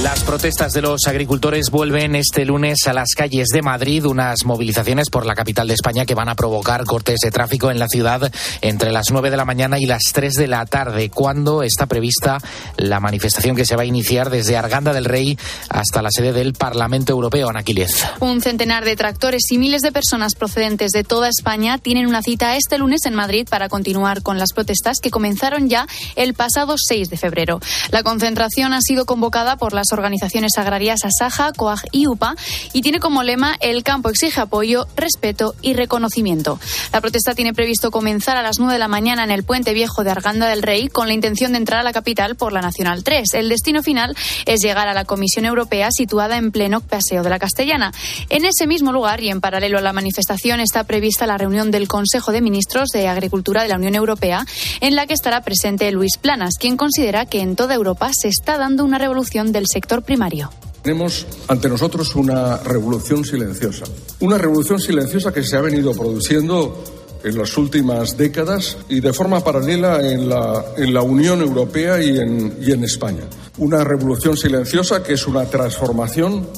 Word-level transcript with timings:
Las 0.00 0.24
protestas 0.24 0.72
de 0.72 0.80
los 0.80 1.06
agricultores 1.06 1.70
vuelven 1.70 2.16
este 2.16 2.46
lunes 2.46 2.86
a 2.86 2.94
las 2.94 3.10
calles 3.14 3.48
de 3.52 3.60
Madrid, 3.60 4.06
unas 4.06 4.44
movilizaciones 4.46 5.10
por 5.10 5.26
la 5.26 5.34
capital 5.34 5.68
de 5.68 5.74
España 5.74 6.06
que 6.06 6.14
van 6.14 6.30
a 6.30 6.34
provocar 6.34 6.84
cortes 6.84 7.20
de 7.22 7.30
tráfico 7.30 7.70
en 7.70 7.78
la 7.78 7.86
ciudad 7.86 8.32
entre 8.62 8.90
las 8.90 9.10
9 9.12 9.30
de 9.30 9.36
la 9.36 9.44
mañana 9.44 9.78
y 9.78 9.84
las 9.84 10.02
3 10.12 10.32
de 10.32 10.48
la 10.48 10.64
tarde, 10.64 11.10
cuando 11.10 11.62
está 11.62 11.86
prevista 11.86 12.38
la 12.76 13.00
manifestación 13.00 13.54
que 13.54 13.66
se 13.66 13.76
va 13.76 13.82
a 13.82 13.84
iniciar 13.84 14.30
desde 14.30 14.56
Arganda 14.56 14.92
del 14.94 15.04
Rey 15.04 15.38
hasta 15.68 16.00
la 16.00 16.10
sede 16.10 16.32
del 16.32 16.54
Parlamento 16.54 17.12
Europeo, 17.12 17.50
Anaquilez. 17.50 17.92
Un 18.18 18.40
centenar 18.40 18.84
de 18.84 18.96
tractores 18.96 19.42
y 19.50 19.58
miles 19.58 19.82
de 19.82 19.92
personas 19.92 20.34
procedentes 20.34 20.92
de 20.92 21.04
toda 21.04 21.28
España 21.28 21.76
tienen 21.78 22.06
una 22.06 22.22
cita 22.22 22.56
este 22.56 22.78
lunes 22.78 23.04
en 23.04 23.14
Madrid 23.14 23.46
para 23.48 23.68
continuar 23.68 24.22
con 24.22 24.38
las 24.38 24.54
protestas 24.54 24.98
que 25.00 25.10
comenzaron 25.10 25.68
ya 25.68 25.86
el 26.16 26.32
pasado 26.32 26.76
6 26.78 27.10
de 27.10 27.16
febrero. 27.18 27.60
La 27.90 28.02
concentración 28.02 28.72
ha 28.72 28.80
sido 28.80 29.04
convocada 29.04 29.56
por 29.56 29.74
las 29.82 29.92
organizaciones 29.92 30.52
agrarias 30.58 31.04
Asaja, 31.04 31.50
COAG 31.56 31.80
y 31.90 32.06
UPA 32.06 32.36
y 32.72 32.82
tiene 32.82 33.00
como 33.00 33.24
lema 33.24 33.56
El 33.58 33.82
campo 33.82 34.10
exige 34.10 34.40
apoyo, 34.40 34.86
respeto 34.94 35.56
y 35.60 35.74
reconocimiento. 35.74 36.60
La 36.92 37.00
protesta 37.00 37.34
tiene 37.34 37.52
previsto 37.52 37.90
comenzar 37.90 38.36
a 38.36 38.42
las 38.42 38.60
9 38.60 38.74
de 38.74 38.78
la 38.78 38.86
mañana 38.86 39.24
en 39.24 39.32
el 39.32 39.42
puente 39.42 39.74
viejo 39.74 40.04
de 40.04 40.12
Arganda 40.12 40.46
del 40.46 40.62
Rey 40.62 40.86
con 40.86 41.08
la 41.08 41.14
intención 41.14 41.50
de 41.50 41.58
entrar 41.58 41.80
a 41.80 41.82
la 41.82 41.92
capital 41.92 42.36
por 42.36 42.52
la 42.52 42.60
Nacional 42.60 43.02
3. 43.02 43.34
El 43.34 43.48
destino 43.48 43.82
final 43.82 44.16
es 44.46 44.60
llegar 44.60 44.86
a 44.86 44.94
la 44.94 45.04
Comisión 45.04 45.46
Europea 45.46 45.88
situada 45.90 46.36
en 46.36 46.52
pleno 46.52 46.80
Paseo 46.80 47.24
de 47.24 47.30
la 47.30 47.40
Castellana. 47.40 47.92
En 48.28 48.44
ese 48.44 48.68
mismo 48.68 48.92
lugar 48.92 49.20
y 49.20 49.30
en 49.30 49.40
paralelo 49.40 49.78
a 49.78 49.82
la 49.82 49.92
manifestación 49.92 50.60
está 50.60 50.84
prevista 50.84 51.26
la 51.26 51.38
reunión 51.38 51.72
del 51.72 51.88
Consejo 51.88 52.30
de 52.30 52.40
Ministros 52.40 52.90
de 52.90 53.08
Agricultura 53.08 53.62
de 53.62 53.68
la 53.68 53.76
Unión 53.76 53.96
Europea 53.96 54.46
en 54.80 54.94
la 54.94 55.08
que 55.08 55.14
estará 55.14 55.40
presente 55.40 55.90
Luis 55.90 56.18
Planas, 56.18 56.54
quien 56.56 56.76
considera 56.76 57.26
que 57.26 57.40
en 57.40 57.56
toda 57.56 57.74
Europa 57.74 58.12
se 58.12 58.28
está 58.28 58.58
dando 58.58 58.84
una 58.84 58.98
revolución 58.98 59.50
del 59.50 59.66
sector 59.72 60.02
primario. 60.02 60.50
Tenemos 60.82 61.26
ante 61.48 61.68
nosotros 61.68 62.14
una 62.16 62.58
revolución 62.58 63.24
silenciosa. 63.24 63.84
Una 64.20 64.36
revolución 64.36 64.78
silenciosa 64.78 65.32
que 65.32 65.42
se 65.42 65.56
ha 65.56 65.60
venido 65.60 65.92
produciendo 65.92 66.82
en 67.24 67.38
las 67.38 67.56
últimas 67.56 68.16
décadas 68.16 68.76
y 68.88 69.00
de 69.00 69.12
forma 69.12 69.42
paralela 69.42 70.00
en 70.00 70.28
la, 70.28 70.64
en 70.76 70.92
la 70.92 71.02
Unión 71.02 71.40
Europea 71.40 72.02
y 72.02 72.18
en, 72.18 72.58
y 72.60 72.72
en 72.72 72.84
España. 72.84 73.22
Una 73.58 73.84
revolución 73.84 74.36
silenciosa 74.36 75.02
que 75.02 75.14
es 75.14 75.26
una 75.26 75.44
transformación 75.46 76.48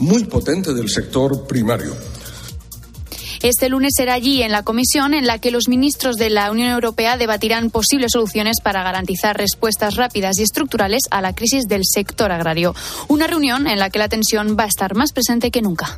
muy 0.00 0.24
potente 0.24 0.74
del 0.74 0.88
sector 0.88 1.46
primario. 1.46 1.94
Este 3.48 3.68
lunes 3.68 3.92
será 3.96 4.14
allí, 4.14 4.42
en 4.42 4.50
la 4.50 4.64
comisión, 4.64 5.14
en 5.14 5.24
la 5.24 5.38
que 5.38 5.52
los 5.52 5.68
ministros 5.68 6.16
de 6.16 6.30
la 6.30 6.50
Unión 6.50 6.68
Europea 6.68 7.16
debatirán 7.16 7.70
posibles 7.70 8.10
soluciones 8.10 8.56
para 8.60 8.82
garantizar 8.82 9.36
respuestas 9.36 9.94
rápidas 9.94 10.40
y 10.40 10.42
estructurales 10.42 11.02
a 11.12 11.20
la 11.20 11.32
crisis 11.32 11.68
del 11.68 11.82
sector 11.84 12.32
agrario. 12.32 12.74
Una 13.06 13.28
reunión 13.28 13.68
en 13.68 13.78
la 13.78 13.88
que 13.88 14.00
la 14.00 14.08
tensión 14.08 14.56
va 14.58 14.64
a 14.64 14.66
estar 14.66 14.96
más 14.96 15.12
presente 15.12 15.52
que 15.52 15.62
nunca. 15.62 15.96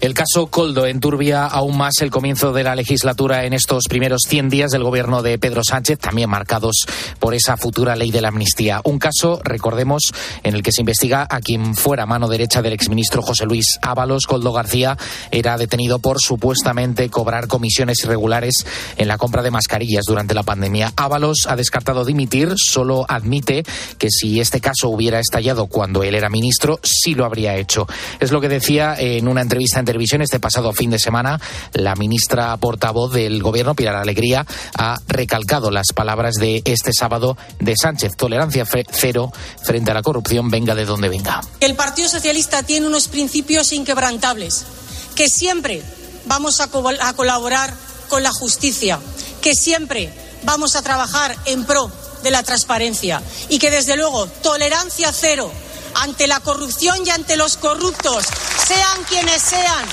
El 0.00 0.14
caso 0.14 0.46
Coldo 0.46 0.86
enturbia 0.86 1.44
aún 1.44 1.76
más 1.76 2.00
el 2.02 2.12
comienzo 2.12 2.52
de 2.52 2.62
la 2.62 2.76
legislatura 2.76 3.44
en 3.46 3.52
estos 3.52 3.82
primeros 3.88 4.22
100 4.28 4.48
días 4.48 4.70
del 4.70 4.84
gobierno 4.84 5.22
de 5.22 5.38
Pedro 5.40 5.64
Sánchez, 5.64 5.98
también 5.98 6.30
marcados 6.30 6.86
por 7.18 7.34
esa 7.34 7.56
futura 7.56 7.96
ley 7.96 8.12
de 8.12 8.20
la 8.20 8.28
amnistía. 8.28 8.80
Un 8.84 9.00
caso, 9.00 9.40
recordemos, 9.42 10.12
en 10.44 10.54
el 10.54 10.62
que 10.62 10.70
se 10.70 10.82
investiga 10.82 11.26
a 11.28 11.40
quien 11.40 11.74
fuera 11.74 12.06
mano 12.06 12.28
derecha 12.28 12.62
del 12.62 12.74
exministro 12.74 13.22
José 13.22 13.44
Luis 13.44 13.80
Ábalos. 13.82 14.26
Coldo 14.26 14.52
García 14.52 14.96
era 15.32 15.58
detenido 15.58 15.98
por 15.98 16.20
supuestamente 16.20 17.08
cobrar 17.10 17.48
comisiones 17.48 18.04
irregulares 18.04 18.66
en 18.98 19.08
la 19.08 19.18
compra 19.18 19.42
de 19.42 19.50
mascarillas 19.50 20.04
durante 20.04 20.32
la 20.32 20.44
pandemia. 20.44 20.92
Ábalos 20.94 21.48
ha 21.48 21.56
descartado 21.56 22.04
dimitir, 22.04 22.54
solo 22.56 23.04
admite 23.08 23.64
que 23.98 24.10
si 24.10 24.38
este 24.38 24.60
caso 24.60 24.90
hubiera 24.90 25.18
estallado 25.18 25.66
cuando 25.66 26.04
él 26.04 26.14
era 26.14 26.30
ministro, 26.30 26.78
sí 26.84 27.16
lo 27.16 27.24
habría 27.24 27.56
hecho. 27.56 27.88
Es 28.20 28.30
lo 28.30 28.40
que 28.40 28.48
decía 28.48 28.94
en 28.96 29.26
una 29.26 29.42
entrevista 29.42 29.80
en 29.80 29.87
televisión 29.88 30.20
este 30.20 30.38
pasado 30.38 30.74
fin 30.74 30.90
de 30.90 30.98
semana. 30.98 31.40
La 31.72 31.94
ministra 31.94 32.54
portavoz 32.58 33.10
del 33.10 33.42
Gobierno, 33.42 33.74
Pilar 33.74 33.96
Alegría, 33.96 34.44
ha 34.76 34.98
recalcado 35.06 35.70
las 35.70 35.94
palabras 35.94 36.34
de 36.34 36.60
este 36.66 36.92
sábado 36.92 37.38
de 37.58 37.74
Sánchez. 37.74 38.12
Tolerancia 38.14 38.66
cero 38.90 39.32
frente 39.62 39.90
a 39.90 39.94
la 39.94 40.02
corrupción, 40.02 40.50
venga 40.50 40.74
de 40.74 40.84
donde 40.84 41.08
venga. 41.08 41.40
El 41.60 41.74
Partido 41.74 42.06
Socialista 42.10 42.62
tiene 42.64 42.86
unos 42.86 43.08
principios 43.08 43.72
inquebrantables, 43.72 44.66
que 45.14 45.28
siempre 45.28 45.82
vamos 46.26 46.60
a, 46.60 46.64
a 46.64 47.12
colaborar 47.14 47.72
con 48.10 48.22
la 48.22 48.30
justicia, 48.30 49.00
que 49.40 49.54
siempre 49.54 50.12
vamos 50.42 50.76
a 50.76 50.82
trabajar 50.82 51.34
en 51.46 51.64
pro 51.64 51.90
de 52.22 52.30
la 52.30 52.42
transparencia 52.42 53.22
y 53.48 53.58
que, 53.58 53.70
desde 53.70 53.96
luego, 53.96 54.26
tolerancia 54.26 55.10
cero 55.12 55.50
ante 55.94 56.26
la 56.26 56.40
corrupción 56.40 56.96
y 57.06 57.10
ante 57.10 57.36
los 57.36 57.56
corruptos, 57.56 58.24
sean 58.66 59.04
quienes 59.08 59.42
sean, 59.42 59.84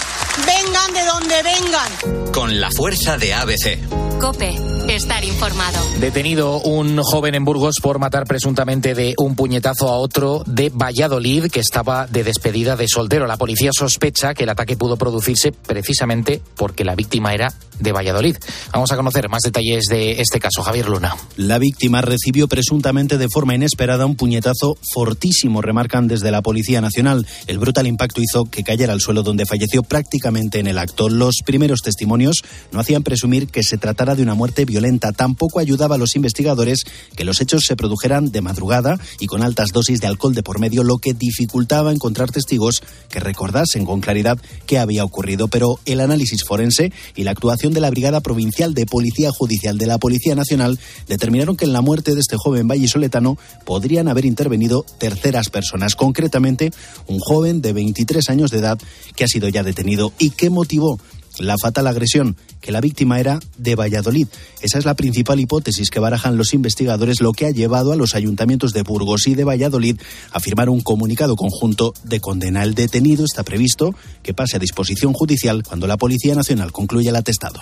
vengan 0.45 0.94
de 0.94 1.06
donde 1.06 1.44
vengan. 1.44 2.31
Con 2.31 2.59
la 2.59 2.69
fuerza 2.72 3.17
de 3.17 3.33
ABC. 3.33 4.19
Cope, 4.19 4.75
estar 4.90 5.23
informado. 5.23 5.79
Detenido 6.00 6.62
un 6.62 7.01
joven 7.01 7.35
en 7.35 7.44
Burgos 7.44 7.78
por 7.81 8.00
matar 8.00 8.25
presuntamente 8.25 8.94
de 8.94 9.16
un 9.18 9.35
puñetazo 9.35 9.90
a 9.90 9.97
otro 9.97 10.44
de 10.46 10.69
Valladolid 10.69 11.47
que 11.47 11.59
estaba 11.59 12.07
de 12.07 12.23
despedida 12.23 12.75
de 12.75 12.88
soltero. 12.88 13.25
La 13.25 13.38
policía 13.38 13.72
sospecha 13.78 14.34
que 14.34 14.44
el 14.44 14.50
ataque 14.50 14.78
pudo 14.78 14.97
producirse 14.97 15.51
precisamente 15.51 16.41
porque 16.56 16.85
la 16.85 16.95
víctima 16.95 17.34
era 17.34 17.53
de 17.79 17.91
Valladolid. 17.91 18.38
Vamos 18.72 18.91
a 18.91 18.95
conocer 18.95 19.28
más 19.28 19.41
detalles 19.41 19.85
de 19.90 20.22
este 20.22 20.40
caso. 20.40 20.62
Javier 20.63 20.88
Luna. 20.88 21.16
La 21.35 21.57
víctima 21.57 22.01
recibió 22.01 22.47
presuntamente 22.47 23.18
de 23.18 23.28
forma 23.28 23.56
inesperada 23.56 24.06
un 24.06 24.16
puñetazo 24.16 24.78
fortísimo, 24.94 25.62
remarcan 25.62 26.07
desde 26.07 26.31
la 26.31 26.41
Policía 26.41 26.79
Nacional. 26.79 27.25
El 27.47 27.57
brutal 27.59 27.88
impacto 27.88 28.22
hizo 28.22 28.45
que 28.45 28.63
cayera 28.63 28.94
al 28.94 29.01
suelo 29.01 29.24
donde 29.24 29.45
falleció 29.45 29.84
prácticamente 29.84 30.59
en 30.59 30.68
el 30.68 30.78
acto. 30.78 31.09
Los 31.09 31.35
primeros 31.45 31.81
testimonios 31.81 32.44
no 32.72 32.79
hacían 32.79 33.03
presumir 33.03 33.47
que 33.47 33.63
se 33.63 33.78
tratara 33.78 34.16
de 34.16 34.24
una 34.24 34.35
muerte 34.35 34.63
violenta. 34.63 34.75
Tampoco 35.16 35.59
ayudaba 35.59 35.96
a 35.96 35.97
los 35.97 36.16
investigadores 36.16 36.84
que 37.16 37.24
los 37.24 37.41
hechos 37.41 37.66
se 37.66 37.75
produjeran 37.75 38.31
de 38.31 38.41
madrugada 38.41 39.00
y 39.19 39.28
con 39.28 39.41
altas 39.41 39.69
dosis 39.72 40.02
de 40.02 40.08
alcohol 40.08 40.36
de 40.36 40.44
por 40.44 40.59
medio, 40.59 40.84
lo 40.84 40.97
que 40.97 41.13
dificultaba 41.13 41.91
encontrar 41.91 42.31
testigos 42.31 42.84
que 43.09 43.19
recordasen 43.19 43.86
con 43.86 44.02
claridad 44.02 44.38
qué 44.66 44.78
había 44.78 45.03
ocurrido. 45.03 45.47
Pero 45.47 45.80
el 45.86 46.02
análisis 46.02 46.44
forense 46.44 46.91
y 47.16 47.24
la 47.24 47.31
actuación 47.31 47.74
de 47.74 47.81
la 47.81 47.90
Brigada 47.90 48.22
Provincial 48.22 48.74
de 48.74 48.86
Policía 48.86 49.31
Judicial 49.31 49.78
de 49.78 49.86
la 49.86 49.97
Policía 49.97 50.36
Nacional 50.36 50.80
determinaron 51.07 51.56
que 51.56 51.66
en 51.66 51.74
la 51.74 51.81
muerte 51.81 52.13
de 52.13 52.22
este 52.22 52.38
joven 52.38 52.68
vallisoletano 52.68 53.38
podrían 53.66 54.07
haber 54.07 54.25
intervenido 54.25 54.86
terceras 55.00 55.50
personas, 55.50 55.96
concretamente 55.96 56.72
un 57.07 57.19
joven 57.19 57.62
de 57.62 57.74
23 57.74 58.30
años 58.30 58.52
de 58.52 58.59
edad 58.59 58.80
que 59.16 59.24
ha 59.24 59.28
sido 59.28 59.47
ya 59.47 59.63
detenido 59.63 60.12
y 60.19 60.31
que 60.31 60.50
motivó 60.50 61.00
la 61.40 61.57
fatal 61.57 61.88
agresión, 61.88 62.35
que 62.62 62.72
la 62.72 62.81
víctima 62.81 63.19
era 63.19 63.40
de 63.57 63.75
Valladolid. 63.75 64.28
Esa 64.62 64.78
es 64.78 64.85
la 64.85 64.94
principal 64.96 65.40
hipótesis 65.40 65.90
que 65.90 66.00
barajan 66.00 66.38
los 66.38 66.53
investigadores, 66.53 67.22
lo 67.22 67.34
que 67.34 67.46
ha 67.46 67.51
llevado 67.51 67.91
a 67.91 67.96
los 67.96 68.16
ayuntamientos 68.16 68.73
de 68.73 68.84
Burgos 68.84 69.28
y 69.28 69.35
de 69.35 69.44
Valladolid 69.44 70.00
a 70.31 70.40
firmar 70.40 70.69
un 70.69 70.81
comunicado 70.81 71.35
conjunto 71.35 71.94
de 72.03 72.19
condena. 72.19 72.63
El 72.63 72.75
detenido 72.75 73.25
está 73.25 73.44
previsto 73.44 73.95
que 74.24 74.34
pase 74.34 74.57
a 74.57 74.59
disposición 74.59 75.13
judicial 75.13 75.63
cuando 75.63 75.88
la 75.88 75.97
Policía 75.97 76.35
Nacional 76.35 76.72
concluya 76.72 77.09
el 77.09 77.16
atestado. 77.16 77.62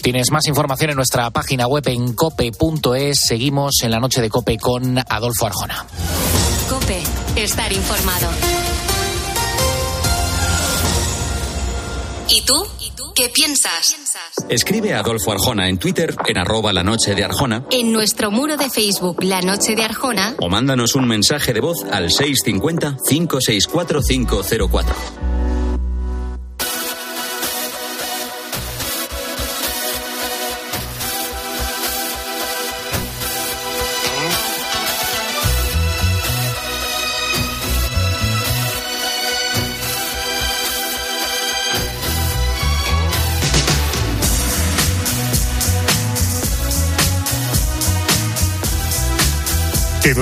Tienes 0.00 0.30
más 0.30 0.46
información 0.46 0.90
en 0.90 0.96
nuestra 0.96 1.30
página 1.30 1.66
web 1.66 1.86
en 1.88 2.12
cope.es. 2.12 3.18
Seguimos 3.26 3.82
en 3.82 3.90
la 3.90 3.98
noche 3.98 4.20
de 4.20 4.30
Cope 4.30 4.56
con 4.58 4.98
Adolfo 4.98 5.46
Arjona. 5.46 5.86
Cope, 6.68 7.02
estar 7.36 7.72
informado. 7.72 8.28
¿Y 12.28 12.42
tú? 12.42 12.75
¿Qué 13.16 13.30
piensas? 13.30 13.96
Escribe 14.50 14.92
a 14.92 14.98
Adolfo 14.98 15.32
Arjona 15.32 15.70
en 15.70 15.78
Twitter 15.78 16.14
en 16.26 16.36
arroba 16.36 16.70
la 16.74 16.82
noche 16.82 17.14
de 17.14 17.24
Arjona. 17.24 17.64
En 17.70 17.90
nuestro 17.90 18.30
muro 18.30 18.58
de 18.58 18.68
Facebook 18.68 19.24
La 19.24 19.40
Noche 19.40 19.74
de 19.74 19.84
Arjona. 19.84 20.34
O 20.38 20.50
mándanos 20.50 20.94
un 20.96 21.08
mensaje 21.08 21.54
de 21.54 21.60
voz 21.60 21.82
al 21.90 22.10
650 22.10 22.98
564 23.08 24.02
504. 24.02 24.94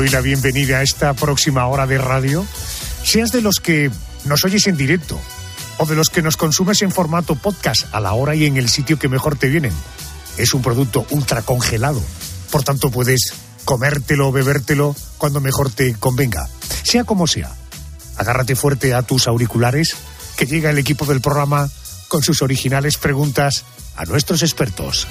Doy 0.05 0.11
la 0.11 0.21
bienvenida 0.21 0.81
a 0.81 0.83
esta 0.83 1.15
próxima 1.15 1.67
hora 1.67 1.87
de 1.87 1.97
radio. 1.97 2.45
Seas 3.03 3.33
de 3.33 3.41
los 3.41 3.59
que 3.59 3.91
nos 4.27 4.45
oyes 4.45 4.67
en 4.67 4.77
directo 4.77 5.19
o 5.79 5.87
de 5.87 5.95
los 5.95 6.11
que 6.11 6.21
nos 6.21 6.37
consumes 6.37 6.83
en 6.83 6.91
formato 6.91 7.37
podcast 7.37 7.87
a 7.91 8.01
la 8.01 8.13
hora 8.13 8.35
y 8.35 8.45
en 8.45 8.59
el 8.59 8.69
sitio 8.69 8.99
que 8.99 9.09
mejor 9.09 9.39
te 9.39 9.49
vienen. 9.49 9.73
Es 10.37 10.53
un 10.53 10.61
producto 10.61 11.07
ultra 11.09 11.41
congelado, 11.41 12.03
por 12.51 12.63
tanto 12.63 12.91
puedes 12.91 13.33
comértelo 13.65 14.29
o 14.29 14.33
bebértelo 14.33 14.95
cuando 15.17 15.41
mejor 15.41 15.71
te 15.71 15.95
convenga. 15.95 16.51
Sea 16.83 17.05
como 17.05 17.27
sea, 17.27 17.51
agárrate 18.19 18.57
fuerte 18.57 18.93
a 18.93 19.01
tus 19.01 19.27
auriculares, 19.27 19.97
que 20.37 20.45
llega 20.45 20.69
el 20.69 20.77
equipo 20.77 21.07
del 21.07 21.23
programa 21.23 21.71
con 22.09 22.23
sus 22.23 22.43
originales 22.43 22.99
preguntas 22.99 23.65
a 23.97 24.05
nuestros 24.05 24.43
expertos. 24.43 25.07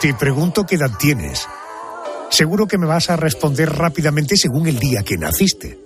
Te 0.00 0.14
pregunto 0.14 0.64
qué 0.64 0.76
edad 0.76 0.92
tienes, 0.98 1.46
seguro 2.30 2.66
que 2.66 2.78
me 2.78 2.86
vas 2.86 3.10
a 3.10 3.16
responder 3.16 3.70
rápidamente 3.70 4.34
según 4.34 4.66
el 4.66 4.78
día 4.78 5.02
que 5.02 5.18
naciste. 5.18 5.78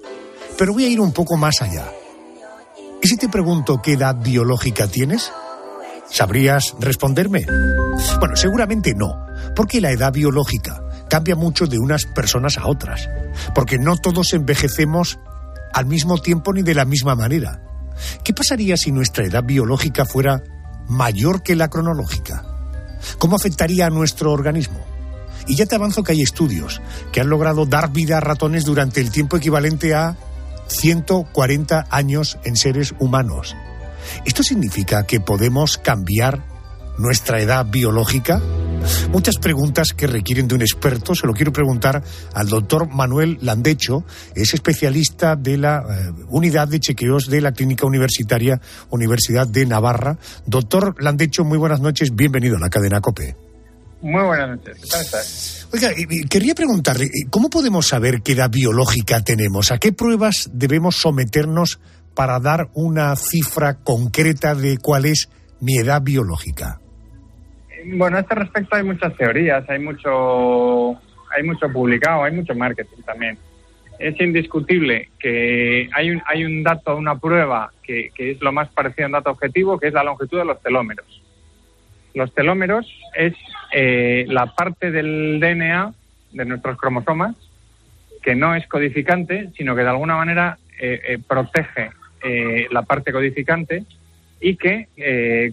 Pero 0.57 0.73
voy 0.73 0.85
a 0.85 0.89
ir 0.89 1.01
un 1.01 1.13
poco 1.13 1.37
más 1.37 1.61
allá. 1.63 1.91
¿Y 3.03 3.09
si 3.09 3.17
te 3.17 3.29
pregunto 3.29 3.83
qué 3.83 3.95
edad 3.95 4.15
biológica 4.15 4.87
tienes? 4.87 5.33
¿Sabrías 6.09 6.75
responderme? 6.79 7.45
Bueno, 8.21 8.37
seguramente 8.37 8.95
no, 8.95 9.27
porque 9.57 9.81
la 9.81 9.91
edad 9.91 10.13
biológica 10.13 10.81
cambia 11.09 11.35
mucho 11.35 11.67
de 11.67 11.81
unas 11.81 12.05
personas 12.05 12.57
a 12.57 12.69
otras, 12.69 13.09
porque 13.53 13.79
no 13.79 13.97
todos 13.97 14.33
envejecemos 14.33 15.19
al 15.73 15.87
mismo 15.87 16.19
tiempo 16.19 16.53
ni 16.53 16.63
de 16.63 16.75
la 16.75 16.85
misma 16.85 17.17
manera. 17.17 17.63
¿Qué 18.23 18.33
pasaría 18.33 18.77
si 18.77 18.93
nuestra 18.93 19.25
edad 19.25 19.43
biológica 19.43 20.05
fuera 20.05 20.41
mayor 20.87 21.43
que 21.43 21.57
la 21.57 21.69
cronológica? 21.69 22.54
¿Cómo 23.19 23.37
afectaría 23.37 23.87
a 23.87 23.91
nuestro 23.91 24.33
organismo? 24.33 24.81
Y 25.47 25.56
ya 25.56 25.67
te 25.67 25.75
avanzo 25.75 26.03
que 26.03 26.12
hay 26.12 26.23
estudios 26.23 26.81
que 27.12 27.21
han 27.21 27.29
logrado 27.29 27.67
dar 27.67 27.93
vida 27.93 28.19
a 28.19 28.21
ratones 28.21 28.65
durante 28.65 29.01
el 29.01 29.11
tiempo 29.11 29.37
equivalente 29.37 29.95
a 29.95 30.17
140 30.69 31.87
años 31.91 32.39
en 32.45 32.56
seres 32.56 32.95
humanos. 32.99 33.55
¿Esto 34.25 34.43
significa 34.43 35.06
que 35.06 35.21
podemos 35.21 35.79
cambiar 35.79 36.43
nuestra 36.99 37.41
edad 37.41 37.67
biológica? 37.67 38.41
Muchas 39.11 39.39
preguntas 39.39 39.93
que 39.93 40.07
requieren 40.07 40.49
de 40.49 40.55
un 40.55 40.63
experto. 40.63 41.15
Se 41.15 41.27
lo 41.27 41.33
quiero 41.33 41.53
preguntar 41.53 42.03
al 42.33 42.49
doctor 42.49 42.89
Manuel 42.89 43.39
Landecho. 43.43 44.05
Es 44.35 44.55
especialista 44.55 45.37
de 45.37 45.57
la 45.57 45.79
eh, 45.79 46.13
unidad 46.29 46.69
de 46.69 46.81
chequeos 46.81 47.29
de 47.29 47.41
la 47.41 47.53
Clínica 47.53 47.87
Universitaria 47.87 48.61
Universidad 48.91 49.47
de 49.47 49.67
Navarra. 49.67 50.19
Doctor 50.47 50.97
Landecho, 51.03 51.45
muy 51.45 51.59
buenas 51.59 51.81
noches. 51.81 52.15
Bienvenido 52.15 52.57
a 52.57 52.61
la 52.61 52.71
cadena 52.71 53.01
COPE. 53.01 53.37
Muy 54.03 54.23
buenas 54.23 54.49
noches. 54.51 54.77
¿Cómo 54.91 55.03
estás? 55.03 55.69
Oiga, 55.73 55.91
quería 56.29 56.55
preguntarle, 56.55 57.09
¿cómo 57.31 57.49
podemos 57.51 57.89
saber 57.89 58.21
qué 58.23 58.33
edad 58.33 58.51
biológica 58.51 59.23
tenemos? 59.23 59.73
¿A 59.73 59.79
qué 59.79 59.93
pruebas 59.93 60.51
debemos 60.53 60.97
someternos 60.97 61.81
para 62.15 62.39
dar 62.39 62.69
una 62.75 63.17
cifra 63.17 63.79
concreta 63.79 64.55
de 64.55 64.77
cuál 64.79 65.07
es 65.07 65.31
mi 65.61 65.79
edad 65.79 66.03
biológica? 66.03 66.81
Bueno, 67.87 68.17
a 68.17 68.21
este 68.21 68.35
respecto 68.35 68.77
hay 68.77 68.83
muchas 68.83 69.15
teorías, 69.15 69.69
hay 69.69 69.79
mucho, 69.79 70.93
hay 71.31 71.43
mucho 71.43 71.69
publicado, 71.71 72.25
hay 72.25 72.33
mucho 72.33 72.55
marketing 72.55 73.03
también. 73.05 73.39
Es 73.99 74.19
indiscutible 74.21 75.11
que 75.19 75.89
hay 75.93 76.11
un, 76.11 76.23
hay 76.27 76.45
un 76.45 76.63
dato, 76.63 76.97
una 76.97 77.19
prueba 77.19 77.73
que, 77.83 78.11
es 78.17 78.41
lo 78.41 78.53
más 78.53 78.69
parecido 78.71 79.05
a 79.05 79.09
un 79.09 79.13
dato 79.13 79.31
objetivo, 79.31 79.79
que 79.79 79.89
es 79.89 79.95
la 79.95 80.03
longitud 80.03 80.39
de 80.39 80.47
los 80.47 80.63
telómeros. 80.63 81.23
Los 82.15 82.33
telómeros 82.33 82.87
es 83.15 83.35
eh, 83.73 84.25
la 84.29 84.47
parte 84.47 84.91
del 84.91 85.39
DNA 85.41 85.93
de 86.33 86.45
nuestros 86.45 86.79
cromosomas 86.79 87.37
que 88.23 88.35
no 88.35 88.55
es 88.55 88.67
codificante, 88.67 89.51
sino 89.57 89.77
que 89.77 89.83
de 89.83 89.89
alguna 89.89 90.17
manera 90.17 90.59
eh, 90.81 91.01
eh, 91.07 91.19
protege 91.19 91.91
la 92.71 92.81
parte 92.81 93.13
codificante 93.13 93.85
y 94.41 94.57
que 94.57 94.89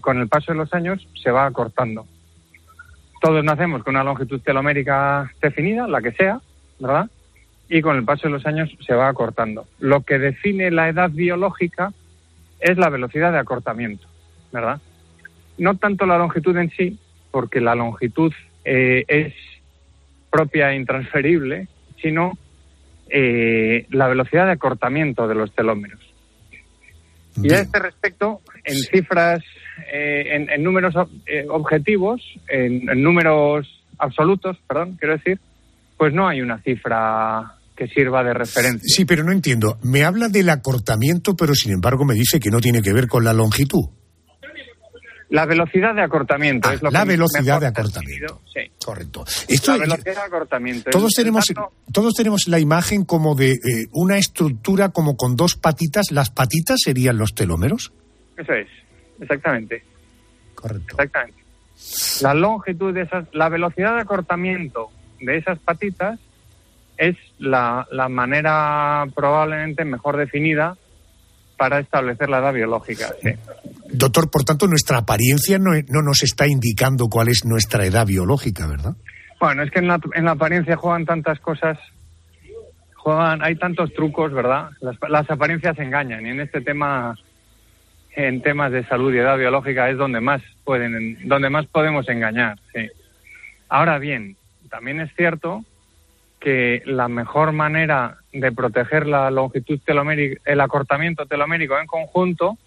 con 0.00 0.18
el 0.18 0.28
paso 0.28 0.52
de 0.52 0.58
los 0.58 0.72
años 0.72 1.06
se 1.22 1.30
va 1.30 1.44
acortando 1.44 2.06
todos 3.22 3.44
nacemos 3.44 3.84
con 3.84 3.94
una 3.94 4.04
longitud 4.04 4.40
telomérica 4.40 5.32
definida, 5.40 5.86
la 5.86 6.02
que 6.02 6.10
sea, 6.10 6.40
¿verdad? 6.80 7.08
Y 7.68 7.80
con 7.80 7.96
el 7.96 8.04
paso 8.04 8.24
de 8.24 8.30
los 8.30 8.44
años 8.44 8.68
se 8.84 8.94
va 8.94 9.08
acortando. 9.08 9.64
Lo 9.78 10.00
que 10.00 10.18
define 10.18 10.72
la 10.72 10.88
edad 10.88 11.08
biológica 11.08 11.92
es 12.58 12.76
la 12.76 12.90
velocidad 12.90 13.30
de 13.30 13.38
acortamiento, 13.38 14.08
¿verdad? 14.52 14.80
No 15.56 15.76
tanto 15.76 16.04
la 16.04 16.18
longitud 16.18 16.56
en 16.56 16.70
sí, 16.70 16.98
porque 17.30 17.60
la 17.60 17.76
longitud 17.76 18.32
eh, 18.64 19.04
es 19.06 19.32
propia 20.28 20.72
e 20.72 20.76
intransferible, 20.76 21.68
sino 22.02 22.36
eh, 23.08 23.86
la 23.90 24.08
velocidad 24.08 24.46
de 24.46 24.52
acortamiento 24.52 25.28
de 25.28 25.36
los 25.36 25.54
telómeros. 25.54 26.00
Y 27.36 27.52
a 27.52 27.60
este 27.60 27.78
respecto, 27.78 28.40
en 28.64 28.76
cifras 28.76 29.44
eh, 29.92 30.46
en, 30.50 30.62
números 30.62 30.94
eh, 31.26 31.46
objetivos, 31.48 32.20
en, 32.48 32.84
números 33.02 33.68
absolutos, 33.98 34.58
perdón, 34.66 34.96
quiero 34.98 35.16
decir, 35.16 35.38
pues 35.96 36.12
no 36.12 36.28
hay 36.28 36.40
una 36.40 36.58
cifra 36.62 37.54
que 37.76 37.88
sirva 37.88 38.22
de 38.22 38.34
referencia. 38.34 38.82
Sí, 38.84 39.04
pero 39.04 39.24
no 39.24 39.32
entiendo. 39.32 39.78
Me 39.82 40.04
habla 40.04 40.28
del 40.28 40.50
acortamiento, 40.50 41.34
pero 41.36 41.54
sin 41.54 41.72
embargo 41.72 42.04
me 42.04 42.14
dice 42.14 42.38
que 42.38 42.50
no 42.50 42.60
tiene 42.60 42.82
que 42.82 42.92
ver 42.92 43.08
con 43.08 43.24
la 43.24 43.32
longitud. 43.32 43.88
La 45.30 45.46
velocidad 45.46 45.94
de 45.94 46.02
acortamiento 46.02 46.68
ah, 46.68 46.74
es 46.74 46.82
lo 46.82 46.90
la 46.90 47.06
velocidad 47.06 47.58
de 47.58 47.66
acortamiento. 47.66 48.42
Sí. 48.52 48.70
Correcto. 48.84 49.24
la 49.66 49.78
velocidad 49.78 50.14
de 50.14 50.20
acortamiento. 50.20 50.90
Todos 50.90 51.12
tenemos, 51.16 51.46
todos 51.90 52.12
tenemos 52.12 52.48
la 52.48 52.58
imagen 52.58 53.06
como 53.06 53.34
de 53.34 53.52
eh, 53.52 53.86
una 53.92 54.18
estructura 54.18 54.90
como 54.90 55.16
con 55.16 55.34
dos 55.34 55.56
patitas. 55.56 56.10
¿Las 56.10 56.28
patitas 56.28 56.80
serían 56.84 57.16
los 57.16 57.34
telómeros? 57.34 57.94
Eso 58.36 58.52
es 58.52 58.68
exactamente. 59.22 59.82
Correcto. 60.54 60.96
Exactamente. 60.98 61.42
La 62.20 62.34
longitud 62.34 62.94
de 62.94 63.02
esas, 63.02 63.26
la 63.32 63.48
velocidad 63.48 63.94
de 63.94 64.02
acortamiento 64.02 64.90
de 65.20 65.38
esas 65.38 65.58
patitas 65.58 66.20
es 66.96 67.16
la, 67.38 67.86
la 67.90 68.08
manera 68.08 69.04
probablemente 69.14 69.84
mejor 69.84 70.16
definida 70.16 70.76
para 71.56 71.78
establecer 71.78 72.28
la 72.28 72.38
edad 72.38 72.52
biológica. 72.52 73.14
Doctor, 73.92 74.30
por 74.30 74.44
tanto, 74.44 74.66
nuestra 74.66 74.98
apariencia 74.98 75.58
no, 75.58 75.70
no, 75.88 76.02
nos 76.02 76.22
está 76.22 76.46
indicando 76.46 77.06
cuál 77.08 77.28
es 77.28 77.44
nuestra 77.44 77.84
edad 77.86 78.06
biológica, 78.06 78.66
¿verdad? 78.66 78.94
Bueno, 79.38 79.62
es 79.62 79.70
que 79.70 79.80
en 79.80 79.88
la, 79.88 80.00
en 80.14 80.24
la 80.24 80.32
apariencia 80.32 80.76
juegan 80.76 81.04
tantas 81.04 81.38
cosas, 81.40 81.78
juegan, 82.94 83.42
hay 83.42 83.56
tantos 83.56 83.92
trucos, 83.92 84.32
¿verdad? 84.32 84.70
Las, 84.80 84.96
las 85.08 85.30
apariencias 85.30 85.78
engañan 85.78 86.26
y 86.26 86.30
en 86.30 86.40
este 86.40 86.60
tema 86.60 87.14
en 88.14 88.42
temas 88.42 88.72
de 88.72 88.84
salud 88.84 89.12
y 89.14 89.18
edad 89.18 89.38
biológica 89.38 89.88
es 89.90 89.96
donde 89.96 90.20
más 90.20 90.42
pueden, 90.64 91.18
donde 91.26 91.50
más 91.50 91.66
podemos 91.66 92.08
engañar. 92.08 92.58
Sí. 92.74 92.88
Ahora 93.68 93.98
bien, 93.98 94.36
también 94.70 95.00
es 95.00 95.14
cierto 95.16 95.64
que 96.40 96.82
la 96.86 97.08
mejor 97.08 97.52
manera 97.52 98.18
de 98.32 98.52
proteger 98.52 99.06
la 99.06 99.30
longitud 99.30 99.78
telomérica, 99.84 100.40
el 100.44 100.60
acortamiento 100.60 101.26
telomérico 101.26 101.78
en 101.78 101.86
conjunto, 101.86 102.58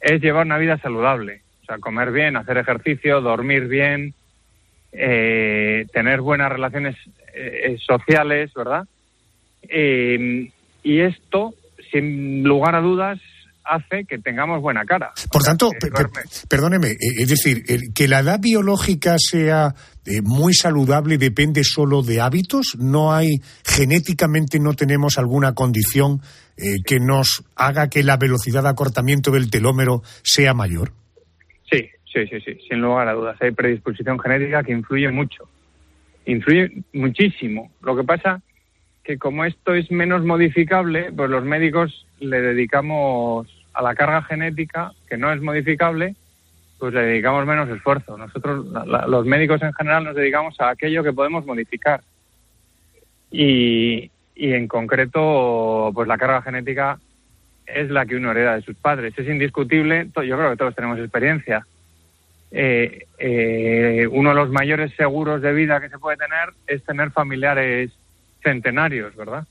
es 0.00 0.20
llevar 0.20 0.46
una 0.46 0.58
vida 0.58 0.78
saludable. 0.78 1.42
O 1.62 1.64
sea, 1.66 1.78
comer 1.78 2.10
bien, 2.10 2.36
hacer 2.36 2.58
ejercicio, 2.58 3.20
dormir 3.20 3.68
bien, 3.68 4.14
eh, 4.90 5.86
tener 5.92 6.20
buenas 6.20 6.50
relaciones 6.50 6.96
eh, 7.32 7.78
sociales, 7.86 8.52
¿verdad? 8.54 8.86
Eh, 9.68 10.50
y 10.82 11.00
esto, 11.00 11.54
sin 11.92 12.42
lugar 12.42 12.74
a 12.74 12.80
dudas, 12.80 13.20
hace 13.64 14.04
que 14.04 14.18
tengamos 14.18 14.60
buena 14.60 14.84
cara. 14.84 15.12
Por 15.30 15.42
tanto, 15.42 15.70
perdóneme, 16.48 16.88
eh, 16.88 16.96
es 17.18 17.28
decir, 17.28 17.62
que 17.94 18.08
la 18.08 18.20
edad 18.20 18.40
biológica 18.40 19.16
sea 19.18 19.74
eh, 20.04 20.20
muy 20.22 20.54
saludable 20.54 21.18
depende 21.18 21.62
solo 21.64 22.02
de 22.02 22.20
hábitos. 22.20 22.76
No 22.78 23.12
hay 23.12 23.40
genéticamente 23.64 24.58
no 24.58 24.74
tenemos 24.74 25.18
alguna 25.18 25.54
condición 25.54 26.20
eh, 26.56 26.82
que 26.84 26.98
nos 27.00 27.44
haga 27.56 27.88
que 27.88 28.02
la 28.02 28.16
velocidad 28.16 28.62
de 28.62 28.70
acortamiento 28.70 29.30
del 29.30 29.50
telómero 29.50 30.02
sea 30.22 30.54
mayor. 30.54 30.92
Sí, 31.70 31.88
sí, 32.12 32.26
sí, 32.28 32.40
sí, 32.44 32.58
sin 32.68 32.80
lugar 32.80 33.08
a 33.08 33.12
dudas. 33.12 33.36
Hay 33.40 33.52
predisposición 33.52 34.18
genética 34.18 34.62
que 34.62 34.72
influye 34.72 35.10
mucho, 35.10 35.48
influye 36.26 36.84
muchísimo. 36.92 37.70
Lo 37.80 37.96
que 37.96 38.04
pasa 38.04 38.42
que 39.04 39.18
como 39.18 39.44
esto 39.44 39.74
es 39.74 39.90
menos 39.90 40.24
modificable, 40.24 41.12
pues 41.12 41.30
los 41.30 41.44
médicos 41.44 42.06
le 42.20 42.40
dedicamos 42.40 43.48
a 43.74 43.82
la 43.82 43.94
carga 43.94 44.22
genética, 44.22 44.92
que 45.08 45.16
no 45.16 45.32
es 45.32 45.40
modificable, 45.40 46.14
pues 46.78 46.94
le 46.94 47.02
dedicamos 47.02 47.46
menos 47.46 47.68
esfuerzo. 47.68 48.16
Nosotros, 48.16 48.66
los 49.08 49.26
médicos 49.26 49.62
en 49.62 49.72
general, 49.72 50.04
nos 50.04 50.16
dedicamos 50.16 50.60
a 50.60 50.70
aquello 50.70 51.02
que 51.02 51.12
podemos 51.12 51.44
modificar. 51.46 52.02
Y, 53.30 54.10
y 54.34 54.52
en 54.52 54.68
concreto, 54.68 55.90
pues 55.94 56.06
la 56.06 56.18
carga 56.18 56.42
genética 56.42 56.98
es 57.66 57.90
la 57.90 58.06
que 58.06 58.16
uno 58.16 58.30
hereda 58.30 58.56
de 58.56 58.62
sus 58.62 58.76
padres. 58.76 59.14
Es 59.16 59.28
indiscutible, 59.28 60.08
yo 60.14 60.36
creo 60.36 60.50
que 60.50 60.56
todos 60.56 60.74
tenemos 60.74 60.98
experiencia. 60.98 61.66
Eh, 62.50 63.06
eh, 63.18 64.06
uno 64.10 64.30
de 64.30 64.34
los 64.34 64.50
mayores 64.50 64.92
seguros 64.94 65.40
de 65.40 65.54
vida 65.54 65.80
que 65.80 65.88
se 65.88 65.98
puede 65.98 66.18
tener 66.18 66.50
es 66.66 66.84
tener 66.84 67.10
familiares 67.10 67.90
centenarios, 68.42 69.14
¿verdad? 69.16 69.44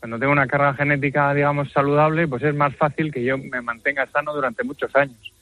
Cuando 0.00 0.18
tengo 0.18 0.32
una 0.32 0.46
carga 0.46 0.74
genética, 0.74 1.34
digamos, 1.34 1.72
saludable, 1.72 2.28
pues 2.28 2.42
es 2.42 2.54
más 2.54 2.74
fácil 2.76 3.12
que 3.12 3.24
yo 3.24 3.36
me 3.36 3.60
mantenga 3.60 4.06
sano 4.06 4.32
durante 4.32 4.62
muchos 4.62 4.94
años. 4.94 5.32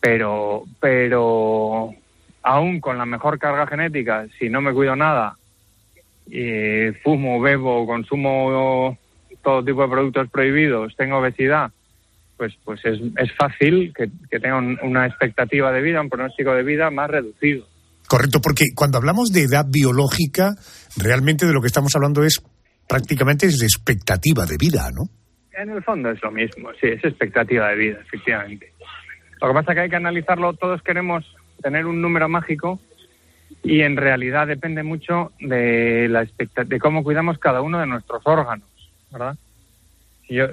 Pero, 0.00 0.64
pero 0.80 1.94
aún 2.42 2.80
con 2.80 2.98
la 2.98 3.06
mejor 3.06 3.38
carga 3.38 3.66
genética, 3.66 4.26
si 4.38 4.48
no 4.48 4.60
me 4.60 4.72
cuido 4.72 4.96
nada, 4.96 5.36
fumo, 7.02 7.40
bebo, 7.40 7.86
consumo 7.86 8.96
todo 9.42 9.64
tipo 9.64 9.82
de 9.82 9.88
productos 9.88 10.30
prohibidos, 10.30 10.96
tengo 10.96 11.18
obesidad, 11.18 11.70
pues, 12.36 12.56
pues 12.64 12.84
es, 12.84 12.98
es 13.18 13.32
fácil 13.34 13.92
que, 13.94 14.08
que 14.30 14.40
tenga 14.40 14.58
una 14.58 15.06
expectativa 15.06 15.70
de 15.70 15.82
vida, 15.82 16.00
un 16.00 16.08
pronóstico 16.08 16.54
de 16.54 16.62
vida 16.62 16.90
más 16.90 17.10
reducido. 17.10 17.66
Correcto, 18.14 18.40
porque 18.40 18.66
cuando 18.76 18.98
hablamos 18.98 19.32
de 19.32 19.42
edad 19.42 19.66
biológica, 19.68 20.54
realmente 20.96 21.46
de 21.46 21.52
lo 21.52 21.60
que 21.60 21.66
estamos 21.66 21.96
hablando 21.96 22.22
es 22.22 22.40
prácticamente 22.88 23.46
es 23.46 23.58
de 23.58 23.66
expectativa 23.66 24.46
de 24.46 24.56
vida, 24.56 24.88
¿no? 24.94 25.10
En 25.60 25.70
el 25.70 25.82
fondo 25.82 26.12
es 26.12 26.22
lo 26.22 26.30
mismo, 26.30 26.70
sí, 26.80 26.86
es 26.86 27.04
expectativa 27.04 27.70
de 27.70 27.74
vida, 27.74 27.98
efectivamente. 28.00 28.72
Lo 29.42 29.48
que 29.48 29.54
pasa 29.54 29.72
es 29.72 29.74
que 29.74 29.80
hay 29.80 29.90
que 29.90 29.96
analizarlo, 29.96 30.52
todos 30.52 30.80
queremos 30.82 31.24
tener 31.60 31.86
un 31.86 32.00
número 32.00 32.28
mágico 32.28 32.78
y 33.64 33.80
en 33.80 33.96
realidad 33.96 34.46
depende 34.46 34.84
mucho 34.84 35.32
de 35.40 36.06
la 36.08 36.24
de 36.66 36.78
cómo 36.78 37.02
cuidamos 37.02 37.38
cada 37.38 37.62
uno 37.62 37.80
de 37.80 37.86
nuestros 37.88 38.22
órganos, 38.26 38.68
¿verdad? 39.10 39.36
Yo, 40.28 40.46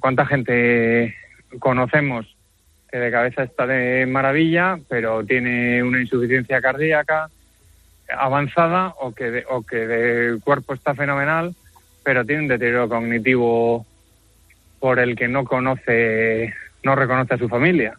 ¿Cuánta 0.00 0.24
gente 0.24 1.14
conocemos 1.58 2.35
que 2.90 2.98
de 2.98 3.10
cabeza 3.10 3.42
está 3.42 3.66
de 3.66 4.06
maravilla, 4.06 4.78
pero 4.88 5.24
tiene 5.24 5.82
una 5.82 6.00
insuficiencia 6.00 6.60
cardíaca, 6.60 7.28
avanzada 8.16 8.94
o 9.00 9.12
que, 9.12 9.30
de, 9.30 9.44
o 9.48 9.62
que 9.62 9.86
de 9.86 10.40
cuerpo 10.40 10.74
está 10.74 10.94
fenomenal, 10.94 11.54
pero 12.04 12.24
tiene 12.24 12.42
un 12.42 12.48
deterioro 12.48 12.88
cognitivo 12.88 13.84
por 14.78 14.98
el 14.98 15.16
que 15.16 15.28
no 15.28 15.44
conoce, 15.44 16.54
no 16.84 16.94
reconoce 16.94 17.34
a 17.34 17.38
su 17.38 17.48
familia. 17.48 17.98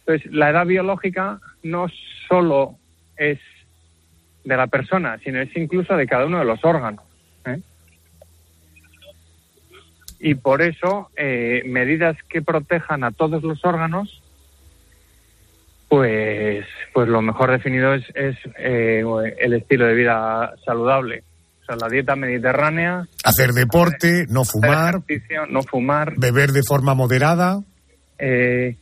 Entonces, 0.00 0.32
la 0.32 0.50
edad 0.50 0.66
biológica 0.66 1.40
no 1.62 1.86
solo 2.28 2.76
es 3.16 3.38
de 4.44 4.56
la 4.56 4.66
persona, 4.66 5.18
sino 5.24 5.40
es 5.40 5.54
incluso 5.56 5.96
de 5.96 6.06
cada 6.06 6.26
uno 6.26 6.38
de 6.38 6.44
los 6.44 6.64
órganos. 6.64 7.04
¿eh? 7.46 7.60
Y 10.20 10.34
por 10.34 10.62
eso, 10.62 11.10
eh, 11.16 11.62
medidas 11.66 12.16
que 12.28 12.42
protejan 12.42 13.04
a 13.04 13.10
todos 13.10 13.42
los 13.42 13.64
órganos 13.64 14.22
pues, 15.94 16.66
pues 16.92 17.08
lo 17.08 17.22
mejor 17.22 17.52
definido 17.52 17.94
es, 17.94 18.04
es 18.16 18.36
eh, 18.58 19.04
el 19.38 19.54
estilo 19.54 19.86
de 19.86 19.94
vida 19.94 20.52
saludable. 20.66 21.22
O 21.62 21.64
sea, 21.66 21.76
la 21.76 21.88
dieta 21.88 22.16
mediterránea. 22.16 23.06
Hacer 23.22 23.52
deporte, 23.52 24.26
no 24.28 24.44
fumar. 24.44 25.02
no 25.50 25.62
fumar. 25.62 26.14
Beber 26.16 26.50
de 26.50 26.62
forma 26.66 26.94
moderada. 26.94 27.60
Eh, 28.18 28.76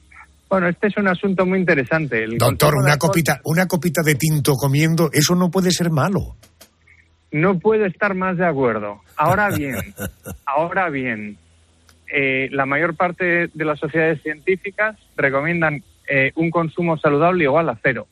bueno, 0.49 0.69
este 0.69 0.87
es 0.87 0.97
un 0.97 1.07
asunto 1.07 1.45
muy 1.45 1.59
interesante. 1.59 2.25
Doctor, 2.39 2.77
una 2.77 2.97
copita, 2.97 3.43
una 3.45 3.67
copita 3.67 4.01
de 4.03 4.15
tinto 4.15 4.55
comiendo, 4.55 5.11
eso 5.12 5.35
no 5.35 5.51
puede 5.51 5.71
ser 5.71 5.91
malo. 5.91 6.37
No 7.33 7.59
puedo 7.59 7.87
estar 7.87 8.15
más 8.15 8.37
de 8.37 8.47
acuerdo. 8.47 9.01
Ahora 9.17 9.49
bien, 9.49 9.95
ahora 10.45 10.91
bien, 10.91 11.39
eh, 12.12 12.49
la 12.53 12.67
mayor 12.67 12.95
parte 12.95 13.49
de 13.53 13.65
las 13.65 13.79
sociedades 13.79 14.23
científicas 14.23 14.97
recomiendan 15.17 15.83
eh, 16.09 16.33
un 16.35 16.51
consumo 16.51 16.99
saludable 16.99 17.45
igual 17.45 17.71
a 17.71 17.79
cero. 17.83 18.07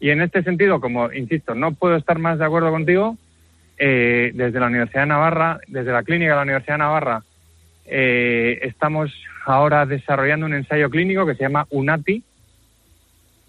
Y 0.00 0.10
en 0.10 0.20
este 0.20 0.42
sentido, 0.42 0.80
como 0.80 1.12
insisto, 1.12 1.54
no 1.54 1.72
puedo 1.72 1.94
estar 1.94 2.18
más 2.18 2.40
de 2.40 2.44
acuerdo 2.44 2.70
contigo, 2.70 3.16
eh, 3.78 4.32
desde 4.34 4.58
la 4.58 4.66
Universidad 4.66 5.02
de 5.02 5.06
Navarra, 5.06 5.60
desde 5.68 5.92
la 5.92 6.02
clínica 6.02 6.32
de 6.32 6.36
la 6.36 6.42
Universidad 6.42 6.74
de 6.74 6.78
Navarra, 6.78 7.22
eh, 7.86 8.58
estamos 8.62 9.12
ahora 9.46 9.86
desarrollando 9.86 10.46
un 10.46 10.54
ensayo 10.54 10.90
clínico 10.90 11.24
que 11.24 11.34
se 11.34 11.42
llama 11.42 11.66
UNATI, 11.70 12.22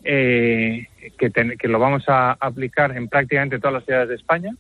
que, 0.03 0.87
que, 1.17 1.67
lo 1.67 1.79
vamos 1.79 2.07
a 2.07 2.33
aplicar 2.33 2.95
en 2.95 3.07
prácticamente 3.07 3.57
todas 3.57 3.73
las 3.73 3.85
ciudades 3.85 4.09
de 4.09 4.15
España. 4.15 4.51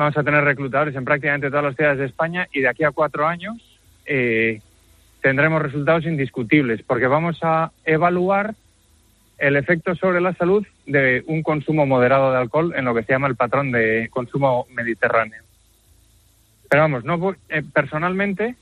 Vamos 0.00 0.16
a 0.16 0.24
tener 0.24 0.42
reclutadores 0.42 0.96
en 0.96 1.04
prácticamente 1.04 1.50
todas 1.50 1.62
las 1.62 1.76
ciudades 1.76 1.98
de 1.98 2.06
España 2.06 2.48
y 2.54 2.62
de 2.62 2.68
aquí 2.68 2.84
a 2.84 2.90
cuatro 2.90 3.26
años 3.26 3.58
tendremos 5.20 5.60
resultados 5.60 6.06
indiscutibles, 6.06 6.82
porque 6.84 7.06
vamos 7.06 7.38
a 7.42 7.70
evaluar 7.84 8.54
el 9.36 9.56
efecto 9.56 9.94
sobre 9.94 10.22
la 10.22 10.32
salud 10.32 10.66
de 10.86 11.22
un 11.26 11.42
consumo 11.42 11.84
moderado 11.84 12.32
de 12.32 12.38
alcohol 12.38 12.72
en 12.74 12.86
lo 12.86 12.94
que 12.94 13.02
se 13.02 13.12
llama 13.12 13.28
el 13.28 13.36
patrón 13.36 13.72
de 13.72 14.08
consumo 14.10 14.66
mediterráneo. 14.70 15.42
Pero 16.70 16.80
vamos, 16.80 17.04
no 17.04 17.36
eh, 17.50 17.62
personalmente, 17.70 18.56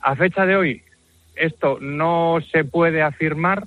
a 0.00 0.16
fecha 0.16 0.46
de 0.46 0.56
hoy, 0.56 0.82
esto 1.36 1.76
no 1.78 2.38
se 2.50 2.64
puede 2.64 3.02
afirmar, 3.02 3.66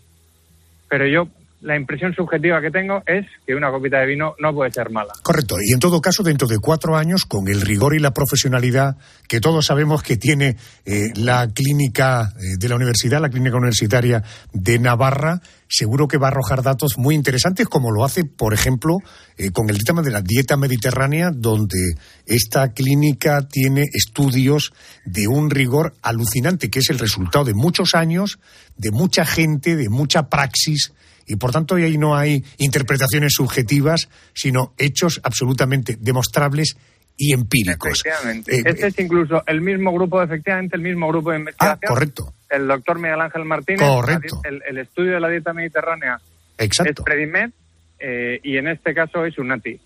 pero 0.90 1.06
yo 1.06 1.28
la 1.64 1.78
impresión 1.78 2.14
subjetiva 2.14 2.62
que 2.62 2.72
tengo 2.72 3.02
es 3.06 3.26
que 3.48 3.56
una 3.56 3.72
copita 3.72 4.00
de 4.00 4.08
vino 4.08 4.36
no 4.40 4.54
puede 4.54 4.72
ser 4.72 4.90
mala. 4.92 5.14
Correcto. 5.24 5.56
Y 5.66 5.74
en 5.74 5.80
todo 5.80 6.02
caso, 6.02 6.22
dentro 6.22 6.48
de 6.48 6.60
cuatro 6.60 6.98
años, 6.98 7.26
con 7.26 7.48
el 7.48 7.62
rigor 7.62 7.96
y 7.96 8.00
la 8.00 8.12
profesionalidad 8.12 8.98
que 9.30 9.40
todos 9.40 9.66
sabemos 9.66 10.04
que 10.04 10.18
tiene 10.18 10.58
eh, 10.86 11.12
la 11.16 11.48
clínica 11.54 12.34
eh, 12.36 12.58
de 12.60 12.70
la 12.70 12.76
universidad, 12.76 13.22
la 13.22 13.30
clínica 13.30 13.56
universitaria 13.56 14.22
de 14.52 14.78
Navarra, 14.78 15.42
seguro 15.70 16.08
que 16.08 16.18
va 16.18 16.28
a 16.28 16.32
arrojar 16.32 16.64
datos 16.64 16.98
muy 16.98 17.16
interesantes, 17.16 17.68
como 17.68 17.92
lo 17.92 18.04
hace, 18.04 18.26
por 18.26 18.54
ejemplo, 18.54 18.98
eh, 19.38 19.52
con 19.52 19.70
el 19.70 19.80
tema 19.80 20.02
de 20.02 20.12
la 20.12 20.22
dieta 20.22 20.58
mediterránea, 20.58 21.32
donde 21.34 21.96
esta 22.26 22.74
clínica 22.74 23.48
tiene 23.48 23.86
estudios 23.94 24.74
de 25.06 25.28
un 25.28 25.50
rigor 25.50 25.96
alucinante, 26.02 26.70
que 26.70 26.80
es 26.80 26.90
el 26.90 27.00
resultado 27.00 27.46
de 27.46 27.54
muchos 27.54 27.96
años, 27.96 28.38
de 28.76 28.92
mucha 28.92 29.26
gente, 29.26 29.78
de 29.78 29.90
mucha 29.90 30.30
praxis 30.30 30.92
y 31.28 31.36
por 31.36 31.52
tanto 31.52 31.76
ahí 31.76 31.98
no 31.98 32.16
hay 32.16 32.44
interpretaciones 32.58 33.34
subjetivas, 33.34 34.10
sino 34.34 34.74
hechos 34.78 35.22
absolutamente 35.24 35.98
demostrables 36.00 36.76
y 37.18 37.34
empíricos. 37.34 38.02
Efectivamente. 38.06 38.56
Eh, 38.56 38.64
este 38.66 38.88
es 38.88 39.00
incluso 39.00 39.44
el 39.46 39.62
mismo 39.62 39.94
grupo, 39.94 40.22
efectivamente, 40.22 40.76
el 40.76 40.82
mismo 40.82 41.08
grupo 41.08 41.32
de 41.32 41.40
investigación. 41.40 41.80
Ah, 41.84 41.88
correcto. 41.88 42.34
El 42.50 42.68
doctor 42.68 43.00
Miguel 43.00 43.22
Ángel 43.22 43.46
Martínez. 43.46 43.82
Correcto. 43.82 44.42
El, 44.44 44.78
estudio 44.78 45.14
de 45.14 45.20
la 45.20 45.30
dieta 45.30 45.54
mediterránea 45.54 46.20
Exacto. 46.58 47.02
es 47.02 47.06
Predimed 47.06 47.52
eh, 48.00 48.40
y 48.44 48.58
en 48.58 48.68
este 48.68 48.94
caso 48.94 49.26
es 49.26 49.38
UNATI. 49.38 49.80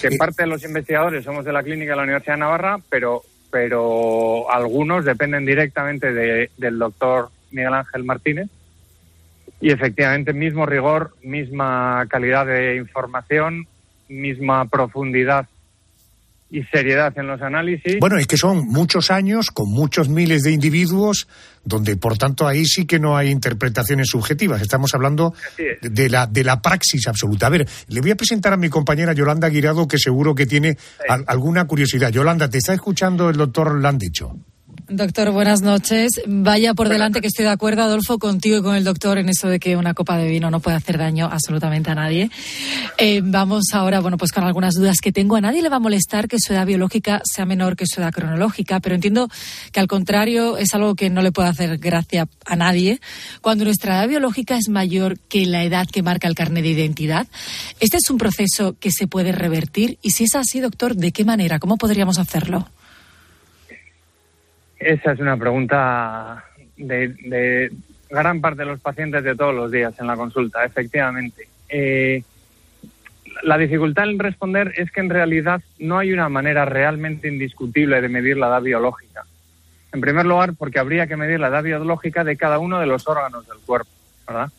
Que 0.00 0.06
eh, 0.06 0.16
parte 0.18 0.44
de 0.44 0.48
los 0.48 0.64
investigadores 0.64 1.24
somos 1.24 1.44
de 1.44 1.52
la 1.52 1.62
clínica 1.62 1.92
de 1.92 1.96
la 1.96 2.02
Universidad 2.04 2.34
de 2.34 2.40
Navarra, 2.40 2.78
pero, 2.88 3.22
pero 3.50 4.50
algunos 4.50 5.04
dependen 5.04 5.44
directamente 5.44 6.12
del 6.12 6.78
doctor 6.78 7.30
Miguel 7.50 7.74
Ángel 7.74 8.04
Martínez 8.04 8.48
y 9.64 9.70
efectivamente, 9.70 10.34
mismo 10.34 10.66
rigor, 10.66 11.16
misma 11.22 12.04
calidad 12.10 12.44
de 12.44 12.76
información, 12.76 13.66
misma 14.10 14.68
profundidad 14.68 15.46
y 16.50 16.62
seriedad 16.64 17.16
en 17.16 17.28
los 17.28 17.40
análisis. 17.40 17.98
Bueno, 17.98 18.18
es 18.18 18.26
que 18.26 18.36
son 18.36 18.66
muchos 18.66 19.10
años 19.10 19.50
con 19.50 19.70
muchos 19.70 20.10
miles 20.10 20.42
de 20.42 20.52
individuos, 20.52 21.28
donde 21.64 21.96
por 21.96 22.18
tanto 22.18 22.46
ahí 22.46 22.66
sí 22.66 22.84
que 22.84 22.98
no 22.98 23.16
hay 23.16 23.30
interpretaciones 23.30 24.08
subjetivas. 24.08 24.60
Estamos 24.60 24.92
hablando 24.92 25.32
de 25.80 26.10
la, 26.10 26.26
de 26.26 26.44
la 26.44 26.60
praxis 26.60 27.08
absoluta. 27.08 27.46
A 27.46 27.50
ver, 27.50 27.66
le 27.88 28.00
voy 28.02 28.10
a 28.10 28.16
presentar 28.16 28.52
a 28.52 28.58
mi 28.58 28.68
compañera 28.68 29.14
Yolanda 29.14 29.48
Guirado, 29.48 29.88
que 29.88 29.96
seguro 29.96 30.34
que 30.34 30.44
tiene 30.44 30.76
alguna 31.26 31.66
curiosidad. 31.66 32.12
Yolanda, 32.12 32.50
¿te 32.50 32.58
está 32.58 32.74
escuchando 32.74 33.30
el 33.30 33.38
doctor 33.38 33.80
Landicho? 33.80 34.36
Doctor, 34.88 35.30
buenas 35.30 35.62
noches. 35.62 36.10
Vaya 36.26 36.74
por 36.74 36.90
delante 36.90 37.22
que 37.22 37.28
estoy 37.28 37.46
de 37.46 37.52
acuerdo, 37.52 37.82
Adolfo, 37.82 38.18
contigo 38.18 38.58
y 38.58 38.62
con 38.62 38.76
el 38.76 38.84
doctor 38.84 39.16
en 39.16 39.30
eso 39.30 39.48
de 39.48 39.58
que 39.58 39.78
una 39.78 39.94
copa 39.94 40.18
de 40.18 40.28
vino 40.28 40.50
no 40.50 40.60
puede 40.60 40.76
hacer 40.76 40.98
daño 40.98 41.26
absolutamente 41.32 41.90
a 41.90 41.94
nadie. 41.94 42.30
Eh, 42.98 43.22
vamos 43.24 43.64
ahora, 43.72 44.00
bueno, 44.00 44.18
pues 44.18 44.30
con 44.30 44.44
algunas 44.44 44.74
dudas 44.74 44.98
que 45.00 45.10
tengo. 45.10 45.36
A 45.36 45.40
nadie 45.40 45.62
le 45.62 45.70
va 45.70 45.76
a 45.76 45.80
molestar 45.80 46.28
que 46.28 46.38
su 46.38 46.52
edad 46.52 46.66
biológica 46.66 47.22
sea 47.24 47.46
menor 47.46 47.76
que 47.76 47.86
su 47.86 48.02
edad 48.02 48.12
cronológica, 48.12 48.78
pero 48.80 48.94
entiendo 48.94 49.30
que 49.72 49.80
al 49.80 49.86
contrario 49.86 50.58
es 50.58 50.74
algo 50.74 50.94
que 50.96 51.08
no 51.08 51.22
le 51.22 51.32
puede 51.32 51.48
hacer 51.48 51.78
gracia 51.78 52.28
a 52.44 52.54
nadie. 52.54 53.00
Cuando 53.40 53.64
nuestra 53.64 53.94
edad 53.94 54.08
biológica 54.08 54.58
es 54.58 54.68
mayor 54.68 55.18
que 55.18 55.46
la 55.46 55.64
edad 55.64 55.86
que 55.86 56.02
marca 56.02 56.28
el 56.28 56.34
carnet 56.34 56.62
de 56.62 56.70
identidad, 56.70 57.26
¿este 57.80 57.96
es 57.96 58.10
un 58.10 58.18
proceso 58.18 58.76
que 58.78 58.90
se 58.90 59.06
puede 59.06 59.32
revertir? 59.32 59.98
Y 60.02 60.10
si 60.10 60.24
es 60.24 60.34
así, 60.34 60.60
doctor, 60.60 60.94
¿de 60.94 61.10
qué 61.10 61.24
manera? 61.24 61.58
¿Cómo 61.58 61.78
podríamos 61.78 62.18
hacerlo? 62.18 62.68
Esa 64.84 65.12
es 65.12 65.18
una 65.18 65.38
pregunta 65.38 66.44
de, 66.76 67.70
gran 68.10 68.42
parte 68.42 68.60
de 68.60 68.66
los 68.66 68.80
pacientes 68.80 69.24
de 69.24 69.34
todos 69.34 69.54
los 69.54 69.70
días 69.72 69.98
en 69.98 70.06
la 70.06 70.14
consulta, 70.14 70.62
efectivamente. 70.62 71.48
Eh, 71.70 72.22
la 73.44 73.56
dificultad 73.56 74.10
en 74.10 74.18
responder 74.18 74.74
es 74.76 74.90
que 74.90 75.00
en 75.00 75.08
realidad 75.08 75.62
no 75.78 75.98
hay 75.98 76.12
una 76.12 76.28
manera 76.28 76.66
realmente 76.66 77.28
indiscutible 77.28 78.02
de 78.02 78.10
medir 78.10 78.36
la 78.36 78.48
edad 78.48 78.60
biológica. 78.60 79.24
En 79.94 80.02
primer 80.02 80.26
lugar, 80.26 80.52
porque 80.52 80.80
habría 80.80 81.06
que 81.06 81.16
medir 81.16 81.40
la 81.40 81.48
edad 81.48 81.62
biológica 81.62 82.22
de 82.22 82.36
cada 82.36 82.58
uno 82.58 82.78
de 82.78 82.86
los 82.86 83.08
órganos 83.08 83.46
del 83.46 83.60
cuerpo, 83.64 83.90
¿verdad? 84.26 84.50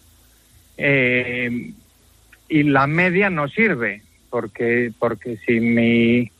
Eh, 0.78 1.72
y 2.50 2.64
la 2.64 2.88
media 2.88 3.30
no 3.30 3.48
sirve, 3.48 4.02
porque, 4.32 4.92
porque 4.98 5.38
si, 5.46 5.60
mi, 5.60 6.32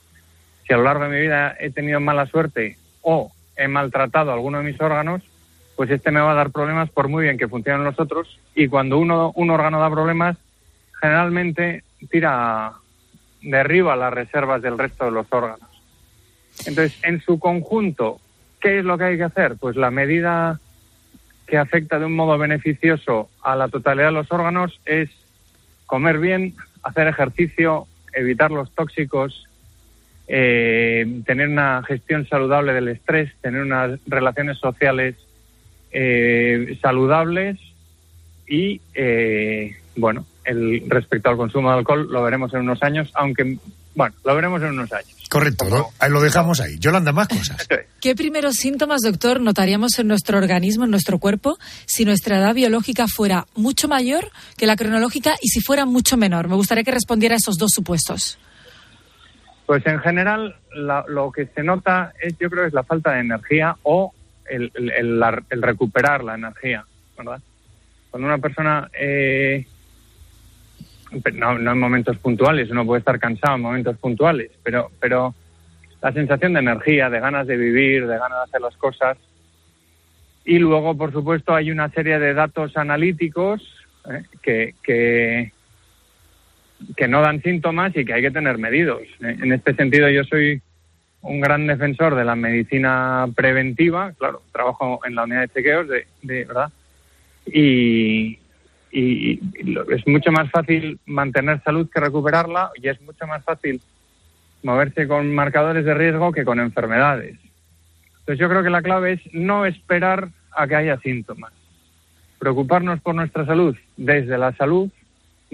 si 0.66 0.74
a 0.74 0.78
lo 0.78 0.84
largo 0.86 1.04
de 1.04 1.10
mi 1.12 1.22
vida 1.22 1.56
he 1.60 1.70
tenido 1.70 2.00
mala 2.00 2.26
suerte 2.26 2.78
o 3.04 3.32
he 3.56 3.68
maltratado 3.68 4.32
alguno 4.32 4.60
de 4.60 4.72
mis 4.72 4.80
órganos, 4.82 5.22
pues 5.76 5.90
este 5.90 6.12
me 6.12 6.22
va 6.22 6.32
a 6.32 6.36
dar 6.36 6.52
problemas 6.52 6.90
por 6.90 7.08
muy 7.08 7.24
bien 7.24 7.38
que 7.38 7.48
funcionen 7.48 7.84
los 7.84 8.00
otros. 8.00 8.40
Y 8.56 8.68
cuando 8.68 8.98
uno, 8.98 9.32
un 9.36 9.50
órgano 9.50 9.80
da 9.80 9.90
problemas, 9.90 10.38
generalmente 11.00 11.84
tira, 12.10 12.74
derriba 13.42 13.96
las 13.96 14.14
reservas 14.14 14.62
del 14.62 14.78
resto 14.78 15.06
de 15.06 15.12
los 15.12 15.28
órganos. 15.30 15.70
Entonces, 16.66 16.98
en 17.04 17.22
su 17.22 17.40
conjunto, 17.40 18.20
¿qué 18.62 18.80
es 18.80 18.86
lo 18.86 18.98
que 18.98 19.04
hay 19.04 19.18
que 19.18 19.24
hacer? 19.24 19.58
Pues 19.60 19.76
la 19.76 19.92
medida 19.92 20.60
que 21.46 21.58
afecta 21.58 22.00
de 22.00 22.06
un 22.06 22.16
modo 22.16 22.38
beneficioso 22.38 23.30
a 23.44 23.56
la 23.56 23.68
totalidad 23.68 24.08
de 24.08 24.14
los 24.14 24.32
órganos 24.32 24.80
es 24.86 25.10
comer 25.86 26.18
bien, 26.20 26.56
hacer 26.82 27.08
ejercicio, 27.08 27.88
evitar 28.14 28.52
los 28.52 28.72
tóxicos, 28.72 29.45
eh, 30.28 31.22
tener 31.26 31.50
una 31.50 31.84
gestión 31.84 32.28
saludable 32.28 32.74
del 32.74 32.88
estrés, 32.88 33.32
tener 33.42 33.62
unas 33.62 34.00
relaciones 34.08 34.58
sociales 34.58 35.16
eh, 35.92 36.78
saludables 36.82 37.60
y, 38.48 38.82
eh, 38.94 39.76
bueno, 39.96 40.26
el, 40.44 40.84
respecto 40.88 41.30
al 41.30 41.38
consumo 41.38 41.72
de 41.72 41.78
alcohol 41.78 42.08
lo 42.12 42.24
veremos 42.24 42.54
en 42.54 42.62
unos 42.62 42.82
años, 42.84 43.12
aunque, 43.14 43.58
bueno, 43.96 44.16
lo 44.24 44.36
veremos 44.36 44.62
en 44.62 44.70
unos 44.70 44.92
años. 44.92 45.16
Correcto, 45.30 45.66
lo, 45.66 45.90
lo 46.08 46.22
dejamos 46.22 46.60
ahí. 46.60 46.78
Yolanda, 46.80 47.12
más 47.12 47.28
cosas. 47.28 47.68
¿Qué 48.02 48.16
primeros 48.16 48.56
síntomas, 48.56 49.02
doctor, 49.02 49.42
notaríamos 49.42 49.98
en 49.98 50.08
nuestro 50.08 50.38
organismo, 50.38 50.86
en 50.86 50.92
nuestro 50.92 51.18
cuerpo, 51.20 51.58
si 51.86 52.06
nuestra 52.06 52.38
edad 52.38 52.54
biológica 52.54 53.06
fuera 53.08 53.48
mucho 53.56 53.88
mayor 53.88 54.32
que 54.58 54.68
la 54.68 54.76
cronológica 54.76 55.36
y 55.42 55.50
si 55.50 55.62
fuera 55.62 55.86
mucho 55.86 56.18
menor? 56.18 56.48
Me 56.48 56.56
gustaría 56.56 56.84
que 56.84 56.92
respondiera 56.92 57.36
a 57.36 57.38
esos 57.38 57.58
dos 57.58 57.72
supuessos. 57.74 58.38
Pues 59.66 59.86
en 59.88 60.00
general 60.00 60.56
lo 60.74 61.32
que 61.32 61.48
se 61.48 61.64
nota 61.64 62.14
es, 62.22 62.38
yo 62.38 62.50
creo, 62.50 62.66
es 62.66 62.74
la 62.74 62.84
falta 62.84 63.14
de 63.14 63.22
energía 63.22 63.76
o 63.84 64.14
el, 64.48 64.72
recuperar 65.62 66.24
la 66.24 66.36
energía, 66.36 66.86
¿verdad? 67.18 67.42
Cuando 68.12 68.28
una 68.28 68.38
persona, 68.38 68.90
eh, 68.98 69.66
no, 71.34 71.58
en 71.58 71.80
momentos 71.80 72.18
puntuales, 72.20 72.70
uno 72.70 72.86
puede 72.86 73.00
estar 73.00 73.20
cansado 73.20 73.56
en 73.56 73.62
momentos 73.62 73.98
puntuales, 73.98 74.52
pero, 74.64 74.92
pero 75.00 75.34
la 76.02 76.12
sensación 76.12 76.54
de 76.54 76.60
energía, 76.60 77.10
de 77.10 77.20
ganas 77.20 77.48
de 77.48 77.58
vivir, 77.58 78.06
de 78.06 78.18
ganas 78.20 78.38
de 78.38 78.44
hacer 78.44 78.62
las 78.62 78.78
cosas. 78.78 79.18
Y 80.46 80.60
luego, 80.60 80.96
por 80.96 81.12
supuesto, 81.12 81.56
hay 81.56 81.72
una 81.72 81.90
serie 81.90 82.20
de 82.20 82.36
datos 82.36 82.78
analíticos 82.78 83.68
eh, 84.12 84.24
que, 84.44 84.76
que, 84.84 85.52
que 86.96 87.08
no 87.08 87.22
dan 87.22 87.42
síntomas 87.42 87.96
y 87.96 88.06
que 88.06 88.14
hay 88.14 88.22
que 88.22 88.32
tener 88.32 88.58
medidos. 88.58 89.02
En 89.20 89.52
este 89.52 89.74
sentido, 89.76 90.10
yo 90.10 90.24
soy 90.24 90.62
un 91.22 91.42
gran 91.42 91.66
defensor 91.66 92.16
de 92.16 92.24
la 92.24 92.36
medicina 92.36 93.28
preventiva, 93.36 94.14
claro, 94.14 94.42
trabajo 94.52 95.00
en 95.06 95.16
la 95.16 95.24
unidad 95.24 95.42
de 95.42 95.50
chequeos, 95.50 95.88
de, 95.88 96.46
verdad, 96.46 96.72
y, 97.48 98.38
y, 98.92 99.40
es 99.90 100.08
mucho 100.08 100.32
más 100.32 100.50
fácil 100.52 101.00
mantener 101.06 101.62
salud 101.64 101.90
que 101.92 102.00
recuperarla 102.00 102.72
y 102.82 102.90
es 102.90 103.02
mucho 103.02 103.26
más 103.26 103.44
fácil 103.44 103.82
moverse 104.62 105.08
con 105.08 105.34
marcadores 105.34 105.84
de 105.84 105.94
riesgo 105.94 106.32
que 106.32 106.46
con 106.46 106.60
enfermedades. 106.60 107.38
Entonces 108.20 108.40
yo 108.40 108.50
creo 108.50 108.64
que 108.64 108.70
la 108.70 108.82
clave 108.82 109.14
es 109.14 109.22
no 109.34 109.66
esperar 109.66 110.30
a 110.52 110.68
que 110.68 110.76
haya 110.76 110.98
síntomas, 111.00 111.54
preocuparnos 112.40 113.00
por 113.02 113.16
nuestra 113.16 113.46
salud 113.46 113.76
desde 113.98 114.38
la 114.38 114.54
salud 114.54 114.90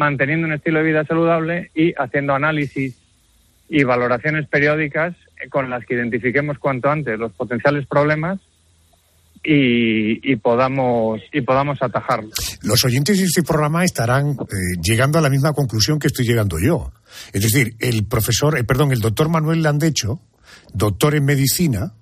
manteniendo 0.01 0.47
un 0.47 0.53
estilo 0.53 0.79
de 0.79 0.85
vida 0.85 1.05
saludable 1.05 1.69
y 1.75 1.93
haciendo 1.93 2.33
análisis 2.33 2.97
y 3.69 3.83
valoraciones 3.83 4.47
periódicas 4.47 5.13
con 5.51 5.69
las 5.69 5.85
que 5.85 5.93
identifiquemos 5.93 6.57
cuanto 6.57 6.89
antes 6.89 7.19
los 7.19 7.31
potenciales 7.33 7.85
problemas 7.85 8.39
y, 9.43 10.35
podamos 10.37 11.21
y 11.31 11.41
podamos 11.41 11.77
atajarlos. 11.81 12.33
Los 12.63 12.83
oyentes 12.83 13.19
de 13.19 13.25
este 13.25 13.43
programa 13.43 13.83
estarán 13.83 14.31
eh, 14.31 14.35
llegando 14.81 15.19
a 15.19 15.21
la 15.21 15.29
misma 15.29 15.53
conclusión 15.53 15.99
que 15.99 16.07
estoy 16.07 16.25
llegando 16.25 16.57
yo. 16.59 16.91
Es 17.31 17.43
decir, 17.43 17.75
el 17.79 18.05
profesor, 18.05 18.57
eh, 18.57 18.63
perdón, 18.63 18.91
el 18.91 19.01
doctor 19.01 19.29
Manuel 19.29 19.61
Landecho, 19.61 20.19
doctor 20.73 21.13
en 21.13 21.25
medicina, 21.25 21.93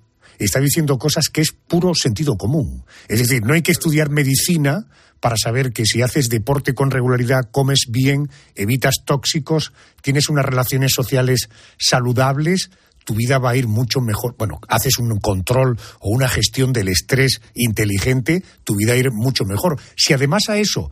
está 0.44 0.60
diciendo 0.60 0.98
cosas 0.98 1.28
que 1.28 1.40
es 1.40 1.52
puro 1.52 1.94
sentido 1.94 2.36
común. 2.36 2.84
Es 3.08 3.18
decir, 3.18 3.42
no 3.44 3.54
hay 3.54 3.62
que 3.62 3.72
estudiar 3.72 4.10
medicina 4.10 4.86
para 5.20 5.36
saber 5.36 5.72
que 5.72 5.84
si 5.84 6.02
haces 6.02 6.28
deporte 6.28 6.74
con 6.74 6.90
regularidad, 6.90 7.50
comes 7.50 7.86
bien, 7.88 8.30
evitas 8.54 8.96
tóxicos, 9.04 9.72
tienes 10.02 10.28
unas 10.28 10.46
relaciones 10.46 10.92
sociales 10.94 11.50
saludables, 11.78 12.70
tu 13.04 13.14
vida 13.14 13.38
va 13.38 13.50
a 13.50 13.56
ir 13.56 13.68
mucho 13.68 14.00
mejor. 14.00 14.34
Bueno, 14.38 14.60
haces 14.68 14.98
un 14.98 15.18
control 15.20 15.78
o 16.00 16.10
una 16.10 16.28
gestión 16.28 16.72
del 16.72 16.88
estrés 16.88 17.40
inteligente, 17.54 18.42
tu 18.64 18.76
vida 18.76 18.92
va 18.92 18.96
a 18.96 18.98
ir 18.98 19.10
mucho 19.12 19.44
mejor. 19.44 19.78
Si 19.96 20.12
además 20.12 20.44
a 20.48 20.58
eso, 20.58 20.90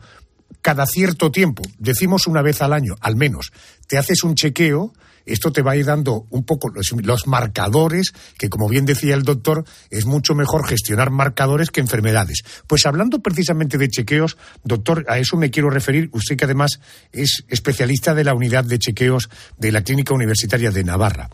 cada 0.61 0.85
cierto 0.85 1.31
tiempo, 1.31 1.63
decimos 1.77 2.27
una 2.27 2.41
vez 2.41 2.61
al 2.61 2.73
año, 2.73 2.95
al 3.01 3.15
menos, 3.15 3.51
te 3.87 3.97
haces 3.97 4.23
un 4.23 4.35
chequeo, 4.35 4.93
esto 5.25 5.51
te 5.51 5.61
va 5.61 5.71
a 5.71 5.77
ir 5.77 5.85
dando 5.85 6.25
un 6.29 6.43
poco 6.43 6.69
los, 6.69 7.27
marcadores, 7.27 8.13
que 8.37 8.49
como 8.49 8.67
bien 8.69 8.85
decía 8.85 9.15
el 9.15 9.23
doctor, 9.23 9.65
es 9.89 10.05
mucho 10.05 10.35
mejor 10.35 10.67
gestionar 10.67 11.11
marcadores 11.11 11.71
que 11.71 11.81
enfermedades. 11.81 12.43
Pues 12.67 12.85
hablando 12.85 13.19
precisamente 13.19 13.77
de 13.77 13.89
chequeos, 13.89 14.37
doctor, 14.63 15.05
a 15.07 15.19
eso 15.19 15.37
me 15.37 15.51
quiero 15.51 15.69
referir, 15.69 16.09
usted 16.13 16.37
que 16.37 16.45
además 16.45 16.79
es 17.11 17.43
especialista 17.47 18.13
de 18.13 18.23
la 18.23 18.33
unidad 18.33 18.63
de 18.63 18.79
chequeos 18.79 19.29
de 19.57 19.71
la 19.71 19.83
Clínica 19.83 20.13
Universitaria 20.13 20.71
de 20.71 20.83
Navarra. 20.83 21.29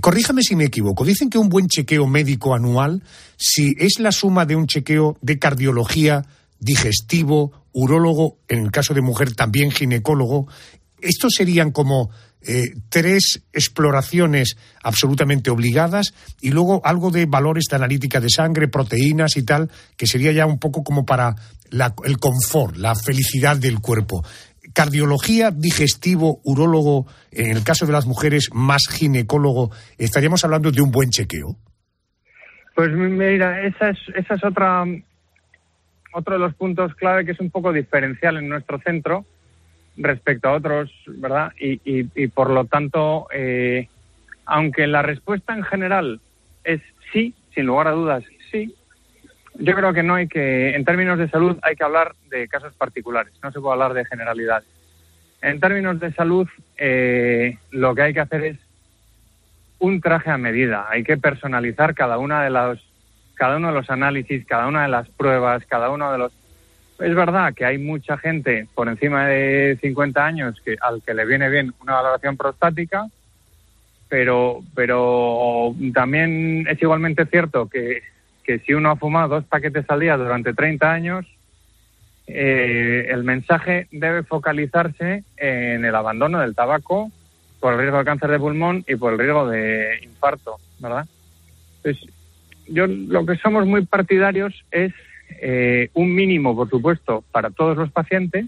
corríjame 0.00 0.42
si 0.42 0.56
me 0.56 0.64
equivoco, 0.64 1.04
dicen 1.04 1.30
que 1.30 1.38
un 1.38 1.48
buen 1.48 1.68
chequeo 1.68 2.06
médico 2.06 2.54
anual, 2.54 3.02
si 3.36 3.74
es 3.78 3.98
la 3.98 4.12
suma 4.12 4.46
de 4.46 4.56
un 4.56 4.66
chequeo 4.66 5.18
de 5.20 5.38
cardiología, 5.38 6.26
digestivo, 6.58 7.52
urólogo, 7.72 8.38
en 8.48 8.64
el 8.64 8.70
caso 8.70 8.94
de 8.94 9.00
mujer 9.00 9.34
también 9.34 9.70
ginecólogo, 9.70 10.46
estos 11.00 11.32
serían 11.34 11.70
como 11.70 12.10
eh, 12.46 12.72
tres 12.88 13.44
exploraciones 13.52 14.56
absolutamente 14.82 15.50
obligadas 15.50 16.14
y 16.40 16.50
luego 16.50 16.80
algo 16.84 17.10
de 17.10 17.26
valores 17.26 17.64
de 17.70 17.76
analítica 17.76 18.18
de 18.18 18.30
sangre, 18.30 18.68
proteínas 18.68 19.36
y 19.36 19.44
tal, 19.44 19.70
que 19.96 20.06
sería 20.06 20.32
ya 20.32 20.46
un 20.46 20.58
poco 20.58 20.82
como 20.82 21.04
para 21.04 21.34
el 22.04 22.18
confort, 22.18 22.76
la 22.76 22.94
felicidad 22.94 23.56
del 23.56 23.80
cuerpo. 23.80 24.24
Cardiología, 24.72 25.50
digestivo, 25.50 26.40
urólogo, 26.44 27.06
en 27.30 27.50
el 27.50 27.62
caso 27.62 27.86
de 27.86 27.92
las 27.92 28.06
mujeres, 28.06 28.48
más 28.52 28.82
ginecólogo, 28.88 29.70
estaríamos 29.98 30.44
hablando 30.44 30.70
de 30.70 30.80
un 30.80 30.90
buen 30.90 31.10
chequeo. 31.10 31.56
Pues 32.74 32.90
mira, 32.92 33.66
esa 33.66 33.90
es, 33.90 33.98
esa 34.14 34.34
es 34.36 34.44
otra, 34.44 34.84
otro 36.14 36.34
de 36.34 36.40
los 36.40 36.54
puntos 36.54 36.94
clave 36.94 37.26
que 37.26 37.32
es 37.32 37.40
un 37.40 37.50
poco 37.50 37.72
diferencial 37.72 38.38
en 38.38 38.48
nuestro 38.48 38.80
centro 38.80 39.26
respecto 39.96 40.48
a 40.48 40.52
otros, 40.52 40.90
¿verdad? 41.06 41.52
Y, 41.58 41.80
y, 41.84 42.26
por 42.28 42.50
lo 42.50 42.64
tanto, 42.64 43.26
eh, 43.32 43.88
aunque 44.46 44.86
la 44.86 45.02
respuesta 45.02 45.54
en 45.54 45.62
general 45.62 46.20
es 46.64 46.80
sí, 47.12 47.34
sin 47.54 47.66
lugar 47.66 47.88
a 47.88 47.92
dudas, 47.92 48.24
sí, 48.50 48.74
yo 49.54 49.74
creo 49.74 49.92
que 49.92 50.02
no 50.02 50.14
hay 50.14 50.28
que, 50.28 50.74
en 50.74 50.84
términos 50.84 51.18
de 51.18 51.28
salud, 51.28 51.58
hay 51.62 51.76
que 51.76 51.84
hablar 51.84 52.14
de 52.30 52.48
casos 52.48 52.74
particulares, 52.74 53.32
no 53.42 53.52
se 53.52 53.60
puede 53.60 53.74
hablar 53.74 53.94
de 53.94 54.04
generalidades. 54.04 54.68
En 55.42 55.60
términos 55.60 56.00
de 56.00 56.12
salud, 56.12 56.48
eh, 56.76 57.56
lo 57.70 57.94
que 57.94 58.02
hay 58.02 58.14
que 58.14 58.20
hacer 58.20 58.44
es 58.44 58.58
un 59.78 60.00
traje 60.00 60.30
a 60.30 60.38
medida, 60.38 60.86
hay 60.90 61.02
que 61.02 61.16
personalizar 61.16 61.94
cada 61.94 62.18
una 62.18 62.42
de 62.42 62.50
las 62.50 62.78
cada 63.40 63.56
uno 63.56 63.68
de 63.68 63.74
los 63.74 63.88
análisis, 63.88 64.44
cada 64.44 64.66
una 64.66 64.82
de 64.82 64.88
las 64.88 65.08
pruebas, 65.08 65.64
cada 65.64 65.88
uno 65.88 66.12
de 66.12 66.18
los... 66.18 66.32
Es 67.00 67.14
verdad 67.14 67.54
que 67.54 67.64
hay 67.64 67.78
mucha 67.78 68.18
gente 68.18 68.66
por 68.74 68.88
encima 68.88 69.26
de 69.26 69.78
50 69.80 70.24
años 70.24 70.60
que 70.64 70.76
al 70.80 71.02
que 71.02 71.14
le 71.14 71.24
viene 71.24 71.48
bien 71.48 71.72
una 71.80 71.94
valoración 71.94 72.36
prostática, 72.36 73.06
pero, 74.08 74.60
pero 74.74 75.74
también 75.94 76.66
es 76.68 76.80
igualmente 76.82 77.24
cierto 77.26 77.68
que, 77.68 78.02
que 78.44 78.58
si 78.60 78.74
uno 78.74 78.90
ha 78.90 78.96
fumado 78.96 79.36
dos 79.36 79.44
paquetes 79.44 79.86
al 79.88 80.00
día 80.00 80.16
durante 80.16 80.52
30 80.52 80.92
años, 80.92 81.26
eh, 82.26 83.06
el 83.08 83.24
mensaje 83.24 83.86
debe 83.90 84.22
focalizarse 84.22 85.24
en 85.36 85.84
el 85.84 85.94
abandono 85.94 86.40
del 86.40 86.54
tabaco 86.54 87.10
por 87.60 87.72
el 87.72 87.80
riesgo 87.80 87.98
de 87.98 88.04
cáncer 88.04 88.30
de 88.30 88.38
pulmón 88.38 88.84
y 88.86 88.96
por 88.96 89.12
el 89.12 89.18
riesgo 89.18 89.48
de 89.48 90.00
infarto, 90.02 90.56
¿verdad? 90.80 91.06
Entonces, 91.76 92.12
yo 92.68 92.86
lo 92.86 93.24
que 93.24 93.36
somos 93.36 93.66
muy 93.66 93.84
partidarios 93.86 94.64
es 94.70 94.92
eh, 95.40 95.90
un 95.94 96.14
mínimo, 96.14 96.54
por 96.54 96.68
supuesto, 96.68 97.24
para 97.30 97.50
todos 97.50 97.76
los 97.76 97.90
pacientes, 97.90 98.46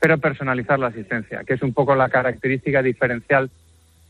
pero 0.00 0.18
personalizar 0.18 0.78
la 0.78 0.88
asistencia, 0.88 1.44
que 1.44 1.54
es 1.54 1.62
un 1.62 1.72
poco 1.72 1.94
la 1.94 2.08
característica 2.08 2.82
diferencial 2.82 3.50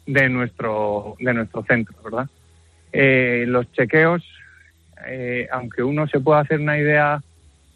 de 0.07 0.29
nuestro 0.29 1.16
de 1.18 1.35
nuestro 1.35 1.64
centro, 1.64 1.96
¿verdad? 2.05 2.29
Eh, 2.92 3.44
los 3.46 3.70
chequeos, 3.72 4.24
aunque 5.52 5.83
uno 5.83 6.09
se 6.09 6.20
pueda 6.20 6.40
hacer 6.40 6.61
una 6.61 6.79
idea 6.79 7.22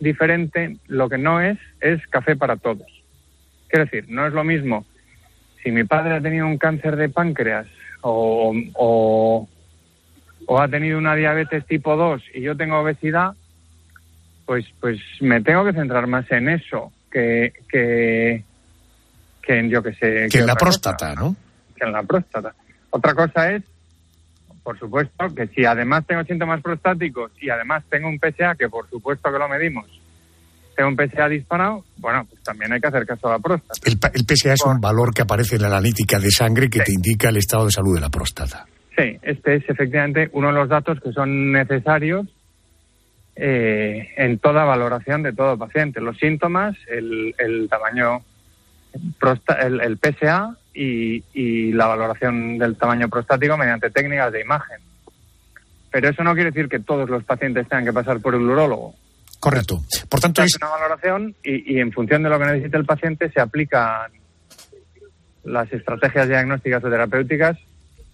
diferente, 0.01 0.77
lo 0.89 1.09
que 1.09 1.19
no 1.19 1.41
es, 1.41 1.59
es 1.81 2.05
café 2.09 2.35
para 2.35 2.57
todos. 2.57 2.87
Quiero 3.69 3.85
decir, 3.85 4.07
no 4.09 4.27
es 4.27 4.33
lo 4.33 4.43
mismo 4.43 4.85
si 5.63 5.71
mi 5.71 5.85
padre 5.85 6.15
ha 6.15 6.21
tenido 6.21 6.47
un 6.47 6.59
cáncer 6.59 6.97
de 6.97 7.09
páncreas 7.09 7.67
o, 8.01 8.55
o, 8.75 9.49
ha 10.59 10.69
tenido 10.69 10.99
una 10.99 11.15
diabetes 11.15 11.67
tipo 11.67 11.97
2 11.97 12.23
y 12.35 12.41
yo 12.41 12.57
tengo 12.57 12.81
obesidad, 12.81 13.35
pues, 14.51 14.67
pues 14.81 14.99
me 15.21 15.41
tengo 15.43 15.65
que 15.65 15.73
centrar 15.73 16.09
más 16.09 16.29
en 16.33 16.49
eso 16.49 16.91
que, 17.09 17.53
que, 17.69 18.43
que 19.41 19.59
en, 19.61 19.71
yo 19.71 19.81
que 19.81 19.93
sé... 19.93 20.27
Que, 20.29 20.41
en 20.41 20.47
la 20.47 20.57
próstata, 20.57 21.15
¿no? 21.15 21.37
Que 21.77 21.87
en 21.87 21.93
la 21.93 22.03
próstata. 22.03 22.53
Otra 22.91 23.15
cosa 23.15 23.53
es 23.53 23.63
por 24.65 24.77
supuesto 24.77 25.33
que 25.37 25.47
si 25.55 25.65
además 25.65 26.05
tengo 26.05 26.25
síntomas 26.25 26.61
prostáticos 26.63 27.31
y 27.41 27.49
además 27.49 27.85
tengo 27.89 28.09
un 28.09 28.19
PSA, 28.19 28.57
que 28.57 28.69
por 28.69 28.91
supuesto 28.91 29.31
que 29.31 29.39
lo 29.39 29.49
medimos, 29.49 29.87
tengo 30.77 30.89
un 30.89 30.97
PSA 30.97 31.29
disparado, 31.29 31.85
bueno, 31.99 32.27
pues 32.29 32.43
también 32.43 32.73
hay 32.73 32.81
que 32.81 32.89
hacer 32.89 33.07
caso 33.07 33.29
a 33.29 33.35
la 33.35 33.39
próstata. 33.39 33.81
El, 33.85 34.25
PSA 34.27 34.55
es 34.55 34.65
un 34.65 34.81
valor 34.81 35.15
que 35.15 35.23
aparece 35.23 35.55
en 35.55 35.63
la 35.63 35.69
analítica 35.69 36.19
de 36.19 36.33
sangre 36.33 36.69
que 36.69 36.81
te 36.81 36.93
indica 36.93 37.29
el 37.29 37.37
estado 37.37 37.67
de 37.67 37.71
salud 37.71 37.95
de 37.95 38.01
la 38.01 38.11
próstata. 38.11 38.67
Sí, 38.99 39.17
este 39.23 39.55
es 39.55 39.69
efectivamente 39.69 40.29
uno 40.33 40.49
de 40.49 40.55
los 40.55 40.69
datos 40.69 40.99
que 41.01 41.13
son 41.13 41.53
necesarios 41.53 42.27
eh, 43.37 44.09
en 44.17 44.39
toda 44.39 44.65
valoración 44.65 45.23
de 45.23 45.33
todo 45.33 45.57
paciente. 45.57 46.01
Los 46.01 46.19
síntomas, 46.19 46.77
el, 46.89 47.35
el 47.39 47.69
tamaño, 47.69 48.23
el, 49.61 49.81
el 49.81 49.99
PSA 49.99 50.57
y, 50.75 51.73
la 51.73 51.87
valoración 51.87 52.59
del 52.59 52.77
tamaño 52.77 53.09
prostático 53.09 53.57
mediante 53.57 53.91
técnicas 53.91 54.33
de 54.33 54.41
imagen. 54.43 54.79
Pero 55.91 56.09
eso 56.09 56.23
no 56.23 56.35
quiere 56.35 56.51
decir 56.51 56.69
que 56.69 56.81
todos 56.81 57.09
los 57.09 57.25
pacientes 57.25 57.69
tengan 57.69 57.85
que 57.85 57.93
pasar 57.93 58.21
por 58.21 58.35
el 58.35 58.43
urólogo. 58.43 58.95
Correcto. 59.39 59.83
Por 60.09 60.21
tanto, 60.21 60.43
es 60.43 60.57
una 60.57 60.71
valoración 60.71 61.35
y, 61.43 61.77
y 61.77 61.81
en 61.81 61.93
función 61.93 62.23
de 62.23 62.29
lo 62.29 62.39
que 62.39 62.45
necesite 62.47 62.77
el 62.77 62.85
paciente 62.85 63.31
se 63.31 63.41
aplican 63.41 64.13
las 65.45 65.73
estrategias 65.73 66.29
diagnósticas 66.29 66.85
o 66.85 66.91
terapéuticas 66.91 67.57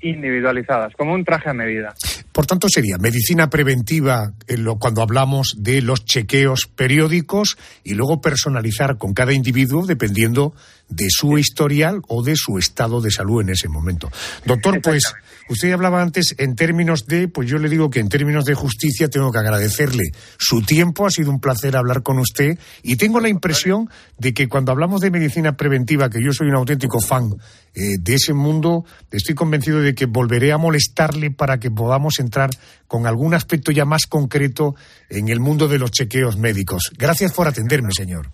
individualizadas, 0.00 0.94
como 0.94 1.14
un 1.14 1.24
traje 1.24 1.50
a 1.50 1.54
medida. 1.54 1.94
Por 2.36 2.44
tanto, 2.44 2.68
sería 2.68 2.98
medicina 2.98 3.48
preventiva 3.48 4.34
cuando 4.78 5.00
hablamos 5.00 5.54
de 5.56 5.80
los 5.80 6.04
chequeos 6.04 6.66
periódicos 6.66 7.56
y 7.82 7.94
luego 7.94 8.20
personalizar 8.20 8.98
con 8.98 9.14
cada 9.14 9.32
individuo 9.32 9.86
dependiendo 9.86 10.52
de 10.90 11.06
su 11.08 11.38
historial 11.38 12.02
o 12.08 12.22
de 12.22 12.36
su 12.36 12.58
estado 12.58 13.00
de 13.00 13.10
salud 13.10 13.40
en 13.40 13.48
ese 13.48 13.68
momento. 13.68 14.10
Doctor, 14.44 14.82
pues 14.82 15.14
usted 15.48 15.72
hablaba 15.72 16.02
antes 16.02 16.34
en 16.38 16.56
términos 16.56 17.06
de, 17.06 17.28
pues 17.28 17.48
yo 17.48 17.58
le 17.58 17.68
digo 17.68 17.90
que 17.90 18.00
en 18.00 18.08
términos 18.08 18.44
de 18.44 18.54
justicia 18.54 19.08
tengo 19.08 19.32
que 19.32 19.38
agradecerle 19.38 20.04
su 20.38 20.62
tiempo, 20.62 21.06
ha 21.06 21.10
sido 21.10 21.30
un 21.30 21.40
placer 21.40 21.76
hablar 21.76 22.02
con 22.02 22.18
usted 22.18 22.58
y 22.82 22.96
tengo 22.96 23.20
la 23.20 23.28
impresión 23.28 23.88
de 24.18 24.34
que 24.34 24.48
cuando 24.48 24.72
hablamos 24.72 25.00
de 25.00 25.10
medicina 25.10 25.56
preventiva, 25.56 26.10
que 26.10 26.22
yo 26.22 26.32
soy 26.32 26.48
un 26.48 26.56
auténtico 26.56 27.00
fan 27.00 27.30
eh, 27.74 27.98
de 27.98 28.14
ese 28.14 28.32
mundo, 28.32 28.84
estoy 29.10 29.34
convencido 29.34 29.80
de 29.80 29.94
que 29.94 30.06
volveré 30.06 30.52
a 30.52 30.58
molestarle 30.58 31.30
para 31.30 31.58
que 31.58 31.70
podamos 31.70 32.18
entrar 32.18 32.50
con 32.86 33.06
algún 33.06 33.34
aspecto 33.34 33.72
ya 33.72 33.84
más 33.84 34.06
concreto 34.06 34.74
en 35.08 35.28
el 35.28 35.40
mundo 35.40 35.68
de 35.68 35.78
los 35.78 35.90
chequeos 35.90 36.36
médicos. 36.36 36.92
Gracias 36.96 37.32
por 37.32 37.48
atenderme, 37.48 37.92
señor. 37.92 38.28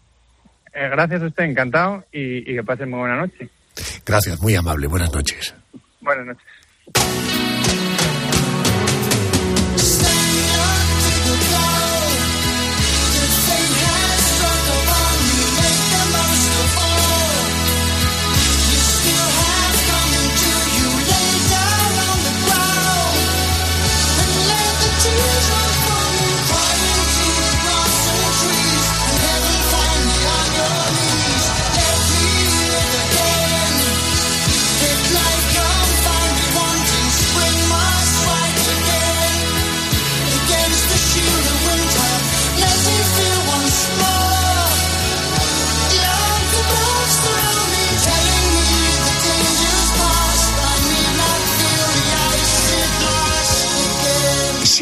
Eh, 0.74 0.88
gracias 0.90 1.22
a 1.22 1.26
usted, 1.26 1.44
encantado 1.44 2.04
y, 2.12 2.50
y 2.50 2.56
que 2.56 2.62
pasen 2.62 2.90
muy 2.90 3.00
buena 3.00 3.16
noche. 3.16 3.48
Gracias, 4.04 4.40
muy 4.40 4.54
amable. 4.54 4.86
Buenas 4.86 5.12
noches. 5.12 5.54
Buenas 6.00 6.26
noches. 6.26 6.51
Bye. 6.94 7.41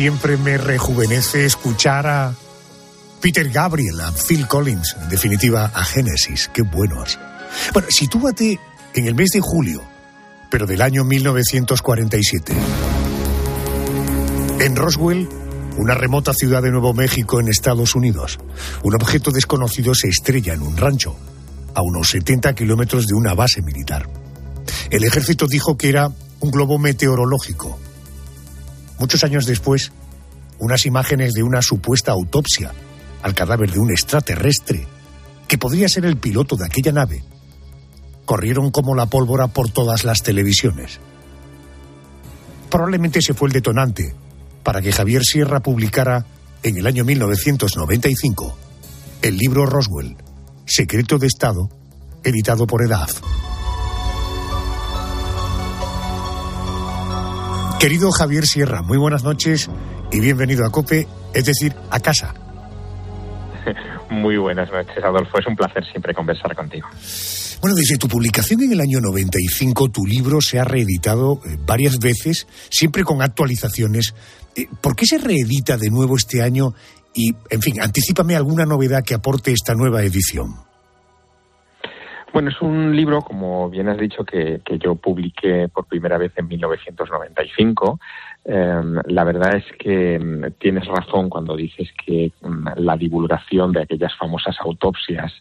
Siempre 0.01 0.39
me 0.39 0.57
rejuvenece 0.57 1.45
escuchar 1.45 2.07
a 2.07 2.35
Peter 3.21 3.47
Gabriel, 3.51 4.01
a 4.01 4.11
Phil 4.11 4.49
Collins, 4.49 4.97
en 4.99 5.11
definitiva 5.11 5.71
a 5.75 5.85
Genesis. 5.85 6.49
Qué 6.55 6.63
buenos. 6.63 7.19
Bueno, 7.75 7.89
sitúate 7.91 8.59
en 8.95 9.07
el 9.07 9.15
mes 9.15 9.29
de 9.35 9.41
julio, 9.43 9.83
pero 10.51 10.67
del 10.67 10.81
año 10.81 11.05
1947. 11.05 12.55
En 14.61 14.75
Roswell, 14.75 15.29
una 15.77 15.95
remota 15.95 16.33
ciudad 16.33 16.63
de 16.63 16.71
Nuevo 16.71 16.95
México 16.95 17.39
en 17.39 17.49
Estados 17.49 17.95
Unidos, 17.95 18.39
un 18.83 18.95
objeto 18.95 19.31
desconocido 19.31 19.95
se 19.95 20.09
estrella 20.09 20.55
en 20.55 20.63
un 20.63 20.79
rancho, 20.79 21.15
a 21.75 21.83
unos 21.83 22.09
70 22.09 22.55
kilómetros 22.55 23.07
de 23.07 23.13
una 23.13 23.35
base 23.35 23.61
militar. 23.61 24.09
El 24.89 25.05
ejército 25.05 25.47
dijo 25.47 25.77
que 25.77 25.91
era 25.91 26.09
un 26.41 26.51
globo 26.51 26.79
meteorológico 26.79 27.79
Muchos 29.01 29.25
años 29.25 29.47
después, 29.47 29.93
unas 30.59 30.85
imágenes 30.85 31.33
de 31.33 31.43
una 31.43 31.63
supuesta 31.63 32.13
autopsia 32.13 32.71
al 33.23 33.35
cadáver 33.35 33.73
de 33.73 33.79
un 33.79 33.91
extraterrestre, 33.91 34.87
que 35.49 35.57
podría 35.57 35.89
ser 35.89 36.05
el 36.05 36.19
piloto 36.19 36.55
de 36.55 36.67
aquella 36.67 36.93
nave, 36.93 37.25
corrieron 38.27 38.71
como 38.71 38.95
la 38.95 39.07
pólvora 39.07 39.49
por 39.49 39.71
todas 39.71 40.05
las 40.05 40.23
televisiones. 40.23 41.01
Probablemente 42.69 43.21
ese 43.21 43.33
fue 43.33 43.49
el 43.49 43.55
detonante 43.55 44.15
para 44.63 44.83
que 44.83 44.93
Javier 44.93 45.25
Sierra 45.25 45.61
publicara 45.61 46.27
en 46.63 46.77
el 46.77 46.87
año 46.87 47.03
1995 47.03 48.59
el 49.23 49.39
libro 49.39 49.65
Roswell, 49.65 50.15
Secreto 50.67 51.17
de 51.17 51.27
Estado, 51.27 51.71
editado 52.23 52.67
por 52.67 52.83
EDAF. 52.83 53.50
Querido 57.81 58.11
Javier 58.11 58.45
Sierra, 58.45 58.83
muy 58.83 58.99
buenas 58.99 59.25
noches 59.25 59.71
y 60.13 60.21
bienvenido 60.21 60.67
a 60.67 60.71
COPE, 60.71 61.09
es 61.33 61.47
decir, 61.47 61.75
a 61.91 61.99
casa. 61.99 62.35
Muy 64.11 64.37
buenas 64.37 64.71
noches, 64.71 65.03
Adolfo. 65.03 65.39
Es 65.39 65.47
un 65.47 65.57
placer 65.57 65.83
siempre 65.91 66.13
conversar 66.13 66.55
contigo. 66.55 66.87
Bueno, 67.63 67.75
desde 67.75 67.97
tu 67.97 68.07
publicación 68.07 68.63
en 68.65 68.73
el 68.73 68.81
año 68.83 69.01
95, 69.01 69.89
tu 69.89 70.05
libro 70.05 70.43
se 70.43 70.59
ha 70.59 70.65
reeditado 70.65 71.41
eh, 71.47 71.57
varias 71.65 71.99
veces, 71.99 72.47
siempre 72.69 73.03
con 73.03 73.23
actualizaciones. 73.23 74.15
Eh, 74.57 74.67
¿Por 74.83 74.95
qué 74.95 75.07
se 75.07 75.17
reedita 75.17 75.79
de 75.79 75.89
nuevo 75.89 76.17
este 76.17 76.43
año? 76.43 76.75
Y, 77.15 77.35
en 77.49 77.63
fin, 77.63 77.81
anticipame 77.81 78.37
alguna 78.37 78.67
novedad 78.67 79.03
que 79.03 79.15
aporte 79.15 79.53
esta 79.53 79.75
nueva 79.75 80.03
edición. 80.03 80.70
Bueno, 82.33 82.51
es 82.51 82.63
un 82.63 82.95
libro, 82.95 83.23
como 83.23 83.69
bien 83.69 83.89
has 83.89 83.99
dicho, 83.99 84.25
que, 84.25 84.61
que 84.65 84.79
yo 84.79 84.95
publiqué 84.95 85.69
por 85.69 85.87
primera 85.87 86.17
vez 86.17 86.33
en 86.37 86.47
1995. 86.47 87.99
Em, 88.45 89.01
la 89.07 89.25
verdad 89.25 89.57
es 89.57 89.65
que 89.79 90.15
em, 90.15 90.53
tienes 90.59 90.87
razón 90.87 91.29
cuando 91.29 91.57
dices 91.57 91.91
que 92.05 92.33
em, 92.43 92.65
la 92.77 92.97
divulgación 92.97 93.73
de 93.73 93.83
aquellas 93.83 94.17
famosas 94.17 94.57
autopsias 94.61 95.33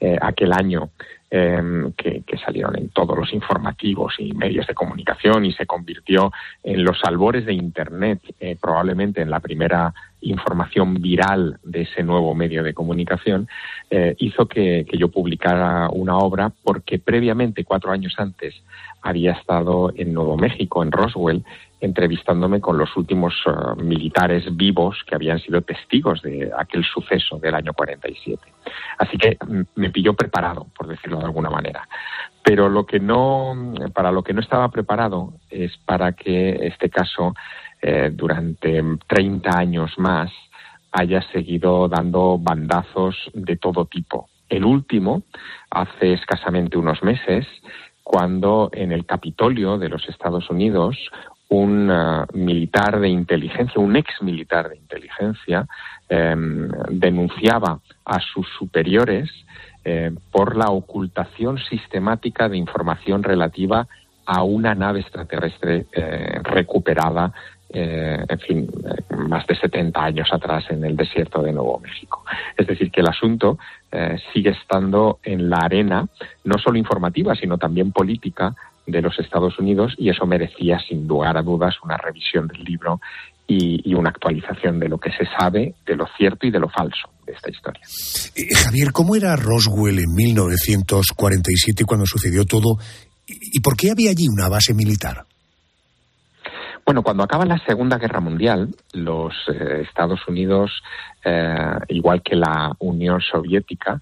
eh, 0.00 0.16
aquel 0.20 0.52
año 0.52 0.90
que, 1.30 2.24
salieron 2.44 2.76
en 2.76 2.88
todos 2.88 3.16
los 3.16 3.32
informativos 3.32 4.14
y 4.18 4.32
medios 4.32 4.66
de 4.66 4.74
comunicación 4.74 5.44
y 5.44 5.52
se 5.52 5.66
convirtió 5.66 6.32
en 6.64 6.82
los 6.82 6.98
albores 7.04 7.46
de 7.46 7.52
Internet, 7.52 8.20
eh, 8.40 8.56
probablemente 8.60 9.20
en 9.20 9.30
la 9.30 9.38
primera 9.38 9.94
información 10.22 10.94
viral 11.00 11.58
de 11.62 11.82
ese 11.82 12.02
nuevo 12.02 12.34
medio 12.34 12.62
de 12.62 12.74
comunicación, 12.74 13.48
eh, 13.90 14.14
hizo 14.18 14.46
que, 14.46 14.84
yo 14.92 15.08
publicara 15.08 15.88
una 15.90 16.18
obra 16.18 16.52
porque 16.62 16.98
previamente, 16.98 17.64
cuatro 17.64 17.92
años 17.92 18.14
antes, 18.18 18.54
había 19.02 19.32
estado 19.32 19.92
en 19.94 20.12
Nuevo 20.12 20.36
México, 20.36 20.82
en 20.82 20.92
Roswell, 20.92 21.44
entrevistándome 21.80 22.60
con 22.60 22.76
los 22.76 22.94
últimos 22.96 23.34
eh, 23.46 23.82
militares 23.82 24.44
vivos 24.56 24.98
que 25.06 25.14
habían 25.14 25.38
sido 25.38 25.62
testigos 25.62 26.22
de 26.22 26.50
aquel 26.56 26.84
suceso 26.84 27.38
del 27.38 27.54
año 27.54 27.72
47. 27.72 28.42
Así 28.98 29.16
que 29.16 29.38
mm, 29.46 29.62
me 29.76 29.90
pilló 29.90 30.14
preparado, 30.14 30.66
por 30.76 30.86
decirlo 30.86 31.18
de 31.18 31.24
alguna 31.24 31.50
manera. 31.50 31.88
Pero 32.42 32.68
lo 32.68 32.84
que 32.84 33.00
no, 33.00 33.74
para 33.94 34.12
lo 34.12 34.22
que 34.22 34.34
no 34.34 34.40
estaba 34.40 34.68
preparado 34.68 35.34
es 35.50 35.76
para 35.78 36.12
que 36.12 36.66
este 36.66 36.90
caso 36.90 37.34
eh, 37.80 38.10
durante 38.12 38.82
30 39.06 39.58
años 39.58 39.98
más 39.98 40.30
haya 40.92 41.22
seguido 41.32 41.88
dando 41.88 42.38
bandazos 42.38 43.30
de 43.32 43.56
todo 43.56 43.86
tipo. 43.86 44.28
El 44.48 44.64
último, 44.64 45.22
hace 45.70 46.12
escasamente 46.12 46.76
unos 46.76 47.02
meses, 47.02 47.46
cuando 48.10 48.70
en 48.72 48.90
el 48.90 49.06
Capitolio 49.06 49.78
de 49.78 49.88
los 49.88 50.08
Estados 50.08 50.50
Unidos 50.50 50.96
un 51.48 51.88
uh, 51.88 52.26
militar 52.32 52.98
de 52.98 53.08
inteligencia, 53.08 53.80
un 53.80 53.94
ex 53.94 54.20
militar 54.20 54.68
de 54.68 54.78
inteligencia, 54.78 55.68
em, 56.08 56.68
denunciaba 56.90 57.78
a 58.04 58.18
sus 58.18 58.48
superiores 58.58 59.30
eh, 59.84 60.10
por 60.32 60.56
la 60.56 60.70
ocultación 60.72 61.58
sistemática 61.58 62.48
de 62.48 62.56
información 62.56 63.22
relativa 63.22 63.86
a 64.26 64.42
una 64.42 64.74
nave 64.74 65.00
extraterrestre 65.02 65.86
eh, 65.92 66.40
recuperada 66.42 67.32
eh, 67.72 68.24
en 68.28 68.38
fin, 68.40 68.68
eh, 68.84 69.14
más 69.16 69.46
de 69.46 69.54
70 69.54 70.02
años 70.02 70.28
atrás 70.32 70.64
en 70.70 70.84
el 70.84 70.96
desierto 70.96 71.40
de 71.40 71.52
Nuevo 71.52 71.78
México. 71.78 72.24
Es 72.56 72.66
decir, 72.66 72.90
que 72.90 73.00
el 73.00 73.08
asunto 73.08 73.58
eh, 73.92 74.16
sigue 74.32 74.50
estando 74.50 75.20
en 75.22 75.48
la 75.48 75.58
arena, 75.58 76.06
no 76.44 76.58
solo 76.58 76.78
informativa, 76.78 77.34
sino 77.36 77.58
también 77.58 77.92
política 77.92 78.54
de 78.86 79.00
los 79.00 79.18
Estados 79.20 79.58
Unidos 79.58 79.94
y 79.98 80.10
eso 80.10 80.26
merecía, 80.26 80.80
sin 80.80 81.06
lugar 81.06 81.36
a 81.36 81.42
dudas, 81.42 81.76
una 81.84 81.96
revisión 81.96 82.48
del 82.48 82.64
libro 82.64 83.00
y, 83.46 83.94
una 83.94 84.10
actualización 84.10 84.78
de 84.78 84.88
lo 84.88 84.98
que 84.98 85.10
se 85.10 85.26
sabe, 85.38 85.74
de 85.84 85.96
lo 85.96 86.06
cierto 86.16 86.46
y 86.46 86.50
de 86.50 86.58
lo 86.58 86.68
falso 86.68 87.10
de 87.26 87.32
esta 87.32 87.50
historia. 87.50 87.82
Javier, 88.64 88.92
¿cómo 88.92 89.16
era 89.16 89.36
Roswell 89.36 89.98
en 89.98 90.14
1947 90.14 91.84
cuando 91.84 92.06
sucedió 92.06 92.44
todo? 92.44 92.78
¿Y 93.26 93.60
por 93.60 93.76
qué 93.76 93.90
había 93.90 94.10
allí 94.10 94.26
una 94.28 94.48
base 94.48 94.72
militar? 94.72 95.26
Bueno, 96.90 97.04
cuando 97.04 97.22
acaba 97.22 97.44
la 97.44 97.58
Segunda 97.58 97.98
Guerra 97.98 98.18
Mundial, 98.18 98.74
los 98.94 99.32
eh, 99.46 99.82
Estados 99.88 100.26
Unidos, 100.26 100.82
eh, 101.24 101.54
igual 101.86 102.20
que 102.20 102.34
la 102.34 102.74
Unión 102.80 103.20
Soviética, 103.20 104.00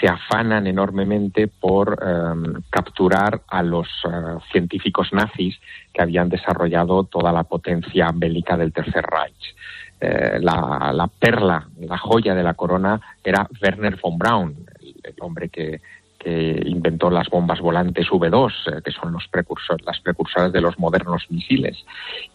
se 0.00 0.08
afanan 0.08 0.66
enormemente 0.66 1.46
por 1.46 1.96
em, 2.02 2.60
capturar 2.70 3.42
a 3.46 3.62
los 3.62 3.86
eh, 4.04 4.10
científicos 4.50 5.12
nazis 5.12 5.60
que 5.92 6.02
habían 6.02 6.28
desarrollado 6.28 7.04
toda 7.04 7.30
la 7.30 7.44
potencia 7.44 8.10
bélica 8.12 8.56
del 8.56 8.72
Tercer 8.72 9.04
Reich. 9.06 9.54
La, 10.00 10.90
la, 10.92 11.06
perla, 11.06 11.68
la 11.78 11.96
joya 11.96 12.34
de 12.34 12.42
la 12.42 12.54
corona 12.54 13.00
era 13.22 13.48
Werner 13.62 13.96
von 14.02 14.18
Braun, 14.18 14.66
el 14.80 15.14
hombre 15.20 15.48
que 15.48 15.80
que 16.24 16.62
inventó 16.64 17.10
las 17.10 17.28
bombas 17.28 17.60
volantes 17.60 18.08
V2, 18.08 18.52
eh, 18.66 18.82
que 18.82 18.90
son 18.90 19.12
los 19.12 19.28
precursores, 19.28 19.84
las 19.84 20.00
precursoras 20.00 20.52
de 20.52 20.62
los 20.62 20.78
modernos 20.78 21.30
misiles. 21.30 21.84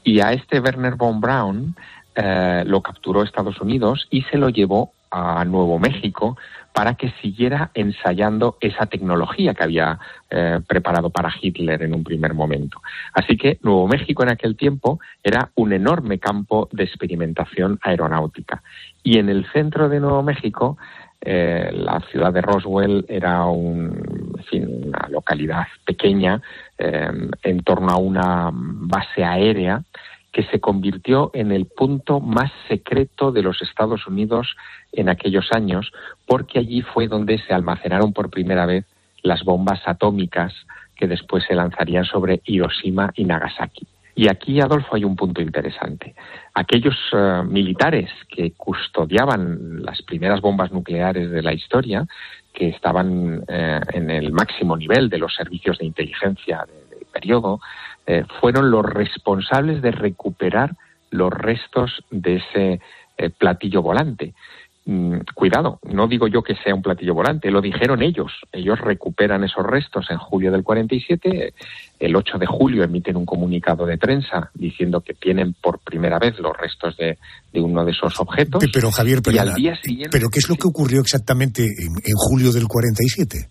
Y 0.04 0.19
a 0.19 0.32
este 0.32 0.60
Werner 0.60 0.95
von 0.95 1.19
Braun 1.19 1.75
eh, 2.15 2.63
lo 2.67 2.82
capturó 2.82 3.23
Estados 3.23 3.60
Unidos 3.60 4.08
y 4.12 4.21
se 4.23 4.38
lo 4.38 4.49
llevó 4.49 4.91
a 5.12 5.43
Nuevo 5.45 5.80
México 5.80 6.38
para 6.71 6.93
que 6.93 7.12
siguiera 7.21 7.71
ensayando 7.73 8.58
esa 8.62 8.86
tecnología 8.86 9.54
que 9.54 9.63
había 9.63 9.99
eh, 10.30 10.60
preparado 10.67 11.10
para 11.10 11.34
Hitler 11.41 11.82
en 11.82 11.95
un 11.95 12.04
primer 12.04 12.34
momento. 12.36 12.82
Así 13.13 13.38
que 13.38 13.58
Nuevo 13.63 13.88
México 13.88 14.21
en 14.23 14.30
aquel 14.30 14.56
tiempo 14.56 14.99
era 15.23 15.49
un 15.56 15.73
enorme 15.73 16.19
campo 16.19 16.69
de 16.71 16.84
experimentación 16.84 17.80
aeronáutica. 17.82 18.62
Y 19.02 19.17
en 19.17 19.30
el 19.30 19.45
centro 19.52 19.89
de 19.89 19.99
Nuevo 19.99 20.21
México 20.21 20.78
eh, 21.22 21.70
la 21.74 22.00
ciudad 22.12 22.32
de 22.32 22.42
Roswell 22.42 23.06
era 23.10 23.46
un, 23.46 24.34
una 24.54 25.08
localidad 25.10 25.68
pequeña 25.86 26.42
eh, 26.78 27.12
en 27.44 27.64
torno 27.64 27.90
a 27.90 27.98
una 27.98 28.50
base 28.54 29.24
aérea 29.24 29.84
que 30.32 30.44
se 30.44 30.60
convirtió 30.60 31.32
en 31.34 31.52
el 31.52 31.66
punto 31.66 32.20
más 32.20 32.52
secreto 32.68 33.32
de 33.32 33.42
los 33.42 33.62
Estados 33.62 34.08
Unidos 34.08 34.56
en 34.92 35.10
aquellos 35.10 35.52
años, 35.52 35.92
porque 36.26 36.60
allí 36.60 36.82
fue 36.82 37.08
donde 37.08 37.40
se 37.40 37.54
almacenaron 37.54 38.14
por 38.14 38.30
primera 38.30 38.66
vez 38.66 38.86
las 39.24 39.44
bombas 39.44 39.82
atómicas 39.86 40.54
que 40.96 41.08
después 41.08 41.44
se 41.46 41.56
lanzarían 41.56 42.06
sobre 42.06 42.42
Hiroshima 42.46 43.12
y 43.16 43.26
Nagasaki. 43.26 43.88
Y 44.20 44.28
aquí, 44.28 44.60
Adolfo, 44.60 44.98
hay 44.98 45.06
un 45.06 45.16
punto 45.16 45.42
interesante. 45.42 46.14
Aquellos 46.54 46.98
eh, 47.14 47.42
militares 47.48 48.10
que 48.28 48.52
custodiaban 48.52 49.82
las 49.82 50.02
primeras 50.02 50.42
bombas 50.42 50.74
nucleares 50.74 51.32
de 51.32 51.42
la 51.42 51.54
historia, 51.54 52.06
que 52.52 52.68
estaban 52.68 53.46
eh, 53.48 53.80
en 53.94 54.10
el 54.10 54.34
máximo 54.34 54.76
nivel 54.76 55.08
de 55.08 55.20
los 55.20 55.34
servicios 55.34 55.78
de 55.78 55.86
inteligencia 55.86 56.66
del 56.68 57.06
periodo, 57.06 57.62
eh, 58.06 58.26
fueron 58.42 58.70
los 58.70 58.86
responsables 58.86 59.82
de 59.82 59.92
recuperar 59.92 60.76
los 61.12 61.32
restos 61.32 62.04
de 62.12 62.36
ese 62.44 62.82
platillo 63.38 63.82
volante. 63.82 64.34
Mm, 64.91 65.19
cuidado, 65.36 65.80
no 65.84 66.08
digo 66.08 66.28
yo 66.28 66.41
que 66.41 66.56
sea 66.56 66.73
un 66.73 66.82
platillo 66.82 67.13
volante, 67.13 67.52
lo 67.52 67.62
dijeron 67.62 68.02
ellos. 68.02 68.32
Ellos 68.52 68.80
recuperan 68.80 69.43
esos 69.43 69.63
restos 69.63 70.08
en 70.10 70.17
julio 70.17 70.52
del 70.52 70.63
47. 70.63 71.54
El 71.99 72.15
8 72.15 72.39
de 72.39 72.47
julio 72.47 72.84
emiten 72.84 73.15
un 73.15 73.28
comunicado 73.28 73.86
de 73.86 73.99
prensa 73.99 74.49
diciendo 74.56 75.02
que 75.02 75.13
tienen 75.13 75.54
por 75.62 75.78
primera 75.78 76.17
vez 76.17 76.39
los 76.39 76.58
restos 76.58 76.97
de, 76.97 77.19
uno 77.54 77.86
de 77.86 77.91
esos 77.91 78.19
objetos. 78.19 78.63
Pero 78.73 78.89
Javier, 78.89 79.21
pero, 79.23 79.39
al 79.41 79.54
día 79.54 79.75
siguiente, 79.75 80.10
¿pero 80.12 80.28
¿qué 80.30 80.39
es 80.39 80.49
lo 80.49 80.56
que 80.56 80.67
ocurrió 80.67 81.02
exactamente 81.02 81.62
en, 81.62 82.15
julio 82.15 82.52
del 82.52 82.67
47? 82.67 83.47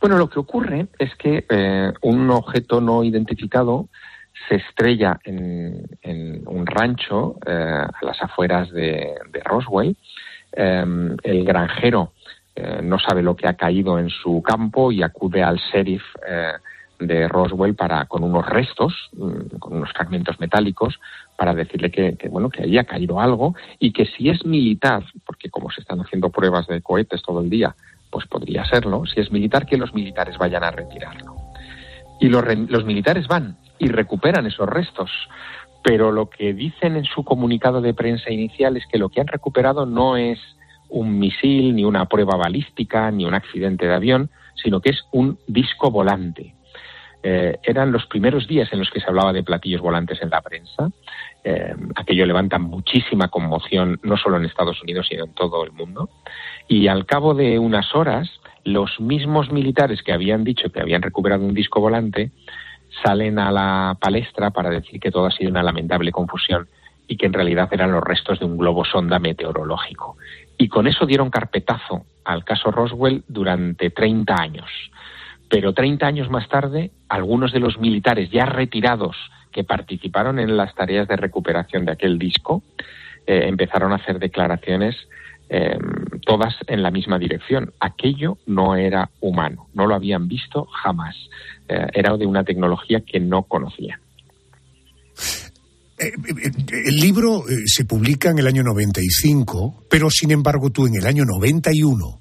Bueno, 0.00 0.18
lo 0.18 0.30
que 0.30 0.38
ocurre 0.38 0.86
es 1.00 1.10
que 1.16 1.46
eh, 1.50 1.92
un 2.02 2.30
objeto 2.30 2.80
no 2.80 3.02
identificado 3.02 3.88
se 4.48 4.56
estrella 4.56 5.18
en, 5.24 6.42
un 6.46 6.66
rancho 6.66 7.36
eh, 7.46 7.52
a 7.52 8.04
las 8.04 8.22
afueras 8.22 8.70
de, 8.70 9.14
Roswell. 9.44 9.96
Em, 10.52 11.16
el 11.22 11.44
granjero 11.44 12.12
eh, 12.54 12.80
no 12.82 12.98
sabe 12.98 13.22
lo 13.22 13.36
que 13.36 13.48
ha 13.48 13.54
caído 13.54 13.98
en 13.98 14.08
su 14.08 14.42
campo 14.42 14.92
y 14.92 15.02
acude 15.02 15.42
al 15.42 15.56
sheriff 15.56 16.02
eh, 16.26 16.52
de 16.98 17.28
Roswell 17.28 17.74
para 17.74 18.06
con 18.06 18.24
unos 18.24 18.48
restos, 18.48 19.10
mm, 19.12 19.58
con 19.58 19.74
unos 19.74 19.92
fragmentos 19.92 20.40
metálicos, 20.40 20.98
para 21.36 21.54
decirle 21.54 21.90
que, 21.90 22.16
bueno 22.28 22.48
que 22.48 22.62
ahí 22.62 22.78
ha 22.78 22.84
caído 22.84 23.20
algo 23.20 23.54
y 23.78 23.92
que 23.92 24.06
si 24.06 24.30
es 24.30 24.44
militar, 24.46 25.04
porque 25.26 25.50
como 25.50 25.70
se 25.70 25.80
están 25.82 26.00
haciendo 26.00 26.30
pruebas 26.30 26.66
de 26.66 26.80
cohetes 26.80 27.22
todo 27.22 27.40
el 27.40 27.50
día, 27.50 27.74
pues 28.10 28.26
podría 28.26 28.64
serlo. 28.64 29.04
Si 29.04 29.20
es 29.20 29.30
militar, 29.30 29.66
que 29.66 29.76
los 29.76 29.92
militares 29.92 30.38
vayan 30.38 30.64
a 30.64 30.70
retirarlo. 30.70 31.36
Y 32.20 32.28
los, 32.28 32.42
los 32.70 32.84
militares 32.86 33.26
van 33.28 33.58
y 33.78 33.88
recuperan 33.88 34.46
esos 34.46 34.68
restos. 34.68 35.10
Pero 35.82 36.10
lo 36.10 36.28
que 36.28 36.52
dicen 36.52 36.96
en 36.96 37.04
su 37.04 37.24
comunicado 37.24 37.80
de 37.80 37.94
prensa 37.94 38.30
inicial 38.30 38.76
es 38.76 38.86
que 38.86 38.98
lo 38.98 39.08
que 39.08 39.20
han 39.20 39.28
recuperado 39.28 39.86
no 39.86 40.16
es 40.16 40.38
un 40.88 41.18
misil, 41.18 41.74
ni 41.74 41.84
una 41.84 42.06
prueba 42.06 42.36
balística, 42.36 43.10
ni 43.10 43.24
un 43.24 43.34
accidente 43.34 43.86
de 43.86 43.94
avión, 43.94 44.30
sino 44.54 44.80
que 44.80 44.90
es 44.90 45.02
un 45.12 45.38
disco 45.46 45.90
volante. 45.90 46.54
Eh, 47.22 47.58
eran 47.64 47.90
los 47.90 48.06
primeros 48.06 48.46
días 48.46 48.72
en 48.72 48.78
los 48.78 48.90
que 48.90 49.00
se 49.00 49.08
hablaba 49.08 49.32
de 49.32 49.42
platillos 49.42 49.80
volantes 49.80 50.22
en 50.22 50.30
la 50.30 50.40
prensa. 50.42 50.90
Eh, 51.42 51.74
aquello 51.96 52.26
levanta 52.26 52.58
muchísima 52.58 53.28
conmoción, 53.28 53.98
no 54.02 54.16
solo 54.16 54.36
en 54.36 54.44
Estados 54.44 54.80
Unidos, 54.82 55.06
sino 55.08 55.24
en 55.24 55.34
todo 55.34 55.64
el 55.64 55.72
mundo. 55.72 56.08
Y 56.68 56.88
al 56.88 57.04
cabo 57.04 57.34
de 57.34 57.58
unas 57.58 57.94
horas, 57.94 58.30
los 58.64 59.00
mismos 59.00 59.50
militares 59.50 60.02
que 60.02 60.12
habían 60.12 60.44
dicho 60.44 60.70
que 60.70 60.80
habían 60.80 61.02
recuperado 61.02 61.44
un 61.44 61.54
disco 61.54 61.80
volante 61.80 62.30
salen 63.02 63.38
a 63.38 63.50
la 63.50 63.96
palestra 64.00 64.50
para 64.50 64.70
decir 64.70 65.00
que 65.00 65.10
todo 65.10 65.26
ha 65.26 65.30
sido 65.30 65.50
una 65.50 65.62
lamentable 65.62 66.12
confusión 66.12 66.68
y 67.08 67.16
que 67.16 67.26
en 67.26 67.32
realidad 67.32 67.68
eran 67.72 67.92
los 67.92 68.02
restos 68.02 68.40
de 68.40 68.46
un 68.46 68.56
globo 68.56 68.84
sonda 68.84 69.18
meteorológico. 69.18 70.16
Y 70.58 70.68
con 70.68 70.86
eso 70.86 71.06
dieron 71.06 71.30
carpetazo 71.30 72.04
al 72.24 72.44
caso 72.44 72.70
Roswell 72.70 73.22
durante 73.28 73.90
30 73.90 74.34
años. 74.34 74.70
Pero 75.48 75.72
30 75.72 76.06
años 76.06 76.30
más 76.30 76.48
tarde, 76.48 76.90
algunos 77.08 77.52
de 77.52 77.60
los 77.60 77.78
militares 77.78 78.30
ya 78.30 78.46
retirados 78.46 79.16
que 79.52 79.62
participaron 79.64 80.38
en 80.38 80.56
las 80.56 80.74
tareas 80.74 81.06
de 81.06 81.16
recuperación 81.16 81.84
de 81.84 81.92
aquel 81.92 82.18
disco 82.18 82.62
eh, 83.26 83.44
empezaron 83.46 83.92
a 83.92 83.96
hacer 83.96 84.18
declaraciones 84.18 84.96
eh, 85.48 85.78
todas 86.24 86.54
en 86.66 86.82
la 86.82 86.90
misma 86.90 87.18
dirección. 87.18 87.72
Aquello 87.80 88.38
no 88.46 88.74
era 88.74 89.10
humano, 89.20 89.68
no 89.74 89.86
lo 89.86 89.94
habían 89.94 90.28
visto 90.28 90.66
jamás. 90.66 91.16
Eh, 91.68 91.86
era 91.94 92.16
de 92.16 92.26
una 92.26 92.44
tecnología 92.44 93.00
que 93.00 93.20
no 93.20 93.42
conocían. 93.44 94.00
el 95.98 96.96
libro 96.96 97.44
se 97.64 97.84
publica 97.84 98.30
en 98.30 98.38
el 98.38 98.46
año 98.46 98.62
95, 98.62 99.84
pero 99.88 100.10
sin 100.10 100.30
embargo 100.30 100.70
tú 100.70 100.86
en 100.86 100.96
el 100.96 101.06
año 101.06 101.24
91 101.24 102.20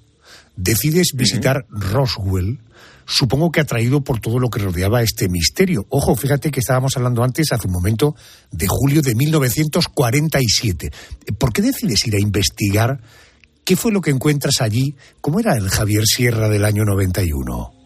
decides 0.56 1.12
visitar 1.14 1.66
Roswell 1.70 2.60
supongo 3.06 3.52
que 3.52 3.62
atraído 3.62 4.02
por 4.02 4.20
todo 4.20 4.40
lo 4.40 4.50
que 4.50 4.60
rodeaba 4.60 5.02
este 5.02 5.30
misterio. 5.30 5.86
Ojo, 5.90 6.16
fíjate 6.16 6.52
que 6.52 6.60
estábamos 6.60 6.96
hablando 6.98 7.24
antes, 7.24 7.52
hace 7.52 7.68
un 7.68 7.74
momento, 7.74 8.16
de 8.52 8.68
julio 8.68 9.02
de 9.02 9.16
1947. 9.16 10.92
¿Por 11.38 11.54
qué 11.54 11.62
decides 11.62 12.06
ir 12.08 12.16
a 12.16 12.22
investigar? 12.22 13.00
¿Qué 13.64 13.76
fue 13.76 13.92
lo 13.92 14.02
que 14.02 14.12
encuentras 14.12 14.62
allí? 14.62 14.96
¿Cómo 15.22 15.40
era 15.40 15.56
el 15.56 15.70
Javier 15.70 16.04
Sierra 16.06 16.50
del 16.50 16.66
año 16.66 16.84
91? 16.86 17.72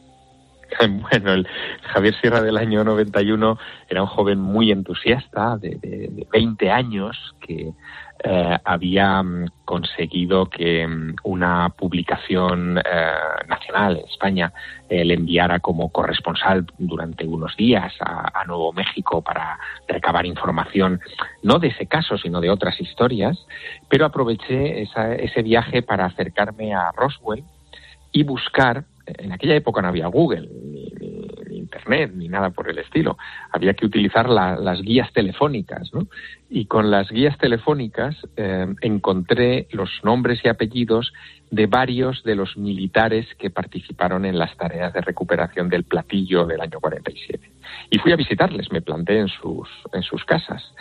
Bueno, 0.80 1.34
el 1.34 1.48
Javier 1.94 2.14
Sierra 2.22 2.42
del 2.42 2.56
año 2.56 2.84
91 2.84 3.58
era 3.90 4.04
un 4.04 4.08
joven 4.08 4.40
muy 4.40 4.72
entusiasta, 4.72 5.58
de, 5.58 5.78
de 5.82 6.28
20 6.32 6.70
años, 6.70 7.18
que 7.46 7.74
eh, 8.22 8.58
había 8.66 9.24
mm, 9.24 9.46
conseguido 9.64 10.48
que 10.50 10.86
mm, 10.86 11.16
una 11.24 11.70
publicación 11.70 12.78
eh, 12.78 13.12
nacional 13.48 13.98
en 13.98 14.06
España 14.08 14.52
eh, 14.90 15.06
le 15.06 15.14
enviara 15.14 15.60
como 15.60 15.90
corresponsal 15.90 16.66
durante 16.78 17.26
unos 17.26 17.56
días 17.56 17.94
a, 18.02 18.44
Nuevo 18.46 18.74
México 18.74 19.22
para 19.22 19.60
recabar 19.88 20.26
información, 20.26 21.00
no 21.44 21.60
de 21.60 21.68
ese 21.68 21.86
caso, 21.86 22.18
sino 22.18 22.42
de 22.42 22.50
otras 22.50 22.82
historias, 22.82 23.46
pero 23.88 24.06
aproveché 24.06 24.82
ese 24.82 25.42
viaje 25.44 25.84
para 25.84 26.06
acercarme 26.06 26.74
a 26.74 26.92
Roswell 26.92 27.44
y 28.12 28.24
buscar, 28.24 28.86
en 29.06 29.32
aquella 29.32 29.56
época 29.56 29.84
no 29.84 29.90
había 29.90 30.08
Google, 30.08 30.50
ni, 30.64 31.19
Internet 31.70 32.12
ni 32.16 32.28
nada 32.28 32.50
por 32.50 32.70
el 32.70 32.80
estilo. 32.80 33.18
Había 33.52 33.74
que 33.74 33.86
utilizar 33.86 34.28
las 34.28 34.82
guías 34.82 35.12
telefónicas, 35.14 35.94
¿no? 35.94 36.08
Y 36.50 36.66
con 36.66 36.90
las 36.90 37.10
guías 37.12 37.38
telefónicas 37.38 38.16
eh, 38.36 38.66
encontré 38.82 39.68
los 39.72 39.90
nombres 40.04 40.40
y 40.44 40.50
apellidos 40.50 41.14
de 41.52 41.68
varios 41.68 42.24
de 42.24 42.36
los 42.36 42.58
militares 42.58 43.28
que 43.38 43.52
participaron 43.52 44.26
en 44.26 44.40
las 44.40 44.56
tareas 44.58 44.94
de 44.94 45.02
recuperación 45.02 45.70
del 45.70 45.84
platillo 45.84 46.46
del 46.46 46.62
año 46.62 46.80
47. 46.80 47.52
Y 47.92 48.00
fui 48.00 48.12
a 48.12 48.16
visitarles, 48.16 48.72
me 48.72 48.82
planté 48.82 49.20
en 49.20 49.28
sus, 49.28 49.70
en 49.94 50.02
sus 50.02 50.26
casas. 50.26 50.74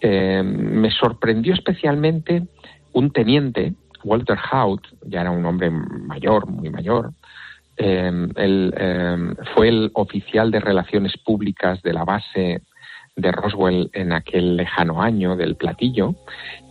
Eh, 0.00 0.42
me 0.44 0.90
sorprendió 0.92 1.54
especialmente 1.54 2.44
un 2.92 3.10
teniente, 3.10 3.74
Walter 4.04 4.38
Hout, 4.52 4.86
ya 5.02 5.22
era 5.22 5.32
un 5.32 5.44
hombre 5.44 5.70
mayor, 5.70 6.46
muy 6.46 6.70
mayor, 6.70 7.12
él 7.78 8.74
eh, 8.76 9.16
fue 9.54 9.68
el 9.68 9.90
oficial 9.94 10.50
de 10.50 10.60
relaciones 10.60 11.16
públicas 11.16 11.80
de 11.82 11.92
la 11.92 12.04
base 12.04 12.62
de 13.18 13.32
Roswell 13.32 13.90
en 13.92 14.12
aquel 14.12 14.56
lejano 14.56 15.02
año 15.02 15.36
del 15.36 15.56
platillo 15.56 16.14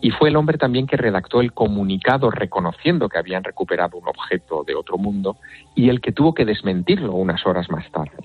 y 0.02 0.12
fue 0.12 0.30
el 0.30 0.38
hombre 0.38 0.58
también 0.58 0.88
que 0.88 0.96
redactó 0.96 1.42
el 1.42 1.52
comunicado 1.52 2.32
reconociendo 2.32 3.10
que 3.10 3.18
habían 3.18 3.44
recuperado 3.44 3.98
un 3.98 4.08
objeto 4.08 4.64
de 4.64 4.76
otro 4.76 4.98
mundo 4.98 5.38
y 5.76 5.90
el 5.90 6.00
que 6.00 6.14
tuvo 6.14 6.34
que 6.34 6.46
desmentirlo 6.46 7.14
unas 7.14 7.46
horas 7.46 7.70
más 7.70 7.90
tarde. 7.92 8.18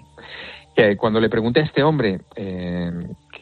Eh, 0.77 0.97
cuando 0.97 1.21
le 1.21 1.29
pregunté 1.29 1.61
a 1.61 1.65
este 1.65 1.83
hombre 1.83 2.21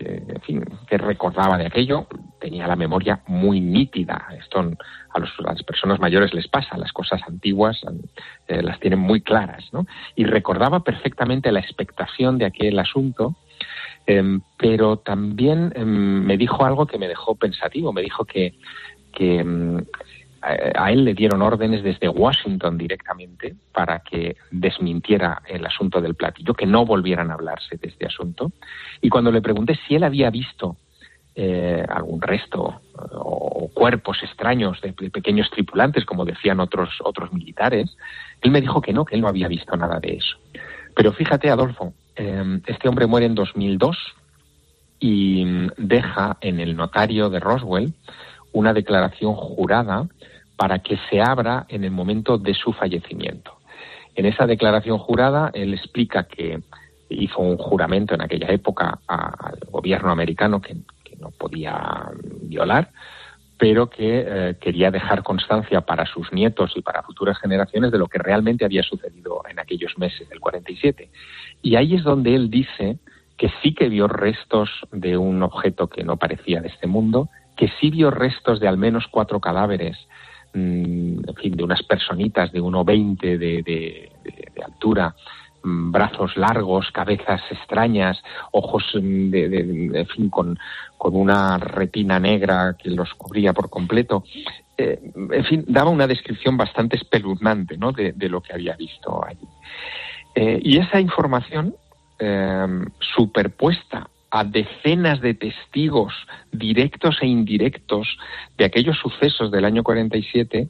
eh, 0.00 0.22
que, 0.46 0.60
que 0.88 0.98
recordaba 0.98 1.58
de 1.58 1.66
aquello, 1.66 2.06
tenía 2.40 2.66
la 2.66 2.76
memoria 2.76 3.20
muy 3.26 3.60
nítida. 3.60 4.28
Esto 4.38 4.60
a, 4.60 5.18
las 5.18 5.62
personas 5.62 6.00
mayores 6.00 6.32
les 6.34 6.48
pasa, 6.48 6.76
las 6.78 6.92
cosas 6.92 7.20
antiguas 7.26 7.80
eh, 8.48 8.62
las 8.62 8.80
tienen 8.80 8.98
muy 8.98 9.20
claras, 9.20 9.64
¿no? 9.72 9.86
Y 10.16 10.24
recordaba 10.24 10.80
perfectamente 10.80 11.52
la 11.52 11.60
expectación 11.60 12.38
de 12.38 12.46
aquel 12.46 12.78
asunto, 12.78 13.36
em, 14.06 14.40
pero 14.56 14.96
también 14.98 15.72
em, 15.76 16.24
me 16.24 16.36
dijo 16.36 16.64
algo 16.64 16.86
que 16.86 16.98
me 16.98 17.08
dejó 17.08 17.34
pensativo. 17.34 17.92
Me 17.92 18.02
dijo 18.02 18.24
que, 18.24 18.54
que 19.12 19.40
em, 19.40 19.84
a 20.42 20.90
él 20.90 21.04
le 21.04 21.14
dieron 21.14 21.42
órdenes 21.42 21.82
desde 21.82 22.08
Washington 22.08 22.78
directamente 22.78 23.54
para 23.72 24.00
que 24.00 24.36
desmintiera 24.50 25.42
el 25.46 25.66
asunto 25.66 26.00
del 26.00 26.14
platillo, 26.14 26.54
que 26.54 26.66
no 26.66 26.86
volvieran 26.86 27.30
a 27.30 27.34
hablarse 27.34 27.76
de 27.76 27.88
este 27.88 28.06
asunto. 28.06 28.52
Y 29.02 29.08
cuando 29.10 29.30
le 29.30 29.42
pregunté 29.42 29.78
si 29.86 29.96
él 29.96 30.04
había 30.04 30.30
visto 30.30 30.76
eh, 31.34 31.84
algún 31.88 32.20
resto 32.20 32.80
o 33.12 33.70
cuerpos 33.72 34.22
extraños 34.22 34.80
de 34.80 34.92
pequeños 34.92 35.50
tripulantes, 35.50 36.04
como 36.04 36.24
decían 36.24 36.58
otros, 36.60 36.90
otros 37.04 37.32
militares, 37.32 37.96
él 38.40 38.50
me 38.50 38.60
dijo 38.60 38.80
que 38.80 38.92
no, 38.92 39.04
que 39.04 39.14
él 39.14 39.20
no 39.20 39.28
había 39.28 39.48
visto 39.48 39.76
nada 39.76 40.00
de 40.00 40.16
eso. 40.16 40.38
Pero 40.96 41.12
fíjate, 41.12 41.50
Adolfo, 41.50 41.92
eh, 42.16 42.60
este 42.66 42.88
hombre 42.88 43.06
muere 43.06 43.26
en 43.26 43.34
2002 43.34 43.96
y 44.98 45.68
deja 45.78 46.36
en 46.40 46.60
el 46.60 46.76
notario 46.76 47.30
de 47.30 47.40
Roswell 47.40 47.94
una 48.52 48.72
declaración 48.72 49.34
jurada 49.34 50.08
para 50.56 50.80
que 50.80 50.98
se 51.08 51.20
abra 51.20 51.66
en 51.68 51.84
el 51.84 51.90
momento 51.90 52.38
de 52.38 52.54
su 52.54 52.72
fallecimiento. 52.72 53.60
En 54.14 54.26
esa 54.26 54.46
declaración 54.46 54.98
jurada, 54.98 55.50
él 55.54 55.72
explica 55.72 56.24
que 56.24 56.60
hizo 57.08 57.38
un 57.40 57.56
juramento 57.56 58.14
en 58.14 58.22
aquella 58.22 58.48
época 58.48 58.98
al 59.06 59.58
gobierno 59.70 60.10
americano 60.10 60.60
que, 60.60 60.76
no 61.18 61.30
podía 61.32 62.08
violar, 62.44 62.92
pero 63.58 63.90
que 63.90 64.24
eh, 64.26 64.56
quería 64.58 64.90
dejar 64.90 65.22
constancia 65.22 65.82
para 65.82 66.06
sus 66.06 66.32
nietos 66.32 66.72
y 66.76 66.80
para 66.80 67.02
futuras 67.02 67.38
generaciones 67.38 67.90
de 67.92 67.98
lo 67.98 68.06
que 68.06 68.18
realmente 68.18 68.64
había 68.64 68.82
sucedido 68.82 69.42
en 69.46 69.58
aquellos 69.58 69.98
meses 69.98 70.26
del 70.30 70.40
47. 70.40 71.10
Y 71.60 71.76
ahí 71.76 71.94
es 71.94 72.04
donde 72.04 72.34
él 72.34 72.48
dice 72.48 72.96
que 73.36 73.52
sí 73.62 73.74
que 73.74 73.90
vio 73.90 74.08
restos 74.08 74.70
de 74.92 75.18
un 75.18 75.42
objeto 75.42 75.88
que 75.88 76.04
no 76.04 76.16
parecía 76.16 76.62
de 76.62 76.68
este 76.68 76.86
mundo, 76.86 77.28
que 77.60 77.68
sí 77.78 77.90
vio 77.90 78.10
restos 78.10 78.58
de 78.58 78.66
al 78.66 78.78
menos 78.78 79.06
cuatro 79.10 79.38
cadáveres 79.38 80.08
Mm, 80.52 81.28
en 81.28 81.34
fin, 81.36 81.56
de 81.56 81.62
unas 81.62 81.82
personitas 81.84 82.50
de 82.50 82.60
1,20 82.60 83.20
de, 83.20 83.38
de, 83.38 83.62
de, 83.62 84.62
altura, 84.64 85.14
mm, 85.62 85.92
brazos 85.92 86.36
largos, 86.36 86.90
cabezas 86.90 87.40
extrañas, 87.52 88.20
ojos 88.50 88.84
mm, 89.00 90.28
con, 90.28 90.58
una 90.98 91.56
retina 91.58 92.18
negra 92.18 92.76
que 92.76 92.90
los 92.90 93.14
cubría 93.14 93.52
por 93.52 93.70
completo. 93.70 94.24
Eh, 94.76 94.98
en 95.30 95.44
fin, 95.44 95.64
daba 95.68 95.90
una 95.90 96.08
descripción 96.08 96.56
bastante 96.56 96.96
espeluznante 96.96 97.78
de, 98.16 98.28
lo 98.28 98.40
que 98.40 98.52
había 98.52 98.74
visto 98.74 99.24
allí. 99.24 99.46
Eh, 100.34 100.60
y 100.62 100.78
esa 100.78 101.00
información 101.00 101.74
eh, 102.18 102.66
superpuesta 102.98 104.08
a 104.30 104.44
decenas 104.44 105.20
de 105.20 105.34
testigos 105.34 106.12
directos 106.52 107.16
e 107.20 107.26
indirectos 107.26 108.06
de 108.56 108.64
aquellos 108.64 108.96
sucesos 108.98 109.50
del 109.50 109.64
año 109.64 109.82
47 109.82 110.68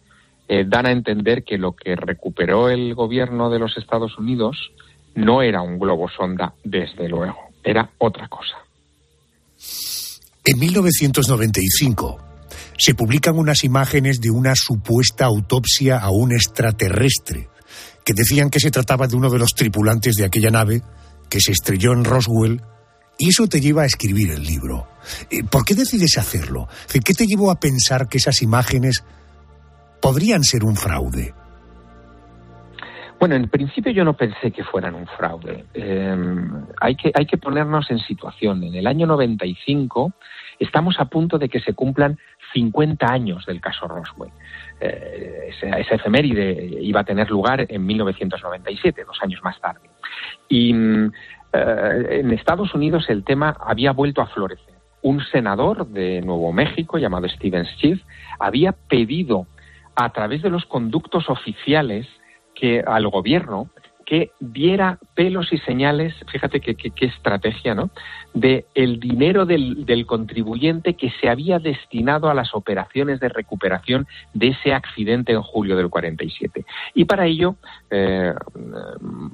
eh, 0.48 0.64
dan 0.66 0.86
a 0.86 0.92
entender 0.92 1.44
que 1.44 1.58
lo 1.58 1.72
que 1.72 1.94
recuperó 1.94 2.68
el 2.68 2.94
gobierno 2.94 3.50
de 3.50 3.58
los 3.58 3.76
Estados 3.76 4.18
Unidos 4.18 4.72
no 5.14 5.42
era 5.42 5.62
un 5.62 5.78
globo 5.78 6.08
sonda, 6.08 6.54
desde 6.64 7.08
luego, 7.08 7.36
era 7.62 7.90
otra 7.98 8.28
cosa. 8.28 8.56
En 10.44 10.58
1995 10.58 12.18
se 12.78 12.94
publican 12.94 13.38
unas 13.38 13.62
imágenes 13.62 14.20
de 14.20 14.30
una 14.30 14.54
supuesta 14.54 15.26
autopsia 15.26 15.98
a 15.98 16.10
un 16.10 16.32
extraterrestre, 16.32 17.48
que 18.04 18.14
decían 18.14 18.48
que 18.48 18.58
se 18.58 18.70
trataba 18.70 19.06
de 19.06 19.16
uno 19.16 19.28
de 19.30 19.38
los 19.38 19.50
tripulantes 19.54 20.16
de 20.16 20.24
aquella 20.24 20.50
nave 20.50 20.82
que 21.28 21.40
se 21.40 21.52
estrelló 21.52 21.92
en 21.92 22.04
Roswell 22.04 22.62
y 23.20 23.28
eso 23.28 23.46
te 23.46 23.61
lleva 23.61 23.83
a 23.83 23.87
escribir 23.87 24.30
el 24.30 24.42
libro. 24.42 24.87
Eh, 25.30 25.44
¿Por 25.44 25.62
qué 25.62 25.74
decides 25.74 26.16
hacerlo? 26.16 26.66
¿Qué 26.90 27.12
te 27.12 27.26
llevó 27.26 27.50
a 27.50 27.61
pensar 27.61 28.09
que 28.09 28.16
esas 28.16 28.40
imágenes 28.40 29.04
podrían 30.00 30.42
ser 30.42 30.64
un 30.64 30.74
fraude? 30.74 31.35
Bueno, 33.18 33.35
en 33.35 33.50
principio 33.50 33.92
yo 33.92 34.04
no 34.04 34.16
pensé 34.16 34.51
que 34.51 34.64
fueran 34.64 34.94
un 34.94 35.07
fraude. 35.07 35.66
Em, 35.74 36.64
hay, 36.80 36.97
que, 36.97 37.12
hay 37.12 37.26
que 37.26 37.36
ponernos 37.36 37.90
en 37.90 37.99
situación. 37.99 38.64
En 38.64 38.74
el 38.74 38.86
año 38.86 39.07
95 39.07 40.14
estamos 40.59 40.97
a 40.99 41.05
punto 41.05 41.36
de 41.36 41.51
que 41.51 41.61
se 41.61 41.74
cumplan 41.74 42.18
50 42.55 43.07
años 43.07 43.44
del 43.44 43.61
caso 43.61 43.86
Roswell. 43.86 44.32
Eh, 44.80 45.51
esa, 45.51 45.78
esa, 45.78 45.97
efeméride 45.97 46.78
iba 46.80 47.01
a 47.01 47.05
tener 47.05 47.28
lugar 47.30 47.66
en 47.68 47.84
1997, 47.84 49.05
dos 49.05 49.18
años 49.20 49.42
más 49.44 49.61
tarde. 49.61 49.90
Y 50.49 50.72
mm, 50.72 51.12
eh, 51.53 52.20
en 52.20 52.32
Estados 52.32 52.74
Unidos 52.74 53.07
el 53.09 53.24
tema 53.24 53.57
había 53.61 53.92
vuelto 53.92 54.22
a 54.22 54.26
florecer. 54.26 54.74
un 55.03 55.20
senador 55.32 55.86
de 55.86 56.20
Nuevo 56.20 56.53
México 56.53 56.98
llamado 56.98 57.26
Steven 57.28 57.64
Schiff 57.64 58.03
había 58.38 58.72
pedido 58.72 59.46
a 59.94 60.11
través 60.12 60.42
de 60.42 60.51
los 60.51 60.66
conductos 60.66 61.30
oficiales 61.30 62.07
que 62.55 62.82
al 62.86 63.09
gobierno 63.09 63.70
que 64.11 64.32
diera 64.40 64.98
pelos 65.14 65.52
y 65.52 65.58
señales, 65.58 66.12
fíjate 66.32 66.58
qué, 66.61 66.74
estrategia, 67.06 67.76
¿no? 67.76 67.90
De 68.34 68.66
el 68.74 68.98
dinero 68.98 69.46
del, 69.46 70.04
contribuyente 70.04 70.94
que 70.94 71.12
se 71.20 71.28
había 71.28 71.61
destinado 71.61 72.28
a 72.28 72.34
las 72.34 72.52
operaciones 72.52 73.20
de 73.20 73.28
recuperación 73.28 74.08
de 74.34 74.48
ese 74.48 74.74
accidente 74.74 75.30
en 75.30 75.42
julio 75.42 75.76
del 75.76 75.90
47. 75.90 76.64
Y 76.92 77.04
para 77.04 77.26
ello 77.26 77.54
eh, 77.88 78.34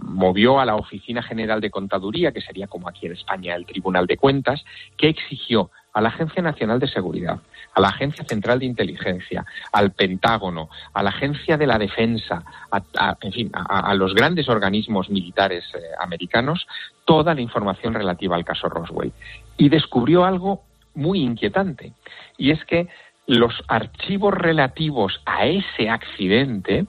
movió 0.03 0.61
a 0.61 0.67
la 0.67 0.77
Oficina 0.77 1.23
General 1.23 1.63
de 1.63 1.71
Contaduría, 1.71 2.33
que 2.33 2.43
sería 2.43 2.67
como 2.67 2.87
aquí 2.87 3.07
en 3.07 3.13
España 3.13 3.55
el 3.55 3.65
Tribunal 3.65 4.07
de 4.07 4.19
Cuentas, 4.19 4.63
que 4.99 5.09
exigió 5.09 5.71
a 5.95 6.03
la 6.03 6.11
Agencia 6.11 6.43
Nacional 6.43 6.81
de 6.81 6.89
Seguridad, 6.89 7.41
a 7.77 7.81
la 7.81 7.89
Agencia 7.89 8.25
Central 8.25 8.59
de 8.59 8.67
Inteligencia, 8.67 9.45
al 9.71 9.93
Pentágono, 9.93 10.71
a 10.95 11.03
la 11.03 11.11
Agencia 11.11 11.59
de 11.59 11.67
la 11.67 11.79
Defensa, 11.79 12.43
a, 12.71 13.17
en 13.21 13.33
fin, 13.33 13.51
a, 13.53 13.95
los 13.95 14.15
grandes 14.15 14.49
organismos 14.49 15.11
militares 15.11 15.63
eh, 15.75 15.81
americanos, 16.01 16.67
toda 17.05 17.35
la 17.35 17.43
información 17.43 17.93
relativa 17.93 18.35
al 18.35 18.47
caso 18.47 18.71
Roswell. 18.71 19.13
Y 19.59 19.69
descubrió 19.69 20.25
algo 20.25 20.65
muy 20.95 21.21
inquietante, 21.21 21.93
y 22.39 22.51
es 22.51 22.65
que 22.65 22.89
los 23.27 23.53
archivos 23.69 24.33
relativos 24.33 25.21
a 25.27 25.47
ese 25.47 25.91
accidente 25.91 26.87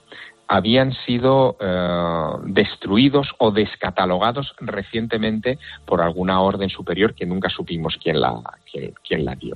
habían 0.47 0.93
sido 1.05 1.57
eh, 1.59 2.29
destruidos 2.45 3.27
o 3.37 3.51
descatalogados 3.51 4.55
recientemente 4.59 5.59
por 5.85 6.01
alguna 6.01 6.41
orden 6.41 6.69
superior 6.69 7.13
que 7.13 7.25
nunca 7.25 7.49
supimos 7.49 7.97
quién 8.01 8.21
la, 8.21 8.41
quién, 9.03 9.25
la 9.25 9.35
dio. 9.35 9.55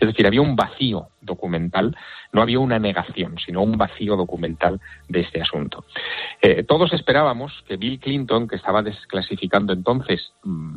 Es 0.00 0.08
decir, 0.08 0.26
había 0.26 0.42
un 0.42 0.56
vacío 0.56 1.08
documental, 1.20 1.96
no 2.32 2.42
había 2.42 2.58
una 2.58 2.78
negación, 2.78 3.36
sino 3.38 3.62
un 3.62 3.76
vacío 3.76 4.16
documental 4.16 4.80
de 5.08 5.20
este 5.20 5.40
asunto. 5.40 5.84
Eh, 6.40 6.64
todos 6.64 6.92
esperábamos 6.92 7.52
que 7.68 7.76
Bill 7.76 8.00
Clinton, 8.00 8.48
que 8.48 8.56
estaba 8.56 8.82
desclasificando 8.82 9.72
entonces 9.72 10.32
mm, 10.42 10.76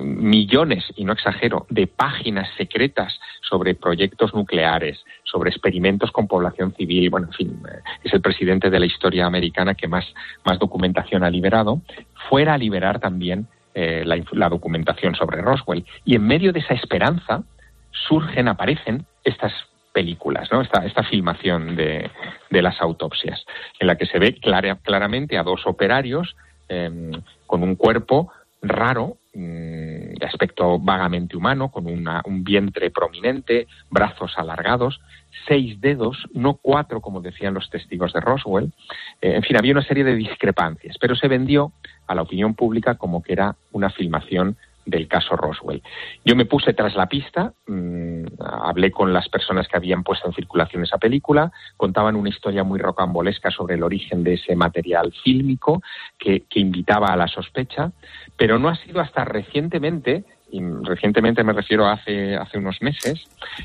millones, 0.00 0.84
y 0.96 1.04
no 1.04 1.12
exagero, 1.12 1.66
de 1.70 1.86
páginas 1.86 2.48
secretas 2.56 3.18
sobre 3.40 3.74
proyectos 3.74 4.34
nucleares, 4.34 5.04
sobre 5.24 5.50
experimentos 5.50 6.10
con 6.10 6.26
población 6.26 6.74
civil. 6.74 7.10
Bueno, 7.10 7.28
en 7.28 7.32
fin, 7.32 7.62
eh, 7.68 7.80
es 8.04 8.12
el 8.12 8.20
presidente 8.20 8.70
de 8.70 8.80
la 8.80 8.86
historia 8.86 9.26
americana 9.26 9.74
que 9.74 9.88
más, 9.88 10.04
más 10.44 10.58
documentación 10.58 11.24
ha 11.24 11.30
liberado. 11.30 11.80
Fuera 12.28 12.54
a 12.54 12.58
liberar 12.58 13.00
también 13.00 13.46
eh, 13.74 14.02
la, 14.04 14.48
documentación 14.48 15.14
sobre 15.14 15.40
Roswell. 15.42 15.84
Y 16.04 16.16
en 16.16 16.26
medio 16.26 16.52
de 16.52 16.60
esa 16.60 16.74
esperanza 16.74 17.42
surgen, 17.90 18.48
aparecen 18.48 19.06
estas 19.24 19.52
películas, 19.92 20.50
¿no? 20.52 20.60
Esta, 20.60 20.84
esta 20.86 21.02
filmación 21.04 21.76
de, 21.76 22.10
de, 22.50 22.62
las 22.62 22.80
autopsias, 22.80 23.44
en 23.78 23.86
la 23.86 23.96
que 23.96 24.06
se 24.06 24.18
ve 24.18 24.34
claramente 24.34 25.38
a 25.38 25.42
dos 25.42 25.66
operarios 25.66 26.36
em, 26.68 27.10
con 27.46 27.62
un 27.62 27.74
cuerpo 27.74 28.32
raro, 28.62 29.18
mm, 29.34 30.14
de 30.14 30.26
aspecto 30.26 30.78
vagamente 30.78 31.36
humano, 31.36 31.70
con 31.70 31.86
un 31.86 32.44
vientre 32.44 32.90
prominente, 32.90 33.66
brazos 33.90 34.34
alargados, 34.36 35.00
seis 35.46 35.80
dedos, 35.80 36.28
no 36.34 36.54
cuatro 36.54 37.00
como 37.00 37.20
decían 37.20 37.54
los 37.54 37.70
testigos 37.70 38.12
de 38.12 38.20
Roswell. 38.20 38.72
Eh, 39.20 39.36
en 39.36 39.42
fin, 39.42 39.56
había 39.56 39.72
una 39.72 39.84
serie 39.84 40.04
de 40.04 40.14
discrepancias, 40.14 40.96
pero 41.00 41.14
se 41.14 41.28
vendió 41.28 41.72
a 42.06 42.14
la 42.14 42.22
opinión 42.22 42.54
pública 42.54 42.96
como 42.96 43.22
que 43.22 43.32
era 43.32 43.56
una 43.72 43.90
filmación 43.90 44.56
del 44.84 45.08
caso 45.08 45.36
Roswell. 45.36 45.82
Yo 46.24 46.34
me 46.36 46.44
puse 46.44 46.72
tras 46.72 46.94
la 46.94 47.06
pista, 47.06 47.52
mm, 47.66 48.24
hablé 48.40 48.90
con 48.90 49.12
las 49.12 49.28
personas 49.28 49.68
que 49.68 49.76
habían 49.76 50.02
puesto 50.02 50.26
en 50.26 50.34
circulación 50.34 50.82
esa 50.82 50.98
película, 50.98 51.52
contaban 51.76 52.16
una 52.16 52.28
historia 52.28 52.64
muy 52.64 52.78
rocambolesca 52.78 53.50
sobre 53.50 53.74
el 53.74 53.82
origen 53.82 54.24
de 54.24 54.34
ese 54.34 54.56
material 54.56 55.12
fílmico 55.22 55.82
que, 56.18 56.44
invitaba 56.60 57.06
a 57.08 57.16
la 57.16 57.26
sospecha, 57.26 57.90
pero 58.36 58.58
no 58.58 58.68
ha 58.68 58.74
sido 58.76 59.00
hasta 59.00 59.24
recientemente, 59.24 60.24
y 60.50 60.60
recientemente 60.82 61.42
me 61.42 61.54
refiero 61.54 61.86
a 61.86 61.92
hace, 61.92 62.36
hace 62.36 62.58
unos 62.58 62.82
meses, 62.82 63.24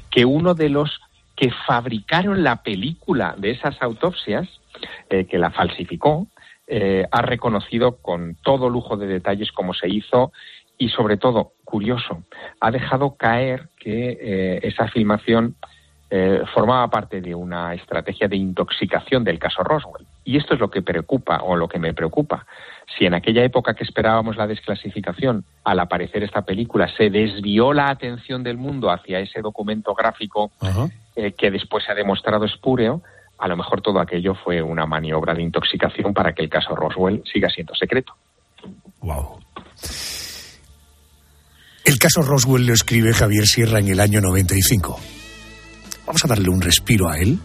que 0.10 0.24
uno 0.24 0.54
de 0.54 0.70
los 0.70 1.02
que 1.36 1.52
fabricaron 1.68 2.44
la 2.44 2.64
película 2.64 3.36
de 3.38 3.52
esas 3.52 3.82
autopsias, 3.82 4.48
eh, 5.10 5.26
que 5.26 5.38
la 5.38 5.52
falsificó, 5.52 6.28
eh, 6.68 7.06
ha 7.12 7.22
reconocido 7.22 7.98
con 7.98 8.36
todo 8.42 8.70
lujo 8.70 8.98
de 8.98 9.06
detalles 9.06 9.52
cómo 9.52 9.74
se 9.74 9.88
hizo 9.88 10.32
y 10.78 10.90
sobre 10.90 11.18
todo, 11.18 11.54
curioso, 11.64 12.24
ha 12.60 12.72
dejado 12.72 13.16
caer 13.16 13.70
que 13.78 14.18
eh, 14.22 14.60
esa 14.64 14.88
filmación 14.88 15.56
eh, 16.10 16.44
formaba 16.54 16.88
parte 16.90 17.20
de 17.20 17.34
una 17.34 17.74
estrategia 17.74 18.28
de 18.28 18.36
intoxicación 18.36 19.24
del 19.24 19.40
caso 19.40 19.64
Roswell. 19.64 20.06
Y 20.24 20.38
esto 20.38 20.54
es 20.54 20.60
lo 20.60 20.70
que 20.70 20.82
preocupa 20.82 21.42
o 21.44 21.56
lo 21.56 21.68
que 21.68 21.80
me 21.80 21.94
preocupa. 21.94 22.46
Si 22.98 23.06
en 23.06 23.16
aquella 23.16 23.44
época 23.44 23.74
que 23.74 23.84
esperábamos 23.84 24.38
la 24.38 24.48
desclasificación, 24.48 25.46
al 25.64 25.80
aparecer 25.80 26.24
esta 26.24 26.44
película, 26.44 26.88
se 26.96 27.10
desvió 27.10 27.74
la 27.74 27.90
atención 27.90 28.44
del 28.44 28.58
mundo 28.58 28.92
hacia 28.92 29.20
ese 29.20 29.42
documento 29.42 29.94
gráfico 29.96 30.52
eh, 31.16 31.32
que 31.32 31.52
después 31.52 31.84
se 31.84 31.92
ha 31.92 31.96
demostrado 31.96 32.46
espúreo, 32.46 33.02
a 33.38 33.48
lo 33.48 33.58
mejor 33.58 33.82
todo 33.82 34.00
aquello 34.00 34.36
fue 34.36 34.62
una 34.62 34.86
maniobra 34.86 35.34
de 35.34 35.42
intoxicación 35.42 36.14
para 36.14 36.34
que 36.34 36.44
el 36.44 36.50
caso 36.50 36.76
Roswell 36.76 37.24
siga 37.26 37.50
siendo 37.50 37.76
secreto. 37.76 38.14
Wow. 39.02 39.40
El 41.86 42.00
caso 42.00 42.24
Roswell 42.24 42.66
lo 42.66 42.74
escribe 42.74 43.14
Javier 43.14 43.46
Sierra 43.46 43.80
en 43.80 43.88
el 43.88 44.00
año 44.00 44.20
95. 44.20 45.00
Vamos 46.08 46.26
a 46.26 46.28
darle 46.28 46.50
un 46.50 46.60
respiro 46.60 47.08
a 47.08 47.20
él. 47.20 47.40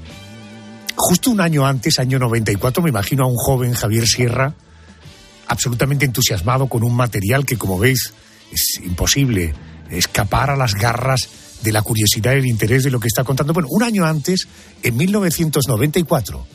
Justo 0.97 1.31
un 1.31 1.43
año 1.43 1.67
antes, 1.67 1.99
año 1.99 2.19
94, 2.19 2.83
me 2.83 2.89
imagino 2.89 3.25
a 3.25 3.27
un 3.27 3.37
joven 3.37 3.75
Javier 3.75 4.07
Sierra 4.07 4.55
absolutamente 5.47 6.07
entusiasmado 6.07 6.69
con 6.69 6.83
un 6.83 6.95
material 6.95 7.45
que, 7.45 7.59
como 7.59 7.79
veis, 7.79 8.15
es 8.51 8.81
imposible 8.83 9.55
escapar 9.91 10.51
a 10.51 10.57
las 10.57 10.75
garras 10.75 11.29
de 11.63 11.73
la 11.73 11.83
curiosidad 11.83 12.33
y 12.33 12.39
el 12.39 12.47
interés 12.47 12.85
de 12.85 12.91
lo 12.91 12.99
que 12.99 13.09
está 13.09 13.25
contando. 13.25 13.53
Bueno, 13.53 13.69
un 13.71 13.83
año 13.83 14.07
antes, 14.07 14.49
en 14.83 14.97
1994, 14.97 16.47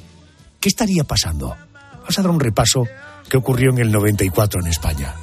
¿qué 0.59 0.69
estaría 0.69 1.03
pasando? 1.03 1.55
Vamos 1.93 2.17
a 2.17 2.21
dar 2.21 2.31
un 2.31 2.39
repaso 2.39 2.87
que 3.29 3.37
ocurrió 3.37 3.69
en 3.71 3.79
el 3.79 3.91
94 3.91 4.61
en 4.61 4.67
España. 4.67 5.13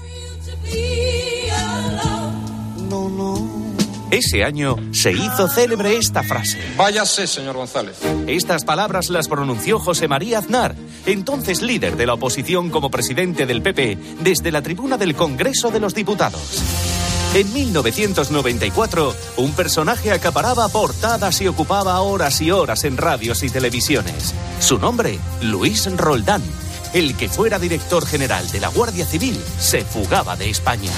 Ese 4.13 4.45
año 4.45 4.77
se 4.93 5.11
hizo 5.11 5.49
célebre 5.49 5.97
esta 5.97 6.23
frase. 6.23 6.59
Váyase, 6.77 7.27
señor 7.27 7.57
González. 7.57 7.97
Estas 8.27 8.63
palabras 8.63 9.09
las 9.09 9.27
pronunció 9.27 9.79
José 9.79 10.07
María 10.07 10.39
Aznar, 10.39 10.75
entonces 11.07 11.63
líder 11.63 11.97
de 11.97 12.05
la 12.05 12.13
oposición 12.13 12.69
como 12.69 12.91
presidente 12.91 13.47
del 13.47 13.63
PP, 13.63 13.97
desde 14.21 14.53
la 14.53 14.61
tribuna 14.61 14.99
del 14.99 15.15
Congreso 15.15 15.71
de 15.71 15.81
los 15.81 15.95
Diputados. 15.95 16.63
En 17.35 17.51
1994, 17.55 19.17
un 19.39 19.53
personaje 19.53 20.13
acaparaba 20.13 20.69
portadas 20.69 21.41
y 21.41 21.49
ocupaba 21.49 21.99
horas 22.03 22.39
y 22.43 22.51
horas 22.51 22.85
en 22.85 22.99
radios 22.99 23.43
y 23.43 23.49
televisiones. 23.49 24.35
Su 24.61 24.79
nombre, 24.79 25.19
Luis 25.41 25.91
Roldán. 25.97 26.43
El 26.93 27.17
que 27.17 27.31
fuera 27.31 27.59
director 27.59 28.05
general 28.05 28.47
de 28.51 28.61
la 28.61 28.69
Guardia 28.69 29.07
Civil 29.07 29.43
se 29.59 29.87
fugaba 29.87 30.37
de 30.37 30.51
España. 30.51 30.93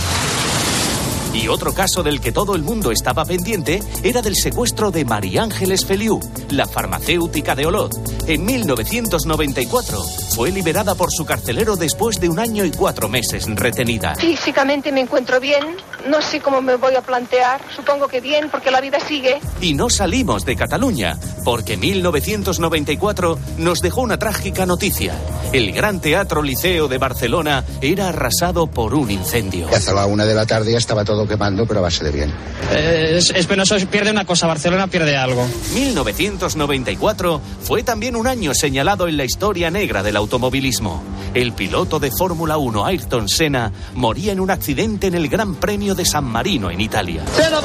Y 1.35 1.49
otro 1.49 1.75
caso 1.75 2.05
del 2.05 2.21
que 2.21 2.31
todo 2.31 2.55
el 2.55 2.63
mundo 2.63 2.93
estaba 2.93 3.25
pendiente 3.25 3.83
era 4.05 4.23
del 4.23 4.37
secuestro 4.37 4.93
de 4.93 5.05
María 5.05 5.43
Ángeles 5.43 5.85
Feliu, 5.85 6.21
la 6.51 6.67
farmacéutica 6.67 7.57
de 7.57 7.67
Olot. 7.67 7.93
En 8.29 8.45
1994 8.45 10.01
fue 10.35 10.53
liberada 10.53 10.95
por 10.95 11.11
su 11.11 11.27
carcelero 11.27 11.75
después 11.75 12.21
de 12.21 12.29
un 12.29 12.39
año 12.39 12.65
y 12.65 12.71
cuatro 12.71 13.09
meses 13.09 13.47
retenida. 13.49 14.15
Físicamente 14.15 14.93
me 14.93 15.01
encuentro 15.01 15.41
bien, 15.41 15.77
no 16.07 16.23
sé 16.23 16.41
cómo 16.41 16.63
me 16.63 16.77
voy 16.77 16.95
a 16.95 17.03
plantear, 17.03 17.61
supongo 17.75 18.07
que 18.07 18.21
bien 18.21 18.49
porque 18.49 18.71
la 18.71 18.81
vida 18.81 19.01
sigue. 19.01 19.41
Y 19.61 19.75
no 19.75 19.91
salimos 19.91 20.45
de 20.45 20.55
Cataluña, 20.55 21.19
porque 21.45 21.77
1994 21.77 23.39
nos 23.59 23.81
dejó 23.81 24.03
una 24.03 24.19
trágica 24.19 24.67
noticia. 24.67 25.15
El 25.53 25.73
Gran 25.73 26.01
Teatro 26.01 26.43
Liceo 26.43 26.89
de 26.89 26.99
Barcelona 26.99 27.65
era 27.81 28.09
arrasado 28.09 28.67
por 28.67 28.95
un 28.95 29.11
incendio. 29.11 29.69
Hace 29.69 29.93
la 29.93 30.07
una 30.07 30.25
de 30.25 30.35
la 30.35 30.47
tarde 30.47 30.73
ya 30.73 30.79
estaba 30.79 31.05
todo 31.05 31.24
quemando, 31.27 31.67
pero 31.67 31.81
a 31.81 31.83
base 31.83 32.05
de 32.05 32.11
bien. 32.11 32.33
Eh, 32.73 33.19
es, 33.19 33.47
penoso, 33.47 33.77
pierde 33.91 34.11
una 34.11 34.25
cosa, 34.25 34.47
Barcelona 34.47 34.87
pierde 34.87 35.17
algo. 35.17 35.47
1994 35.75 37.41
fue 37.63 37.83
también 37.83 38.17
un 38.17 38.27
año 38.27 38.55
señalado 38.55 39.09
en 39.09 39.17
la 39.17 39.25
historia 39.25 39.71
negra 39.71 40.03
del 40.03 40.17
automovilismo. 40.17 41.03
El 41.35 41.53
piloto 41.53 41.99
de 41.99 42.11
Fórmula 42.11 42.57
1, 42.59 42.87
Ayrton 42.87 43.29
Senna, 43.29 43.73
moría 43.95 44.33
en 44.33 44.41
un 44.41 44.51
accidente 44.51 45.09
en 45.09 45.15
el 45.15 45.29
Gran 45.29 45.57
Premio 45.57 45.95
de 45.95 46.05
San 46.05 46.25
Marino, 46.25 46.71
en 46.71 46.81
Italia. 46.81 47.23
Senna 47.35 47.61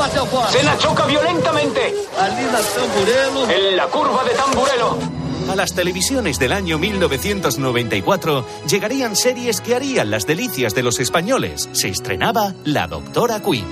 Senna 0.50 0.78
choca 0.78 1.06
violentamente. 1.06 1.94
En 3.50 3.78
la 3.78 3.86
curva 3.88 4.24
de 4.24 4.32
Tamburello. 4.32 5.19
A 5.50 5.56
las 5.56 5.74
televisiones 5.74 6.38
del 6.38 6.54
año 6.54 6.78
1994 6.78 8.46
llegarían 8.70 9.16
series 9.16 9.62
que 9.62 9.74
harían 9.74 10.12
las 10.12 10.28
delicias 10.28 10.76
de 10.76 10.84
los 10.84 11.00
españoles. 11.00 11.68
Se 11.72 11.90
estrenaba 11.90 12.54
La 12.66 12.86
Doctora 12.86 13.42
Queen. 13.42 13.66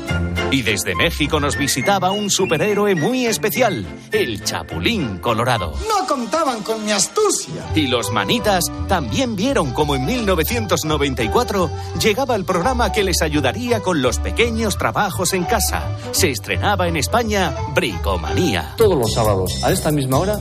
Y 0.50 0.64
desde 0.64 0.96
México 0.96 1.40
nos 1.40 1.56
visitaba 1.56 2.10
un 2.10 2.32
superhéroe 2.32 2.96
muy 2.96 3.28
especial, 3.28 3.86
el 4.12 4.44
Chapulín 4.44 5.20
Colorado. 5.20 5.74
No 5.88 6.08
contaban 6.08 6.64
con 6.64 6.84
mi 6.84 6.92
astucia. 6.94 7.64
Y 7.76 7.86
los 7.86 8.12
manitas 8.12 8.64
también 8.88 9.36
vieron 9.36 9.72
como 9.72 9.96
en 9.96 10.06
1994 10.06 11.70
llegaba 12.02 12.36
el 12.36 12.44
programa 12.46 12.92
que 12.92 13.04
les 13.04 13.22
ayudaría 13.22 13.82
con 13.82 14.02
los 14.02 14.18
pequeños 14.18 14.80
trabajos 14.80 15.34
en 15.34 15.44
casa. 15.44 15.96
Se 16.12 16.32
estrenaba 16.32 16.88
en 16.88 16.98
España 16.98 17.54
Bricomanía. 17.76 18.74
Todos 18.78 18.98
los 18.98 19.14
sábados, 19.14 19.64
a 19.64 19.72
esta 19.72 19.92
misma 19.92 20.18
hora, 20.18 20.40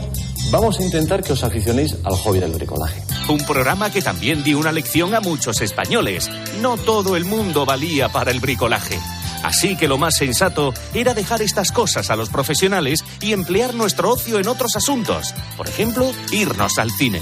vamos 0.51 0.79
a 0.79 0.83
intentar 0.83 1.23
que 1.23 1.33
os 1.33 1.43
aficionéis 1.43 1.97
al 2.05 2.15
hobby 2.17 2.41
del 2.41 2.53
bricolaje. 2.53 3.03
Un 3.29 3.39
programa 3.39 3.91
que 3.91 4.03
también 4.03 4.45
dio 4.45 4.59
una 4.59 4.73
lección 4.73 5.15
a 5.15 5.21
muchos 5.21 5.61
españoles. 5.61 6.31
No 6.61 6.77
todo 6.77 7.17
el 7.17 7.25
mundo 7.25 7.67
valía 7.67 8.09
para 8.09 8.31
el 8.31 8.41
bricolaje. 8.41 8.99
Así 9.43 9.77
que 9.77 9.89
lo 9.89 9.99
más 9.99 10.17
sensato 10.17 10.73
era 10.95 11.15
dejar 11.15 11.43
estas 11.43 11.71
cosas 11.71 12.11
a 12.11 12.17
los 12.17 12.31
profesionales 12.31 13.05
y 13.21 13.33
emplear 13.33 13.75
nuestro 13.75 14.11
ocio 14.11 14.39
en 14.39 14.49
otros 14.49 14.77
asuntos. 14.77 15.35
Por 15.57 15.69
ejemplo, 15.69 16.11
irnos 16.33 16.79
al 16.79 16.91
cine. 16.91 17.21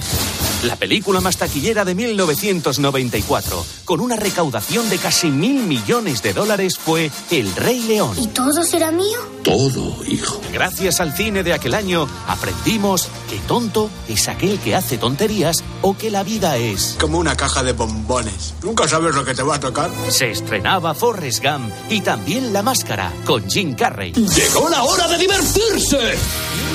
La 0.62 0.76
película 0.76 1.20
más 1.20 1.36
taquillera 1.36 1.84
de 1.84 1.94
1994, 1.94 3.66
con 3.84 4.00
una 4.00 4.16
recaudación 4.16 4.88
de 4.88 4.98
casi 4.98 5.30
mil 5.30 5.64
millones 5.64 6.22
de 6.22 6.32
dólares, 6.32 6.78
fue 6.78 7.10
El 7.30 7.54
Rey 7.56 7.80
León. 7.82 8.16
¿Y 8.18 8.28
todo 8.28 8.62
será 8.62 8.90
mío? 8.90 9.33
Todo, 9.44 10.02
hijo. 10.08 10.40
Gracias 10.52 11.00
al 11.00 11.12
cine 11.12 11.42
de 11.42 11.52
aquel 11.52 11.74
año, 11.74 12.08
aprendimos 12.26 13.08
que 13.28 13.38
tonto 13.40 13.90
es 14.08 14.26
aquel 14.28 14.58
que 14.58 14.74
hace 14.74 14.96
tonterías 14.96 15.62
o 15.82 15.94
que 15.96 16.10
la 16.10 16.22
vida 16.22 16.56
es. 16.56 16.96
Como 16.98 17.18
una 17.18 17.36
caja 17.36 17.62
de 17.62 17.72
bombones. 17.72 18.54
Nunca 18.62 18.88
sabes 18.88 19.14
lo 19.14 19.22
que 19.22 19.34
te 19.34 19.42
va 19.42 19.56
a 19.56 19.60
tocar. 19.60 19.90
Se 20.08 20.30
estrenaba 20.30 20.94
Forrest 20.94 21.44
Gump 21.44 21.70
y 21.90 22.00
también 22.00 22.54
La 22.54 22.62
Máscara 22.62 23.12
con 23.26 23.48
Jim 23.48 23.74
Carrey. 23.74 24.12
¡Llegó 24.12 24.70
la 24.70 24.82
hora 24.82 25.08
de 25.08 25.18
divertirse! 25.18 26.16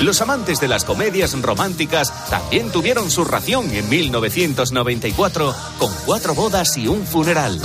Los 0.00 0.20
amantes 0.22 0.60
de 0.60 0.68
las 0.68 0.84
comedias 0.84 1.38
románticas 1.42 2.12
también 2.30 2.70
tuvieron 2.70 3.10
su 3.10 3.24
ración 3.24 3.70
en 3.70 3.88
1994 3.88 5.54
con 5.78 5.92
cuatro 6.06 6.34
bodas 6.34 6.76
y 6.78 6.86
un 6.86 7.04
funeral. 7.04 7.60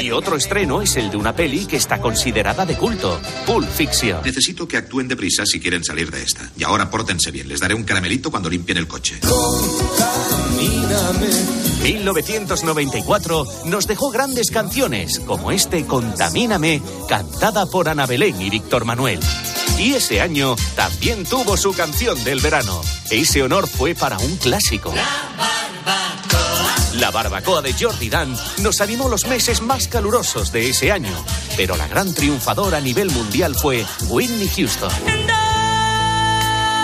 Y 0.00 0.10
otro 0.10 0.36
estreno 0.36 0.82
es 0.82 0.96
el 0.96 1.10
de 1.10 1.16
una 1.16 1.34
peli 1.34 1.66
que 1.66 1.76
está 1.76 2.00
considerada 2.00 2.66
de 2.66 2.76
culto, 2.76 3.20
Pulp 3.50 3.68
Fiction. 3.68 4.22
Necesito 4.24 4.68
que 4.68 4.76
actúen 4.76 5.08
deprisa 5.08 5.44
si 5.44 5.58
quieren 5.58 5.82
salir 5.82 6.08
de 6.12 6.22
esta. 6.22 6.48
Y 6.56 6.62
ahora 6.62 6.88
pórtense 6.88 7.32
bien. 7.32 7.48
Les 7.48 7.58
daré 7.58 7.74
un 7.74 7.82
caramelito 7.82 8.30
cuando 8.30 8.48
limpien 8.48 8.78
el 8.78 8.86
coche. 8.86 9.18
1994 11.82 13.46
nos 13.64 13.88
dejó 13.88 14.10
grandes 14.10 14.52
canciones 14.52 15.18
como 15.18 15.50
este 15.50 15.84
Contamíname, 15.84 16.80
cantada 17.08 17.66
por 17.66 17.88
Ana 17.88 18.06
Belén 18.06 18.40
y 18.40 18.50
Víctor 18.50 18.84
Manuel. 18.84 19.18
Y 19.80 19.94
ese 19.94 20.20
año 20.20 20.54
también 20.76 21.24
tuvo 21.24 21.56
su 21.56 21.72
canción 21.72 22.22
del 22.22 22.38
verano. 22.38 22.80
Ese 23.10 23.42
honor 23.42 23.66
fue 23.66 23.96
para 23.96 24.16
un 24.18 24.36
clásico. 24.36 24.94
La 24.94 25.02
barbacoa 25.36 26.49
de 27.62 27.74
Jordi 27.78 28.08
Dan 28.08 28.34
nos 28.62 28.80
animó 28.80 29.08
los 29.08 29.26
meses 29.26 29.60
más 29.60 29.86
calurosos 29.88 30.50
de 30.52 30.70
ese 30.70 30.90
año, 30.90 31.12
pero 31.56 31.76
la 31.76 31.86
gran 31.88 32.12
triunfadora 32.14 32.78
a 32.78 32.80
nivel 32.80 33.10
mundial 33.10 33.54
fue 33.54 33.84
Whitney 34.08 34.48
Houston. 34.48 34.90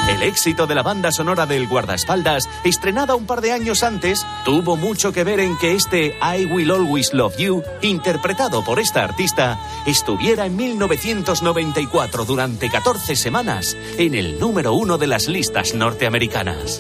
El 0.09 0.23
éxito 0.23 0.67
de 0.67 0.75
la 0.75 0.83
banda 0.83 1.11
sonora 1.11 1.47
del 1.47 1.67
guardaespaldas, 1.67 2.49
estrenada 2.65 3.15
un 3.15 3.27
par 3.27 3.41
de 3.41 3.53
años 3.53 3.83
antes, 3.83 4.25
tuvo 4.45 4.77
mucho 4.77 5.13
que 5.13 5.25
ver 5.25 5.41
en 5.41 5.59
que 5.59 5.75
este 5.75 6.17
I 6.21 6.45
Will 6.45 6.71
Always 6.71 7.13
Love 7.13 7.37
You, 7.39 7.63
interpretado 7.83 8.65
por 8.65 8.79
esta 8.79 9.03
artista, 9.03 9.59
estuviera 9.87 10.47
en 10.47 10.57
1994 10.57 12.25
durante 12.25 12.71
14 12.71 13.17
semanas 13.17 13.77
en 13.99 14.15
el 14.15 14.39
número 14.39 14.75
uno 14.75 14.99
de 14.99 15.09
las 15.09 15.27
listas 15.27 15.75
norteamericanas. 15.75 16.79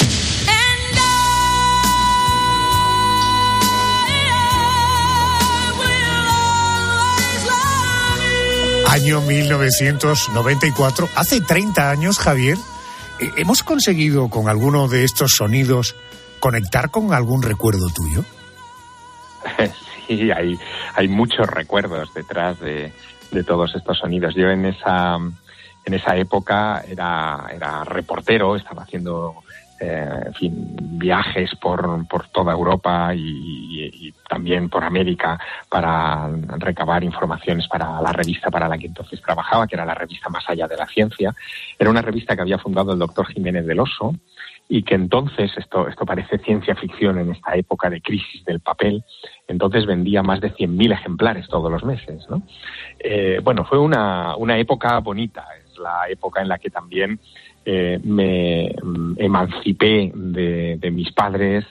Año 8.96 9.20
1994, 9.20 11.10
hace 11.16 11.42
30 11.42 11.90
años, 11.90 12.18
Javier, 12.18 12.56
eh, 13.20 13.30
¿hemos 13.36 13.62
conseguido 13.62 14.30
con 14.30 14.48
alguno 14.48 14.88
de 14.88 15.04
estos 15.04 15.32
sonidos 15.36 15.94
conectar 16.40 16.90
con 16.90 17.12
algún 17.12 17.42
recuerdo 17.42 17.90
tuyo? 17.90 18.24
Sí, 20.06 20.30
hay, 20.30 20.56
hay 20.94 21.08
muchos 21.08 21.46
recuerdos 21.48 22.14
detrás 22.14 22.58
de, 22.60 22.92
de 23.32 23.44
todos 23.44 23.74
estos 23.74 23.98
sonidos. 23.98 24.34
Yo 24.34 24.48
en 24.48 24.64
esa, 24.64 25.16
en 25.16 25.94
esa 25.94 26.16
época 26.16 26.82
era, 26.88 27.48
era 27.52 27.84
reportero, 27.84 28.56
estaba 28.56 28.84
haciendo 28.84 29.34
eh, 29.80 30.22
en 30.26 30.34
fin, 30.34 30.76
viajes 30.80 31.54
por, 31.56 32.06
por 32.08 32.28
toda 32.28 32.52
Europa 32.52 33.14
y, 33.14 34.12
también 34.28 34.68
por 34.68 34.82
América 34.82 35.38
para 35.68 36.28
recabar 36.58 37.04
informaciones 37.04 37.68
para 37.68 38.00
la 38.00 38.12
revista 38.12 38.50
para 38.50 38.68
la 38.68 38.76
que 38.76 38.86
entonces 38.86 39.22
trabajaba, 39.22 39.66
que 39.66 39.76
era 39.76 39.84
la 39.84 39.94
revista 39.94 40.28
Más 40.28 40.48
allá 40.48 40.66
de 40.66 40.76
la 40.76 40.86
ciencia. 40.86 41.34
Era 41.78 41.90
una 41.90 42.02
revista 42.02 42.34
que 42.34 42.42
había 42.42 42.58
fundado 42.58 42.92
el 42.92 42.98
doctor 42.98 43.26
Jiménez 43.26 43.66
del 43.66 43.80
Oso 43.80 44.14
y 44.68 44.82
que 44.82 44.94
entonces, 44.94 45.52
esto, 45.56 45.86
esto 45.86 46.04
parece 46.04 46.38
ciencia 46.38 46.74
ficción 46.74 47.18
en 47.18 47.30
esta 47.30 47.54
época 47.54 47.88
de 47.88 48.00
crisis 48.00 48.44
del 48.44 48.60
papel, 48.60 49.04
entonces 49.46 49.86
vendía 49.86 50.22
más 50.22 50.40
de 50.40 50.52
100.000 50.52 50.92
ejemplares 50.92 51.46
todos 51.48 51.70
los 51.70 51.84
meses. 51.84 52.26
¿no? 52.28 52.42
Eh, 52.98 53.40
bueno, 53.42 53.64
fue 53.64 53.78
una, 53.78 54.36
una 54.36 54.58
época 54.58 54.98
bonita, 54.98 55.46
es 55.64 55.78
la 55.78 56.08
época 56.08 56.42
en 56.42 56.48
la 56.48 56.58
que 56.58 56.70
también 56.70 57.20
eh, 57.68 57.98
me 58.04 58.72
emancipé 59.16 60.12
de, 60.14 60.90
mis 60.92 61.10
padres, 61.10 61.64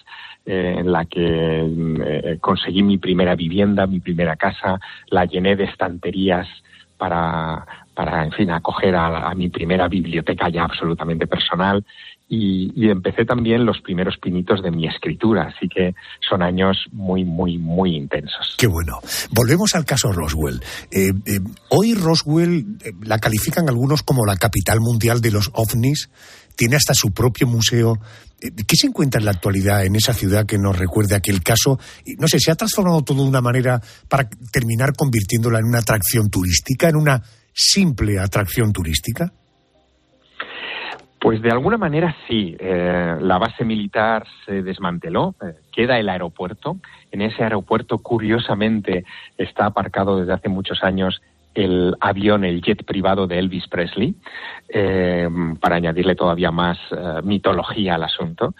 eh, 0.45 0.75
en 0.79 0.91
la 0.91 1.05
que 1.05 1.21
eh, 1.23 2.37
conseguí 2.41 2.83
mi 2.83 2.97
primera 2.97 3.33
vivienda, 3.33 3.87
mi 3.87 4.01
primera 4.01 4.35
casa, 4.35 4.77
la 5.09 5.23
llené 5.23 5.55
de 5.55 5.63
estanterías 5.63 6.49
para, 6.97 7.65
para 7.93 8.25
en 8.25 8.33
fin, 8.33 8.51
acoger 8.51 8.93
a 8.93 9.33
mi 9.35 9.47
primera 9.47 9.87
biblioteca 9.87 10.49
ya 10.49 10.65
absolutamente 10.65 11.27
personal 11.27 11.85
y, 12.27 12.71
y, 12.75 12.89
empecé 12.89 13.23
también 13.23 13.65
los 13.65 13.81
primeros 13.81 14.17
pinitos 14.17 14.63
de 14.63 14.71
mi 14.71 14.87
escritura, 14.87 15.53
así 15.55 15.67
que 15.69 15.93
son 16.27 16.41
años 16.41 16.77
muy, 16.91 17.23
muy, 17.23 17.59
muy 17.59 17.95
intensos. 17.95 18.55
Qué 18.57 18.65
bueno. 18.65 18.99
Volvemos 19.29 19.75
al 19.75 19.85
caso 19.85 20.11
Roswell. 20.11 20.59
Eh, 20.89 21.09
eh, 21.25 21.39
hoy 21.69 21.93
Roswell 21.93 22.65
eh, 22.83 22.93
la 23.03 23.19
califican 23.19 23.69
algunos 23.69 24.01
como 24.01 24.25
la 24.25 24.37
capital 24.37 24.79
mundial 24.79 25.21
de 25.21 25.31
los 25.31 25.51
ovnis, 25.53 26.09
tiene 26.55 26.77
hasta 26.77 26.95
su 26.95 27.11
propio 27.11 27.45
museo. 27.45 27.99
¿Qué 28.39 28.75
se 28.75 28.87
encuentra 28.87 29.19
en 29.19 29.25
la 29.25 29.31
actualidad 29.31 29.85
en 29.85 29.95
esa 29.95 30.13
ciudad 30.13 30.45
que 30.45 30.57
nos 30.57 30.77
recuerda 30.77 31.17
aquel 31.17 31.43
caso? 31.43 31.79
No 32.17 32.27
sé, 32.27 32.39
¿se 32.39 32.51
ha 32.51 32.55
transformado 32.55 33.03
todo 33.03 33.23
de 33.23 33.29
una 33.29 33.41
manera 33.41 33.81
para 34.07 34.27
terminar 34.51 34.93
convirtiéndola 34.93 35.59
en 35.59 35.65
una 35.65 35.79
atracción 35.79 36.29
turística, 36.29 36.89
en 36.89 36.95
una 36.95 37.21
simple 37.53 38.19
atracción 38.19 38.71
turística? 38.71 39.31
Pues 41.19 41.41
de 41.41 41.49
alguna 41.49 41.77
manera 41.77 42.15
sí. 42.27 42.55
Eh, 42.59 43.17
la 43.19 43.37
base 43.37 43.65
militar 43.65 44.25
se 44.45 44.61
desmanteló, 44.61 45.35
eh, 45.41 45.55
queda 45.71 45.97
el 45.99 46.09
aeropuerto. 46.09 46.77
En 47.11 47.21
ese 47.21 47.43
aeropuerto, 47.43 47.99
curiosamente, 47.99 49.05
está 49.37 49.65
aparcado 49.65 50.19
desde 50.19 50.33
hace 50.33 50.49
muchos 50.49 50.83
años 50.83 51.21
el 51.53 51.95
avión, 52.01 52.43
el 52.43 52.61
jet 52.61 52.83
privado 52.83 53.27
de 53.27 53.39
Elvis 53.39 53.67
Presley, 53.69 54.13
eh, 54.67 55.29
para 55.61 55.77
añadirle 55.77 56.13
todavía 56.15 56.51
más 56.51 56.77
mitología 57.23 57.95
al 57.95 58.03
asunto. 58.03 58.53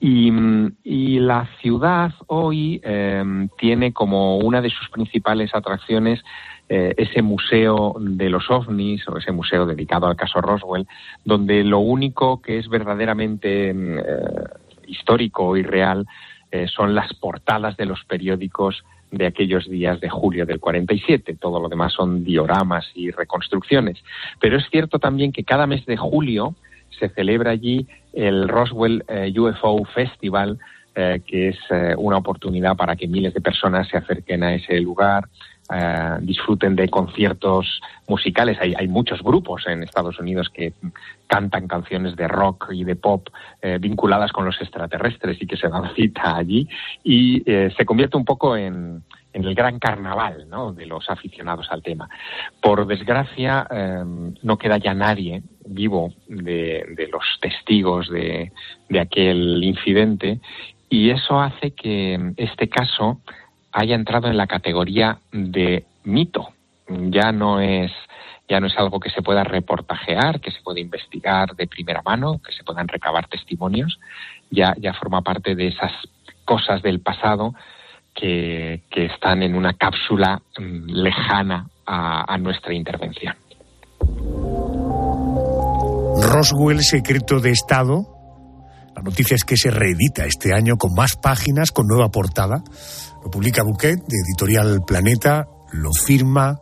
Y, 0.00 0.30
la 1.20 1.46
ciudad 1.60 2.12
hoy 2.26 2.80
eh, 2.82 3.22
tiene 3.58 3.92
como 3.92 4.38
una 4.38 4.62
de 4.62 4.70
sus 4.70 4.88
principales 4.88 5.54
atracciones 5.54 6.24
eh, 6.72 6.94
ese 6.98 7.20
museo 7.20 7.96
de 7.98 8.30
los 8.30 8.48
ovnis 8.48 9.06
o 9.08 9.18
ese 9.18 9.32
museo 9.32 9.66
dedicado 9.66 10.06
al 10.06 10.14
caso 10.14 10.40
Roswell, 10.40 10.86
donde 11.24 11.64
lo 11.64 11.80
único 11.80 12.40
que 12.40 12.58
es 12.58 12.68
verdaderamente 12.68 13.70
eh, 13.70 14.04
histórico 14.86 15.56
y 15.56 15.64
real 15.64 16.06
eh, 16.52 16.68
son 16.68 16.94
las 16.94 17.12
portadas 17.14 17.76
de 17.76 17.86
los 17.86 18.04
periódicos 18.04 18.84
de 19.10 19.26
aquellos 19.26 19.68
días 19.68 20.00
de 20.00 20.08
julio 20.08 20.46
del 20.46 20.60
47. 20.60 21.34
Todo 21.40 21.58
lo 21.58 21.68
demás 21.68 21.92
son 21.92 22.22
dioramas 22.22 22.88
y 22.94 23.10
reconstrucciones. 23.10 23.98
Pero 24.38 24.56
es 24.56 24.64
cierto 24.70 25.00
también 25.00 25.32
que 25.32 25.42
cada 25.42 25.66
mes 25.66 25.84
de 25.86 25.96
julio 25.96 26.54
se 27.00 27.08
celebra 27.08 27.50
allí 27.50 27.88
el 28.12 28.48
Roswell 28.48 29.04
eh, 29.08 29.32
UFO 29.38 29.84
Festival, 29.84 30.58
eh, 30.94 31.20
que 31.24 31.48
es 31.48 31.58
eh, 31.70 31.94
una 31.96 32.18
oportunidad 32.18 32.76
para 32.76 32.96
que 32.96 33.06
miles 33.06 33.32
de 33.34 33.40
personas 33.40 33.88
se 33.88 33.96
acerquen 33.96 34.42
a 34.42 34.54
ese 34.54 34.80
lugar, 34.80 35.28
disfruten 36.22 36.74
de 36.74 36.88
conciertos 36.88 37.80
musicales. 38.08 38.58
Hay, 38.60 38.74
hay, 38.76 38.88
muchos 38.88 39.22
grupos 39.22 39.68
en 39.68 39.84
Estados 39.84 40.18
Unidos 40.18 40.50
que 40.52 40.72
cantan 41.28 41.68
canciones 41.68 42.16
de 42.16 42.26
rock 42.26 42.70
y 42.72 42.82
de 42.82 42.96
pop 42.96 43.28
vinculadas 43.78 44.32
con 44.32 44.44
los 44.44 44.60
extraterrestres 44.60 45.40
y 45.40 45.46
que 45.46 45.56
se 45.56 45.68
dan 45.68 45.94
cita 45.94 46.36
allí 46.36 46.68
y 47.04 47.44
se 47.44 47.86
convierte 47.86 48.16
un 48.16 48.24
poco 48.24 48.56
en, 48.56 49.04
el 49.32 49.54
gran 49.54 49.78
carnaval 49.78 50.48
de 50.74 50.86
los 50.86 51.08
aficionados 51.08 51.68
al 51.70 51.84
tema. 51.84 52.10
Por 52.60 52.84
desgracia, 52.88 53.64
no 54.42 54.58
queda 54.58 54.78
ya 54.78 54.92
nadie 54.92 55.44
vivo 55.66 56.12
de, 56.28 57.08
los 57.12 57.24
testigos 57.40 58.08
de, 58.08 58.52
aquel 59.00 59.62
incidente 59.62 60.40
y 60.88 61.10
eso 61.10 61.40
hace 61.40 61.72
que 61.72 62.32
este 62.36 62.68
caso 62.68 63.20
haya 63.72 63.94
entrado 63.94 64.28
en 64.28 64.36
la 64.36 64.46
categoría 64.46 65.18
de 65.32 65.84
mito. 66.04 66.48
Ya 66.88 67.30
no 67.30 67.60
es 67.60 67.92
ya 68.50 68.58
no 68.58 68.66
es 68.66 68.76
algo 68.76 68.98
que 68.98 69.10
se 69.10 69.22
pueda 69.22 69.44
reportajear, 69.44 70.40
que 70.40 70.50
se 70.50 70.60
pueda 70.60 70.80
investigar 70.80 71.54
de 71.54 71.68
primera 71.68 72.02
mano, 72.02 72.40
que 72.44 72.50
se 72.50 72.64
puedan 72.64 72.88
recabar 72.88 73.28
testimonios, 73.28 74.00
ya, 74.50 74.74
ya 74.76 74.92
forma 74.92 75.22
parte 75.22 75.54
de 75.54 75.68
esas 75.68 75.92
cosas 76.44 76.82
del 76.82 76.98
pasado 76.98 77.54
que, 78.12 78.82
que 78.90 79.04
están 79.04 79.44
en 79.44 79.54
una 79.54 79.74
cápsula 79.74 80.42
um, 80.58 80.84
lejana 80.86 81.68
a, 81.86 82.34
a 82.34 82.38
nuestra 82.38 82.74
intervención. 82.74 83.36
Roswell, 86.30 86.80
secreto 86.84 87.40
de 87.40 87.50
Estado. 87.50 88.06
La 88.94 89.02
noticia 89.02 89.34
es 89.34 89.44
que 89.44 89.56
se 89.56 89.70
reedita 89.70 90.26
este 90.26 90.54
año 90.54 90.76
con 90.76 90.94
más 90.94 91.16
páginas, 91.20 91.72
con 91.72 91.88
nueva 91.88 92.10
portada. 92.10 92.62
Lo 93.24 93.30
publica 93.30 93.64
Bouquet, 93.64 93.98
de 93.98 94.16
Editorial 94.28 94.80
Planeta, 94.86 95.48
lo 95.72 95.90
firma 95.92 96.60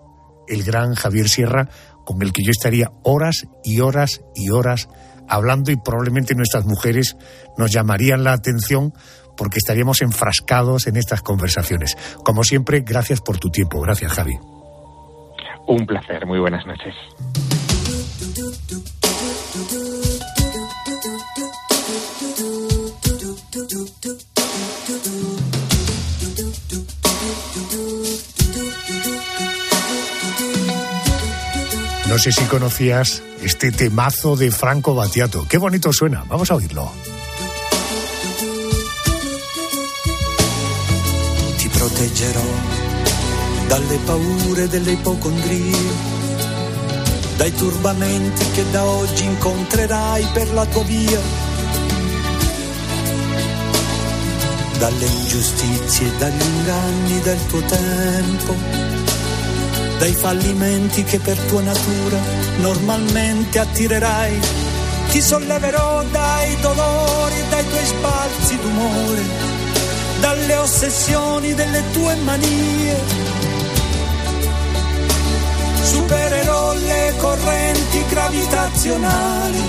el 0.49 0.63
gran 0.65 0.95
Javier 0.95 1.29
Sierra, 1.29 1.69
con 2.07 2.23
el 2.23 2.33
que 2.33 2.43
yo 2.43 2.51
estaría 2.51 2.91
horas 3.03 3.47
y 3.63 3.81
horas 3.81 4.23
y 4.35 4.49
horas 4.51 4.89
hablando 5.29 5.71
y 5.71 5.77
probablemente 5.77 6.35
nuestras 6.35 6.65
mujeres 6.65 7.19
nos 7.59 7.71
llamarían 7.71 8.25
la 8.25 8.33
atención 8.33 8.95
porque 9.37 9.59
estaríamos 9.59 10.01
enfrascados 10.01 10.87
en 10.87 10.97
estas 10.97 11.21
conversaciones. 11.21 11.95
Como 12.25 12.43
siempre, 12.43 12.81
gracias 12.81 13.21
por 13.21 13.39
tu 13.39 13.51
tiempo. 13.51 13.83
Gracias, 13.83 14.15
Javi. 14.15 14.39
Un 15.67 15.85
placer. 15.85 16.25
Muy 16.25 16.41
buenas 16.41 16.65
noches. 16.65 17.58
No 32.09 32.17
sé 32.17 32.33
si 32.33 32.45
conocías 32.45 33.23
este 33.43 33.71
temazo 33.71 34.35
de 34.35 34.51
Franco 34.51 34.95
Battiato. 34.95 35.47
Qué 35.47 35.59
bonito 35.59 35.93
suena. 35.93 36.25
Vamos 36.27 36.51
a 36.51 36.55
oírlo. 36.55 36.91
Ti 41.59 41.69
proteggerò 41.69 42.49
dalle 43.69 43.99
paure 44.07 44.69
delle 44.69 44.93
ipocondrie, 44.93 45.77
dai 47.37 47.55
turbamenti 47.55 48.51
che 48.53 48.65
da 48.71 48.85
oggi 48.85 49.25
incontrerai 49.25 50.27
per 50.33 50.51
la 50.55 50.65
tua 50.65 50.85
via, 50.85 51.21
dalle 54.79 55.05
ingiustizie 55.05 56.07
e 56.07 56.19
dagli 56.19 56.43
inganni 56.43 57.21
del 57.21 57.47
tuo 57.49 57.61
tempo 57.61 58.98
dai 59.99 60.13
fallimenti 60.13 61.03
che 61.03 61.19
per 61.19 61.37
tua 61.49 61.61
natura 61.61 62.19
normalmente 62.59 63.59
attirerai. 63.59 64.41
Ti 65.11 65.21
solleverò 65.21 66.05
dai 66.11 66.57
dolori 66.61 67.43
dai 67.49 67.69
tuoi 67.69 67.85
sbalzi 67.85 68.59
d'umore, 68.59 69.23
dalle 70.21 70.57
ossessioni 70.57 71.55
delle 71.55 71.83
tue 71.93 72.15
manie. 72.17 72.97
Supererò 75.83 76.75
le 76.75 77.15
correnti 77.17 78.05
gravitazionali, 78.09 79.63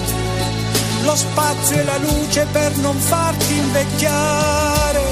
lo 1.04 1.16
spazio 1.16 1.78
e 1.78 1.84
la 1.84 1.98
luce 1.98 2.46
per 2.52 2.76
non 2.78 2.98
farti 2.98 3.54
invecchiare. 3.54 5.04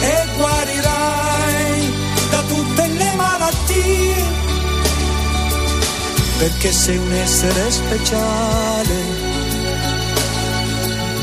E 0.00 0.24
le 0.36 0.93
malattie, 3.44 4.14
perché 6.38 6.70
un 6.96 7.12
essere 7.12 7.70
speciale 7.70 9.02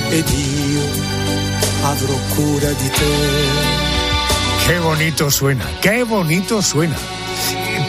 ed 0.09 0.29
io 0.29 0.81
avrò 1.83 2.15
cura 2.35 2.73
te. 2.73 2.89
Qué 4.67 4.79
bonito 4.79 5.29
suena, 5.29 5.65
qué 5.81 6.03
bonito 6.03 6.61
suena. 6.61 6.97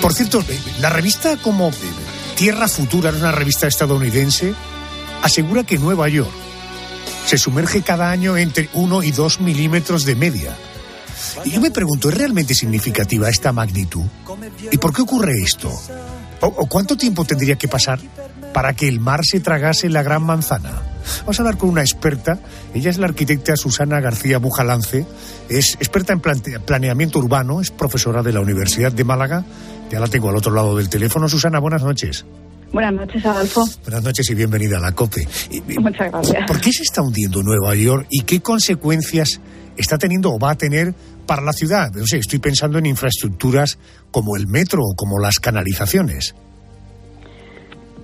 Por 0.01 0.15
cierto, 0.15 0.43
la 0.81 0.89
revista 0.89 1.37
como 1.37 1.71
Tierra 2.35 2.67
Futura, 2.69 3.11
una 3.11 3.33
revista 3.33 3.67
estadounidense, 3.67 4.55
asegura 5.23 5.65
que 5.65 5.79
Nueva 5.79 6.09
York 6.09 6.31
se 7.27 7.39
sumerge 7.39 7.83
cada 7.83 8.11
año 8.11 8.37
entre 8.37 8.69
1 8.73 9.03
y 9.03 9.13
2 9.13 9.41
milímetros 9.41 10.05
de 10.05 10.17
media. 10.17 10.57
Y 11.45 11.51
yo 11.51 11.61
me 11.61 11.71
pregunto, 11.71 12.09
¿es 12.09 12.17
realmente 12.17 12.55
significativa 12.55 13.29
esta 13.29 13.53
magnitud? 13.53 14.05
¿Y 14.71 14.79
por 14.79 14.95
qué 14.95 15.03
ocurre 15.03 15.33
esto? 15.43 15.71
¿O, 16.41 16.67
cuánto 16.67 16.97
tiempo 16.97 17.25
tendría 17.25 17.57
que 17.57 17.69
pasar 17.69 18.01
para 18.53 18.75
que 18.75 18.89
el 18.89 19.01
mar 19.01 19.21
se 19.25 19.41
tragase 19.41 19.89
la 19.89 20.03
gran 20.03 20.25
manzana? 20.25 20.71
Vamos 21.21 21.39
a 21.39 21.43
hablar 21.43 21.57
con 21.57 21.71
una 21.71 21.83
experta. 21.83 22.39
Ella 22.75 22.91
es 22.91 22.99
la 22.99 23.07
arquitecta 23.07 23.57
Susana 23.57 24.01
García 24.01 24.39
Bujalance. 24.39 25.07
Es 25.49 25.75
experta 25.75 26.13
en 26.13 26.21
planeamiento 26.21 27.19
urbano, 27.19 27.61
es 27.61 27.71
profesora 27.71 28.23
de 28.23 28.33
la 28.33 28.41
Universidad 28.41 28.93
de 28.93 29.05
Málaga. 29.05 29.45
Ya 29.91 30.01
la 30.01 30.09
tengo 30.09 30.31
al 30.31 30.37
otro 30.37 30.53
lado 30.53 30.77
del 30.77 30.89
teléfono. 30.89 31.29
Susana, 31.29 31.61
buenas 31.61 31.83
noches. 31.83 32.25
Buenas 32.73 32.95
noches, 32.95 33.25
Adolfo. 33.27 33.69
Buenas 33.83 34.03
noches 34.03 34.31
y 34.31 34.35
bienvenida 34.35 34.79
a 34.79 34.81
la 34.81 34.93
COPE. 34.93 35.29
Muchas 35.79 36.11
gracias. 36.11 36.47
¿Por 36.47 36.61
qué 36.61 36.73
se 36.73 36.83
está 36.83 37.03
hundiendo 37.03 37.43
Nueva 37.43 37.75
York 37.75 38.07
y 38.11 38.23
qué 38.23 38.41
consecuencias 38.41 39.41
está 39.77 39.99
teniendo 39.99 40.33
o 40.33 40.39
va 40.39 40.53
a 40.53 40.55
tener 40.55 40.95
para 41.27 41.43
la 41.43 41.53
ciudad? 41.53 41.91
No 41.95 42.07
sé, 42.07 42.19
estoy 42.19 42.39
pensando 42.39 42.79
en 42.79 42.87
infraestructuras 42.87 43.79
como 44.11 44.37
el 44.37 44.47
metro 44.47 44.81
o 44.83 44.95
como 44.95 45.19
las 45.19 45.39
canalizaciones. 45.39 46.35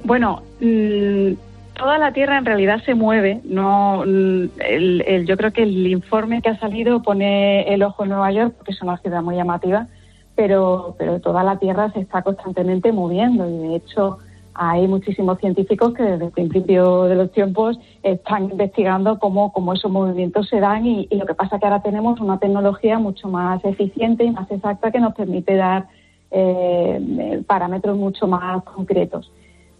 Bueno, 0.05 0.43
mm, 0.61 1.33
toda 1.77 1.99
la 1.99 2.12
Tierra 2.12 2.39
en 2.39 2.45
realidad 2.45 2.83
se 2.85 2.95
mueve. 2.95 3.41
No, 3.45 4.03
mm, 4.07 4.49
el- 4.61 5.27
yo 5.27 5.37
creo 5.37 5.53
que 5.53 5.62
el 5.62 5.87
informe 5.87 6.41
que 6.43 6.51
ha 6.51 6.59
salido 6.59 7.03
pone 7.03 7.73
el 7.73 7.83
ojo 7.83 8.05
en 8.05 8.11
Nueva 8.11 8.33
York, 8.33 8.55
porque 8.57 8.73
es 8.73 8.83
una 8.83 8.97
ciudad 8.99 9.23
muy 9.23 9.37
llamativa, 9.37 9.87
pero, 10.35 10.95
pero 10.99 11.21
toda 11.21 11.43
la 11.43 11.59
Tierra 11.59 11.91
se 11.93 12.01
está 12.01 12.23
constantemente 12.23 12.93
moviendo 12.93 13.49
y 13.49 13.69
de 13.69 13.77
hecho 13.77 14.19
hay 14.59 14.89
muchísimos 14.89 15.39
científicos 15.39 15.95
que 15.95 16.03
desde 16.03 16.27
el 16.27 16.33
principio 16.33 17.05
de 17.05 17.15
los 17.15 17.31
tiempos 17.31 17.79
están 18.03 18.51
investigando 18.51 19.19
cómo, 19.21 19.53
cómo 19.53 19.73
esos 19.73 19.91
movimientos 19.91 20.49
se 20.49 20.59
dan 20.59 20.85
y, 20.85 21.09
lo 21.13 21.27
que 21.27 21.35
pasa 21.35 21.57
es 21.57 21.61
que 21.61 21.67
ahora 21.67 21.83
tenemos 21.83 22.21
una 22.21 22.39
tecnología 22.39 22.99
mucho 22.99 23.29
más 23.29 23.65
eficiente 23.65 24.25
y 24.25 24.33
más 24.33 24.51
exacta 24.51 24.91
que 24.91 24.99
nos 24.99 25.15
permite 25.15 25.55
dar 25.55 25.87
eh, 26.33 27.43
parámetros 27.47 27.97
mucho 27.97 28.27
más 28.27 28.65
concretos. 28.65 29.31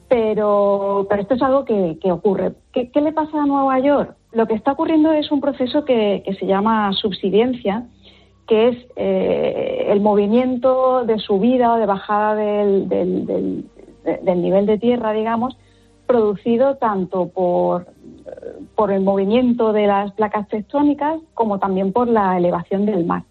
Pero, 0.09 1.07
pero 1.11 1.22
esto 1.22 1.35
es 1.35 1.43
algo 1.43 1.64
que, 1.64 1.99
ocurre. 2.11 2.53
¿Qué, 2.72 2.89
le 2.95 3.12
pasa 3.12 3.43
a 3.43 3.47
Nueva 3.47 3.79
York? 3.81 4.14
Lo 4.33 4.47
que 4.47 4.55
está 4.55 4.72
ocurriendo 4.72 5.12
es 5.12 5.31
un 5.33 5.41
proceso 5.41 5.85
que, 5.85 6.22
que 6.24 6.35
se 6.35 6.47
llama 6.47 6.93
subsidencia, 6.93 7.85
que 8.47 8.68
es 8.68 8.76
eh, 8.97 9.89
el 9.91 10.01
movimiento 10.01 11.05
de 11.05 11.18
subida 11.18 11.74
o 11.74 11.76
de 11.79 11.87
bajada 11.87 12.35
del- 12.35 13.64
de- 14.09 14.20
del 14.24 14.42
nivel 14.42 14.66
de 14.66 14.78
tierra, 14.78 15.12
digamos, 15.12 15.56
producido 16.06 16.76
tanto 16.76 17.28
por, 17.28 17.86
por 18.74 18.90
el 18.92 19.02
movimiento 19.02 19.72
de 19.72 19.86
las 19.86 20.12
placas 20.12 20.48
tectónicas 20.48 21.20
como 21.34 21.59
también 21.59 21.92
por 21.92 22.09
la 22.09 22.36
elevación 22.36 22.86
del 22.86 23.04
mar. 23.04 23.24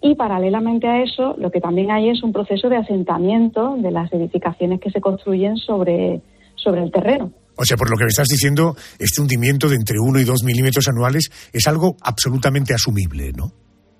Y 0.00 0.14
paralelamente 0.16 0.86
a 0.88 1.02
eso, 1.02 1.34
lo 1.38 1.50
que 1.50 1.60
también 1.60 1.90
hay 1.90 2.10
es 2.10 2.22
un 2.22 2.32
proceso 2.32 2.68
de 2.68 2.76
asentamiento 2.76 3.76
de 3.78 3.90
las 3.90 4.12
edificaciones 4.12 4.80
que 4.80 4.90
se 4.90 5.00
construyen 5.00 5.56
sobre, 5.56 6.20
sobre 6.56 6.82
el 6.82 6.90
terreno. 6.90 7.30
O 7.58 7.64
sea, 7.64 7.76
por 7.76 7.88
lo 7.90 7.96
que 7.96 8.04
me 8.04 8.08
estás 8.08 8.28
diciendo, 8.28 8.74
este 8.98 9.22
hundimiento 9.22 9.68
de 9.68 9.76
entre 9.76 9.96
1 9.98 10.20
y 10.20 10.24
2 10.24 10.44
milímetros 10.44 10.86
anuales 10.88 11.30
es 11.52 11.66
algo 11.66 11.96
absolutamente 12.02 12.74
asumible, 12.74 13.32
¿no? 13.32 13.50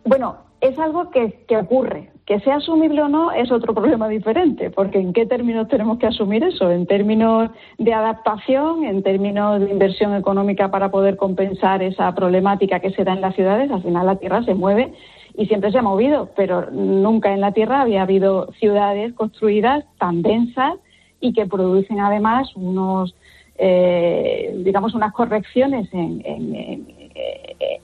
Bueno, 0.04 0.36
es 0.68 0.78
algo 0.78 1.10
que, 1.10 1.44
que 1.46 1.56
ocurre. 1.56 2.10
Que 2.26 2.40
sea 2.40 2.56
asumible 2.56 3.02
o 3.02 3.08
no 3.08 3.30
es 3.30 3.52
otro 3.52 3.72
problema 3.72 4.08
diferente, 4.08 4.70
porque 4.70 4.98
¿en 4.98 5.12
qué 5.12 5.26
términos 5.26 5.68
tenemos 5.68 5.98
que 5.98 6.08
asumir 6.08 6.42
eso? 6.42 6.72
¿En 6.72 6.86
términos 6.86 7.50
de 7.78 7.94
adaptación, 7.94 8.82
en 8.82 9.04
términos 9.04 9.60
de 9.60 9.70
inversión 9.70 10.12
económica 10.12 10.68
para 10.72 10.90
poder 10.90 11.16
compensar 11.16 11.84
esa 11.84 12.12
problemática 12.16 12.80
que 12.80 12.90
se 12.90 13.04
da 13.04 13.12
en 13.12 13.20
las 13.20 13.36
ciudades? 13.36 13.70
Al 13.70 13.82
final 13.82 14.06
la 14.06 14.16
Tierra 14.16 14.42
se 14.42 14.54
mueve 14.54 14.92
y 15.36 15.46
siempre 15.46 15.70
se 15.70 15.78
ha 15.78 15.82
movido, 15.82 16.30
pero 16.34 16.70
nunca 16.72 17.32
en 17.32 17.40
la 17.40 17.52
Tierra 17.52 17.82
había 17.82 18.02
habido 18.02 18.50
ciudades 18.54 19.12
construidas 19.12 19.84
tan 19.98 20.22
densas 20.22 20.74
y 21.20 21.32
que 21.32 21.46
producen 21.46 22.00
además 22.00 22.54
unos, 22.56 23.14
eh, 23.56 24.54
digamos, 24.64 24.94
unas 24.94 25.12
correcciones 25.12 25.88
en, 25.92 26.22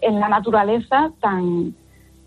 en, 0.01 0.21
la 0.21 0.29
naturaleza 0.29 1.13
tan, 1.21 1.75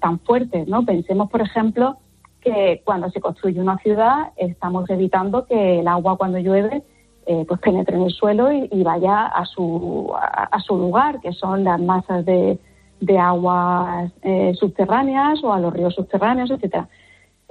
tan 0.06 0.20
fuertes, 0.20 0.68
¿no? 0.68 0.86
Pensemos, 0.86 1.32
por 1.32 1.42
ejemplo, 1.42 1.98
que 2.40 2.84
cuando 2.86 3.10
se 3.10 3.20
construye 3.20 3.60
una 3.60 3.80
ciudad 3.80 4.34
estamos 4.38 4.88
evitando 4.92 5.48
que 5.48 5.80
el 5.80 5.88
agua 5.88 6.16
cuando 6.16 6.38
llueve 6.38 6.84
eh, 7.26 7.44
pues 7.48 7.60
penetre 7.60 7.96
en 7.96 8.04
el 8.04 8.12
suelo 8.12 8.52
y, 8.52 8.84
vaya 8.84 9.26
a 9.26 9.44
su, 9.46 10.14
a, 10.14 10.60
su 10.60 10.78
lugar, 10.78 11.22
que 11.22 11.34
son 11.34 11.64
las 11.64 11.82
masas 11.82 12.24
de, 12.24 12.60
de 13.00 13.18
aguas 13.18 14.12
eh, 14.22 14.54
subterráneas 14.60 15.44
o 15.44 15.52
a 15.52 15.60
los 15.60 15.74
ríos 15.74 15.96
subterráneos, 15.96 16.52
etcétera. 16.52 16.88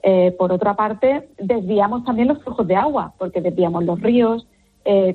Eh, 0.05 0.33
por 0.39 0.53
otra 0.53 0.75
parte, 0.77 1.29
desviamos 1.39 2.05
también 2.05 2.29
los 2.29 2.41
flujos 2.45 2.69
de 2.69 2.77
agua, 2.77 3.15
porque 3.19 3.41
desviamos 3.41 3.83
los 3.85 4.01
ríos. 4.01 4.47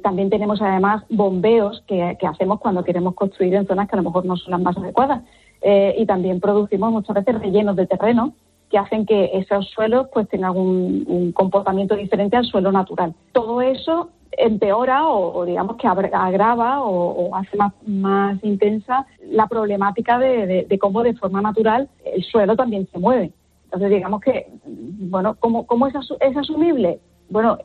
también 0.03 0.29
tenemos 0.29 0.61
además 0.61 1.03
bombeos 1.09 1.83
que, 1.87 2.17
que, 2.19 2.27
hacemos 2.27 2.59
cuando 2.59 2.83
queremos 2.83 3.13
construir 3.13 3.53
en 3.53 3.67
zonas 3.67 3.87
que 3.87 3.95
a 3.95 4.01
lo 4.01 4.07
mejor 4.09 4.25
no 4.25 4.35
son 4.35 4.51
las 4.51 4.61
más 4.61 4.75
adecuadas. 4.75 5.21
Y 5.61 6.05
también 6.05 6.39
producimos 6.39 6.91
muchas 6.91 7.15
veces 7.15 7.39
rellenos 7.39 7.75
de 7.75 7.85
terreno 7.87 8.33
que 8.69 8.77
hacen 8.77 9.05
que 9.05 9.31
esos 9.33 9.67
suelos 9.69 10.07
pues 10.13 10.27
tengan 10.29 10.55
un, 10.55 11.31
comportamiento 11.33 11.95
diferente 11.95 12.37
al 12.37 12.45
suelo 12.45 12.71
natural. 12.71 13.13
Todo 13.33 13.61
eso 13.61 14.09
empeora 14.31 15.07
o, 15.07 15.43
digamos 15.43 15.75
que 15.77 15.87
agrava 15.87 16.81
o, 16.83 17.35
hace 17.35 17.57
más, 17.57 17.73
más, 17.85 18.43
intensa 18.43 19.05
la 19.31 19.47
problemática 19.47 20.19
de, 20.19 20.77
cómo 20.79 21.03
de 21.03 21.15
forma 21.15 21.41
natural 21.41 21.89
el 22.05 22.23
suelo 22.23 22.55
también 22.55 22.87
se 22.91 22.99
mueve. 22.99 23.31
Entonces 23.65 23.89
digamos 23.89 24.21
que, 24.21 24.47
bueno, 24.65 25.35
¿cómo, 25.39 25.65
cómo 25.65 25.87
es, 25.87 25.93
es 26.19 26.37
asumible? 26.37 26.99
Bueno, 27.29 27.57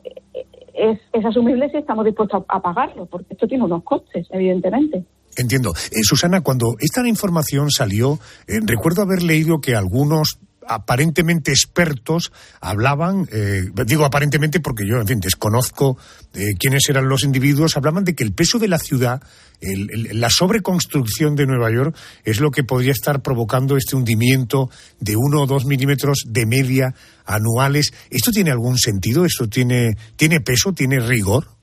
es, 0.73 0.99
es 1.13 1.25
asumible 1.25 1.69
si 1.69 1.77
estamos 1.77 2.05
dispuestos 2.05 2.43
a, 2.47 2.61
pagarlo, 2.61 3.05
porque 3.05 3.33
esto 3.33 3.47
tiene 3.47 3.63
unos 3.63 3.83
costes, 3.83 4.27
evidentemente. 4.31 5.03
Entiendo. 5.35 5.73
Eh, 5.91 6.03
Susana, 6.03 6.41
cuando 6.41 6.75
esta 6.79 7.05
información 7.07 7.71
salió, 7.71 8.19
eh, 8.47 8.59
recuerdo 8.65 9.01
haber 9.01 9.23
leído 9.23 9.59
que 9.59 9.75
algunos 9.75 10.39
aparentemente 10.67 11.51
expertos 11.51 12.31
hablaban, 12.59 13.27
eh, 13.31 13.65
digo 13.85 14.05
aparentemente 14.05 14.59
porque 14.59 14.87
yo, 14.87 14.97
en 14.97 15.07
fin, 15.07 15.19
desconozco 15.19 15.97
eh, 16.33 16.53
quiénes 16.59 16.89
eran 16.89 17.07
los 17.07 17.23
individuos, 17.23 17.77
hablaban 17.77 18.03
de 18.03 18.15
que 18.15 18.23
el 18.23 18.33
peso 18.33 18.59
de 18.59 18.67
la 18.67 18.79
ciudad, 18.79 19.21
la 19.61 20.29
sobreconstrucción 20.29 21.35
de 21.35 21.45
Nueva 21.45 21.71
York, 21.71 21.95
es 22.23 22.39
lo 22.39 22.51
que 22.51 22.63
podría 22.63 22.91
estar 22.91 23.21
provocando 23.21 23.77
este 23.77 23.95
hundimiento 23.95 24.69
de 24.99 25.15
uno 25.15 25.43
o 25.43 25.45
dos 25.47 25.65
milímetros 25.65 26.23
de 26.27 26.45
media 26.45 26.93
anuales. 27.25 27.93
¿Esto 28.09 28.31
tiene 28.31 28.51
algún 28.51 28.77
sentido? 28.77 29.25
¿Esto 29.25 29.47
tiene, 29.47 29.95
tiene 30.17 30.41
peso? 30.41 30.73
¿Tiene 30.73 30.99
rigor? 30.99 31.54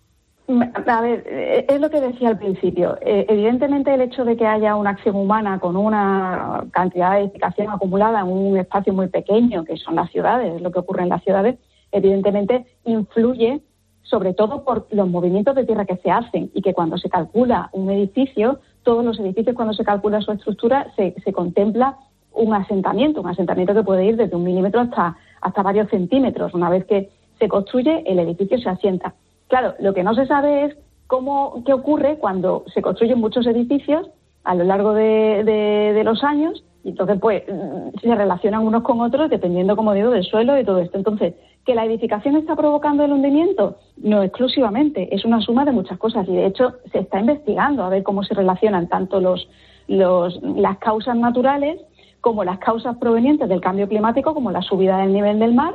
A 0.86 1.00
ver, 1.00 1.24
eh, 1.26 1.66
es 1.68 1.80
lo 1.80 1.90
que 1.90 2.00
decía 2.00 2.28
al 2.28 2.38
principio. 2.38 2.98
Eh, 3.00 3.26
evidentemente, 3.28 3.92
el 3.94 4.00
hecho 4.00 4.24
de 4.24 4.36
que 4.36 4.46
haya 4.46 4.76
una 4.76 4.90
acción 4.90 5.16
humana 5.16 5.58
con 5.58 5.76
una 5.76 6.64
cantidad 6.72 7.12
de 7.12 7.20
edificación 7.20 7.70
acumulada 7.70 8.20
en 8.20 8.28
un 8.28 8.56
espacio 8.56 8.92
muy 8.92 9.08
pequeño, 9.08 9.64
que 9.64 9.76
son 9.76 9.96
las 9.96 10.10
ciudades, 10.10 10.60
lo 10.60 10.70
que 10.70 10.80
ocurre 10.80 11.02
en 11.02 11.08
las 11.08 11.22
ciudades, 11.22 11.58
evidentemente 11.90 12.66
influye 12.84 13.62
sobre 14.02 14.34
todo 14.34 14.64
por 14.64 14.86
los 14.90 15.08
movimientos 15.08 15.54
de 15.54 15.64
tierra 15.64 15.86
que 15.86 15.96
se 15.96 16.10
hacen 16.10 16.50
y 16.54 16.60
que 16.60 16.74
cuando 16.74 16.98
se 16.98 17.08
calcula 17.08 17.70
un 17.72 17.90
edificio, 17.90 18.60
todos 18.82 19.04
los 19.04 19.18
edificios 19.18 19.56
cuando 19.56 19.74
se 19.74 19.84
calcula 19.84 20.20
su 20.20 20.32
estructura 20.32 20.92
se, 20.96 21.14
se 21.24 21.32
contempla 21.32 21.96
un 22.34 22.52
asentamiento, 22.52 23.20
un 23.20 23.28
asentamiento 23.28 23.74
que 23.74 23.82
puede 23.82 24.04
ir 24.04 24.16
desde 24.16 24.36
un 24.36 24.44
milímetro 24.44 24.80
hasta, 24.80 25.16
hasta 25.40 25.62
varios 25.62 25.88
centímetros. 25.88 26.52
Una 26.52 26.68
vez 26.68 26.84
que 26.84 27.10
se 27.38 27.48
construye, 27.48 28.02
el 28.06 28.18
edificio 28.18 28.58
se 28.58 28.68
asienta. 28.68 29.14
Claro, 29.52 29.74
lo 29.80 29.92
que 29.92 30.02
no 30.02 30.14
se 30.14 30.24
sabe 30.24 30.64
es 30.64 30.76
cómo, 31.06 31.62
qué 31.66 31.74
ocurre 31.74 32.16
cuando 32.16 32.64
se 32.72 32.80
construyen 32.80 33.18
muchos 33.18 33.46
edificios 33.46 34.08
a 34.44 34.54
lo 34.54 34.64
largo 34.64 34.94
de, 34.94 36.00
los 36.06 36.24
años 36.24 36.64
y 36.82 36.88
entonces 36.88 37.18
pues 37.20 37.42
mm, 37.46 37.98
se 38.00 38.14
relacionan 38.14 38.66
unos 38.66 38.82
con 38.82 39.02
otros 39.02 39.28
dependiendo, 39.28 39.76
como 39.76 39.92
digo, 39.92 40.08
del 40.08 40.24
suelo 40.24 40.58
y 40.58 40.64
todo 40.64 40.78
esto. 40.78 40.96
Entonces, 40.96 41.34
¿que 41.66 41.74
la 41.74 41.84
edificación 41.84 42.36
está 42.36 42.56
provocando 42.56 43.04
el 43.04 43.12
hundimiento? 43.12 43.76
No 43.98 44.22
exclusivamente, 44.22 45.14
es 45.14 45.26
una 45.26 45.42
suma 45.42 45.66
de 45.66 45.72
muchas 45.72 45.98
cosas 45.98 46.26
y 46.30 46.32
de 46.34 46.46
hecho 46.46 46.76
se 46.90 47.00
está 47.00 47.20
investigando 47.20 47.84
a 47.84 47.90
ver 47.90 48.02
cómo 48.04 48.24
se 48.24 48.32
relacionan 48.32 48.88
tanto 48.88 49.20
los, 49.20 49.50
las 49.86 50.78
causas 50.78 51.14
naturales 51.14 51.78
como 52.22 52.42
las 52.42 52.58
causas 52.58 52.96
provenientes 52.96 53.50
del 53.50 53.60
cambio 53.60 53.86
climático, 53.86 54.32
como 54.32 54.50
la 54.50 54.62
subida 54.62 54.96
del 54.96 55.12
nivel 55.12 55.38
del 55.38 55.52
mar 55.52 55.74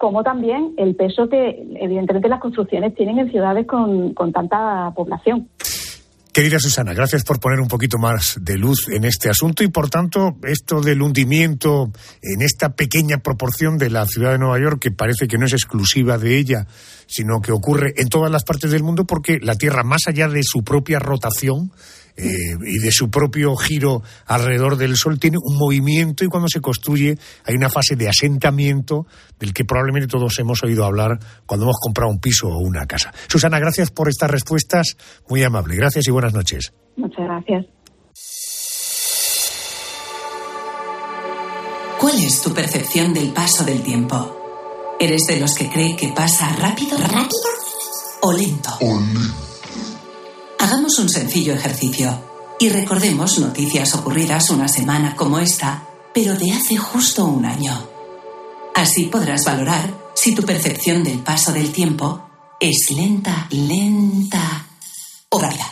como 0.00 0.22
también 0.22 0.72
el 0.78 0.96
peso 0.96 1.28
que 1.28 1.62
evidentemente 1.78 2.26
las 2.26 2.40
construcciones 2.40 2.94
tienen 2.94 3.18
en 3.18 3.30
ciudades 3.30 3.66
con, 3.66 4.14
tanta 4.32 4.90
población. 4.96 5.46
Querida 6.32 6.58
Susana, 6.58 6.94
gracias 6.94 7.22
por 7.22 7.38
poner 7.38 7.60
un 7.60 7.68
poquito 7.68 7.98
más 7.98 8.38
de 8.40 8.56
luz 8.56 8.88
en 8.88 9.04
este 9.04 9.28
asunto 9.28 9.62
y, 9.62 9.68
por 9.68 9.90
tanto, 9.90 10.38
esto 10.44 10.80
del 10.80 11.02
hundimiento 11.02 11.90
en 12.22 12.40
esta 12.40 12.70
pequeña 12.70 13.18
proporción 13.18 13.76
de 13.76 13.90
la 13.90 14.06
ciudad 14.06 14.32
de 14.32 14.38
Nueva 14.38 14.58
York, 14.58 14.78
que 14.80 14.90
parece 14.90 15.28
que 15.28 15.36
no 15.36 15.44
es 15.44 15.52
exclusiva 15.52 16.16
de 16.16 16.38
ella, 16.38 16.66
sino 17.06 17.42
que 17.42 17.52
ocurre 17.52 17.92
en 17.96 18.08
todas 18.08 18.30
las 18.30 18.44
partes 18.44 18.70
del 18.70 18.82
mundo, 18.82 19.04
porque 19.04 19.38
la 19.42 19.56
Tierra, 19.56 19.82
más 19.82 20.06
allá 20.06 20.28
de 20.28 20.42
su 20.42 20.62
propia 20.62 20.98
rotación, 20.98 21.72
eh, 22.16 22.24
y 22.66 22.78
de 22.78 22.92
su 22.92 23.10
propio 23.10 23.54
giro 23.56 24.02
alrededor 24.26 24.76
del 24.76 24.96
Sol 24.96 25.18
tiene 25.18 25.38
un 25.42 25.56
movimiento 25.56 26.24
y 26.24 26.28
cuando 26.28 26.48
se 26.48 26.60
construye 26.60 27.16
hay 27.44 27.54
una 27.54 27.68
fase 27.68 27.96
de 27.96 28.08
asentamiento 28.08 29.06
del 29.38 29.52
que 29.52 29.64
probablemente 29.64 30.08
todos 30.08 30.38
hemos 30.38 30.62
oído 30.62 30.84
hablar 30.84 31.18
cuando 31.46 31.66
hemos 31.66 31.78
comprado 31.80 32.10
un 32.10 32.20
piso 32.20 32.48
o 32.48 32.58
una 32.58 32.86
casa. 32.86 33.12
Susana, 33.28 33.58
gracias 33.58 33.90
por 33.90 34.08
estas 34.08 34.30
respuestas, 34.30 34.96
muy 35.28 35.42
amable. 35.42 35.76
Gracias 35.76 36.06
y 36.08 36.10
buenas 36.10 36.34
noches. 36.34 36.72
Muchas 36.96 37.24
gracias. 37.24 37.66
¿Cuál 42.00 42.18
es 42.18 42.40
tu 42.40 42.54
percepción 42.54 43.12
del 43.12 43.32
paso 43.32 43.62
del 43.62 43.82
tiempo? 43.82 44.36
¿Eres 44.98 45.22
de 45.28 45.38
los 45.38 45.54
que 45.54 45.68
cree 45.68 45.96
que 45.96 46.08
pasa 46.08 46.48
rápido, 46.58 46.96
rápido 46.96 47.40
o 48.22 48.32
lento? 48.32 48.70
Hagamos 50.70 51.00
un 51.00 51.08
sencillo 51.08 51.52
ejercicio 51.52 52.56
y 52.60 52.68
recordemos 52.68 53.40
noticias 53.40 53.92
ocurridas 53.96 54.50
una 54.50 54.68
semana 54.68 55.16
como 55.16 55.40
esta, 55.40 55.82
pero 56.14 56.36
de 56.36 56.52
hace 56.52 56.76
justo 56.76 57.24
un 57.24 57.44
año. 57.44 57.88
Así 58.76 59.06
podrás 59.06 59.44
valorar 59.44 59.92
si 60.14 60.32
tu 60.32 60.44
percepción 60.44 61.02
del 61.02 61.18
paso 61.18 61.52
del 61.52 61.72
tiempo 61.72 62.24
es 62.60 62.88
lenta, 62.94 63.48
lenta 63.50 64.66
o 65.30 65.40
rápida. 65.40 65.66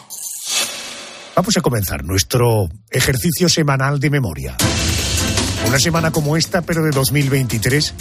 Vamos 1.37 1.57
a 1.57 1.61
comenzar 1.61 2.03
nuestro 2.03 2.69
ejercicio 2.91 3.49
semanal 3.49 4.01
de 4.01 4.11
memoria. 4.11 4.57
Una 5.69 5.79
semana 5.79 6.11
como 6.11 6.37
esta, 6.37 6.63
pero 6.63 6.83
de 6.83 6.91
2023 6.91 7.95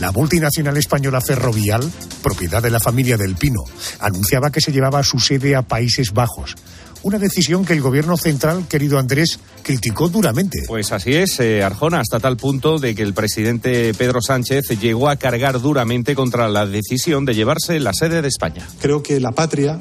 la 0.00 0.12
multinacional 0.12 0.76
española 0.76 1.20
Ferrovial, 1.20 1.82
propiedad 2.22 2.62
de 2.62 2.70
la 2.70 2.80
familia 2.80 3.16
del 3.16 3.34
Pino, 3.34 3.62
anunciaba 3.98 4.50
que 4.50 4.60
se 4.60 4.70
llevaba 4.70 5.02
su 5.02 5.18
sede 5.18 5.56
a 5.56 5.62
Países 5.62 6.12
Bajos. 6.12 6.54
Una 7.02 7.18
decisión 7.18 7.64
que 7.64 7.74
el 7.74 7.80
gobierno 7.80 8.16
central, 8.16 8.66
querido 8.68 8.98
Andrés, 8.98 9.38
criticó 9.62 10.08
duramente. 10.08 10.64
Pues 10.66 10.90
así 10.92 11.14
es, 11.14 11.38
eh, 11.40 11.62
Arjona, 11.62 12.00
hasta 12.00 12.18
tal 12.18 12.36
punto 12.36 12.78
de 12.78 12.94
que 12.94 13.02
el 13.02 13.14
presidente 13.14 13.94
Pedro 13.94 14.20
Sánchez 14.20 14.68
llegó 14.80 15.08
a 15.08 15.16
cargar 15.16 15.60
duramente 15.60 16.14
contra 16.14 16.48
la 16.48 16.66
decisión 16.66 17.24
de 17.24 17.34
llevarse 17.34 17.78
la 17.78 17.92
sede 17.92 18.20
de 18.20 18.28
España. 18.28 18.66
Creo 18.80 19.02
que 19.02 19.20
la 19.20 19.30
patria 19.30 19.80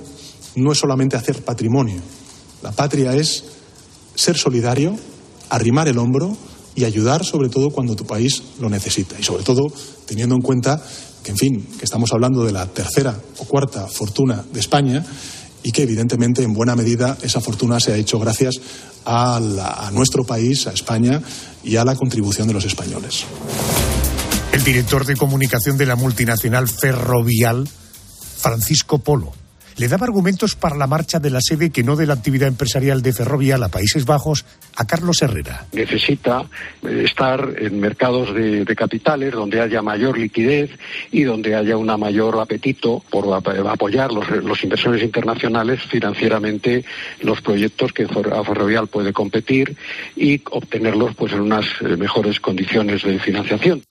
no 0.55 0.71
es 0.71 0.77
solamente 0.77 1.15
hacer 1.15 1.43
patrimonio. 1.43 2.01
La 2.61 2.71
patria 2.71 3.13
es 3.13 3.43
ser 4.15 4.37
solidario, 4.37 4.95
arrimar 5.49 5.87
el 5.87 5.97
hombro 5.97 6.37
y 6.77 6.85
ayudar 6.85 7.25
sobre 7.25 7.49
todo 7.49 7.71
cuando 7.71 7.95
tu 7.95 8.05
país 8.05 8.43
lo 8.61 8.69
necesita. 8.69 9.19
Y 9.19 9.23
sobre 9.23 9.43
todo 9.43 9.63
teniendo 10.05 10.35
en 10.35 10.41
cuenta 10.41 10.81
que, 11.23 11.31
en 11.31 11.37
fin, 11.37 11.67
que 11.77 11.83
estamos 11.83 12.13
hablando 12.13 12.45
de 12.45 12.51
la 12.51 12.67
tercera 12.67 13.19
o 13.39 13.45
cuarta 13.45 13.87
fortuna 13.87 14.45
de 14.53 14.59
España 14.59 15.03
y 15.63 15.71
que 15.71 15.81
evidentemente 15.81 16.43
en 16.43 16.53
buena 16.53 16.75
medida 16.75 17.17
esa 17.23 17.41
fortuna 17.41 17.79
se 17.79 17.93
ha 17.93 17.97
hecho 17.97 18.19
gracias 18.19 18.61
a, 19.05 19.89
nuestro 19.91 20.23
país, 20.23 20.67
a 20.67 20.71
España 20.71 21.19
y 21.63 21.77
a 21.77 21.83
la 21.83 21.95
contribución 21.95 22.47
de 22.47 22.53
los 22.53 22.65
españoles. 22.65 23.23
El 24.51 24.63
director 24.63 25.03
de 25.03 25.15
comunicación 25.15 25.77
de 25.77 25.87
la 25.87 25.95
multinacional 25.95 26.67
Ferrovial, 26.67 27.67
Francisco 28.37 28.99
Polo 28.99 29.33
le 29.77 29.87
daba 29.87 30.05
argumentos 30.05 30.55
para 30.55 30.75
la 30.75 30.87
marcha 30.87 31.19
de 31.19 31.29
la 31.29 31.41
sede 31.41 31.69
que 31.69 31.83
no 31.83 31.95
de 31.95 32.07
la 32.07 32.13
actividad 32.13 32.47
empresarial 32.47 33.01
de 33.01 33.13
Ferrovial 33.13 33.63
a 33.63 33.69
Países 33.69 34.05
Bajos 34.05 34.45
a 34.75 34.85
Carlos 34.85 35.21
Herrera. 35.21 35.65
Necesita 35.71 36.45
eh, 36.83 37.03
estar 37.05 37.53
en 37.57 37.79
mercados 37.79 38.33
de, 38.33 38.65
capitales 38.75 39.33
donde 39.33 39.59
haya 39.59 39.81
mayor 39.81 40.17
liquidez 40.17 40.69
y 41.11 41.23
donde 41.23 41.55
haya 41.55 41.77
un 41.77 41.87
mayor 41.99 42.39
apetito 42.39 43.03
por 43.09 43.33
apoyar 43.33 44.11
los, 44.11 44.29
los 44.29 44.63
inversores 44.63 45.01
internacionales 45.01 45.81
financieramente 45.89 46.83
los 47.21 47.41
proyectos 47.41 47.93
que 47.93 48.03
a 48.03 48.43
Ferrovial 48.43 48.87
puede 48.87 49.13
competir 49.13 49.75
y 50.15 50.41
obtenerlos 50.51 51.15
pues 51.15 51.33
en 51.33 51.41
unas 51.41 51.65
eh, 51.81 51.95
mejores 51.97 52.39
condiciones 52.39 53.03
de 53.03 53.19
financiación. 53.19 53.83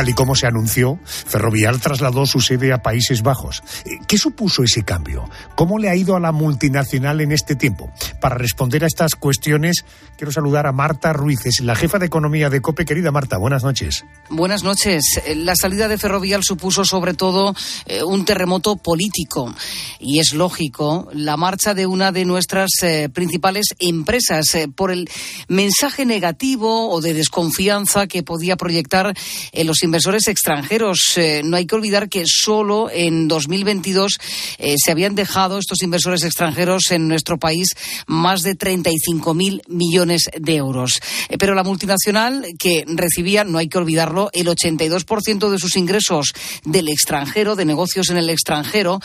Tal 0.00 0.08
y 0.08 0.14
como 0.14 0.34
se 0.34 0.46
anunció, 0.46 0.98
Ferrovial 1.04 1.78
trasladó 1.78 2.24
su 2.24 2.40
sede 2.40 2.72
a 2.72 2.80
Países 2.80 3.20
Bajos. 3.20 3.62
Eh, 3.84 3.98
¿Qué 4.08 4.16
supuso 4.16 4.62
ese 4.62 4.82
cambio? 4.82 5.28
¿Cómo 5.56 5.78
le 5.78 5.90
ha 5.90 5.94
ido 5.94 6.16
a 6.16 6.20
la 6.20 6.32
multinacional 6.32 7.20
en 7.20 7.32
este 7.32 7.54
tiempo? 7.54 7.92
Para 8.18 8.36
responder 8.36 8.82
a 8.82 8.86
estas 8.86 9.14
cuestiones, 9.14 9.84
quiero 10.16 10.32
saludar 10.32 10.66
a 10.66 10.72
Marta 10.72 11.12
Ruiz, 11.12 11.44
es 11.44 11.60
la 11.60 11.74
jefa 11.74 11.98
de 11.98 12.06
economía 12.06 12.48
de 12.48 12.62
COPE. 12.62 12.86
Querida 12.86 13.10
Marta, 13.10 13.36
buenas 13.36 13.62
noches. 13.62 14.06
Buenas 14.30 14.62
noches. 14.62 15.02
Eh, 15.26 15.34
la 15.34 15.54
salida 15.54 15.86
de 15.86 15.98
Ferrovial 15.98 16.44
supuso 16.44 16.86
sobre 16.86 17.12
todo 17.12 17.54
eh, 17.84 18.02
un 18.02 18.24
terremoto 18.24 18.76
político. 18.76 19.54
Y 19.98 20.18
es 20.18 20.32
lógico 20.32 21.10
la 21.12 21.36
marcha 21.36 21.74
de 21.74 21.86
una 21.86 22.10
de 22.10 22.24
nuestras 22.24 22.70
principales 23.12 23.74
empresas 23.78 24.56
por 24.74 24.92
el 24.92 25.10
mensaje 25.48 26.06
negativo 26.06 26.88
o 26.88 27.02
de 27.02 27.12
desconfianza 27.12 28.06
que 28.06 28.22
podía 28.22 28.56
proyectar 28.56 29.14
en 29.52 29.66
los 29.66 29.82
inversores 29.90 30.28
extranjeros. 30.28 31.18
Eh, 31.18 31.42
no 31.44 31.56
hay 31.56 31.66
que 31.66 31.74
olvidar 31.74 32.08
que 32.08 32.22
solo 32.24 32.88
en 32.92 33.26
2022 33.26 34.18
eh, 34.58 34.76
se 34.78 34.92
habían 34.92 35.16
dejado 35.16 35.58
estos 35.58 35.82
inversores 35.82 36.22
extranjeros 36.22 36.92
en 36.92 37.08
nuestro 37.08 37.40
país 37.40 37.70
más 38.06 38.42
de 38.42 38.56
35.000 38.56 39.62
millones 39.66 40.30
de 40.38 40.54
euros. 40.54 41.00
Eh, 41.28 41.38
pero 41.38 41.56
la 41.56 41.64
multinacional 41.64 42.46
que 42.56 42.84
recibía, 42.86 43.42
no 43.42 43.58
hay 43.58 43.66
que 43.66 43.78
olvidarlo, 43.78 44.30
el 44.32 44.46
82% 44.46 45.50
de 45.50 45.58
sus 45.58 45.76
ingresos 45.76 46.34
del 46.64 46.88
extranjero, 46.88 47.56
de 47.56 47.64
negocios 47.64 48.10
en 48.10 48.16
el 48.16 48.30
extranjero, 48.30 49.00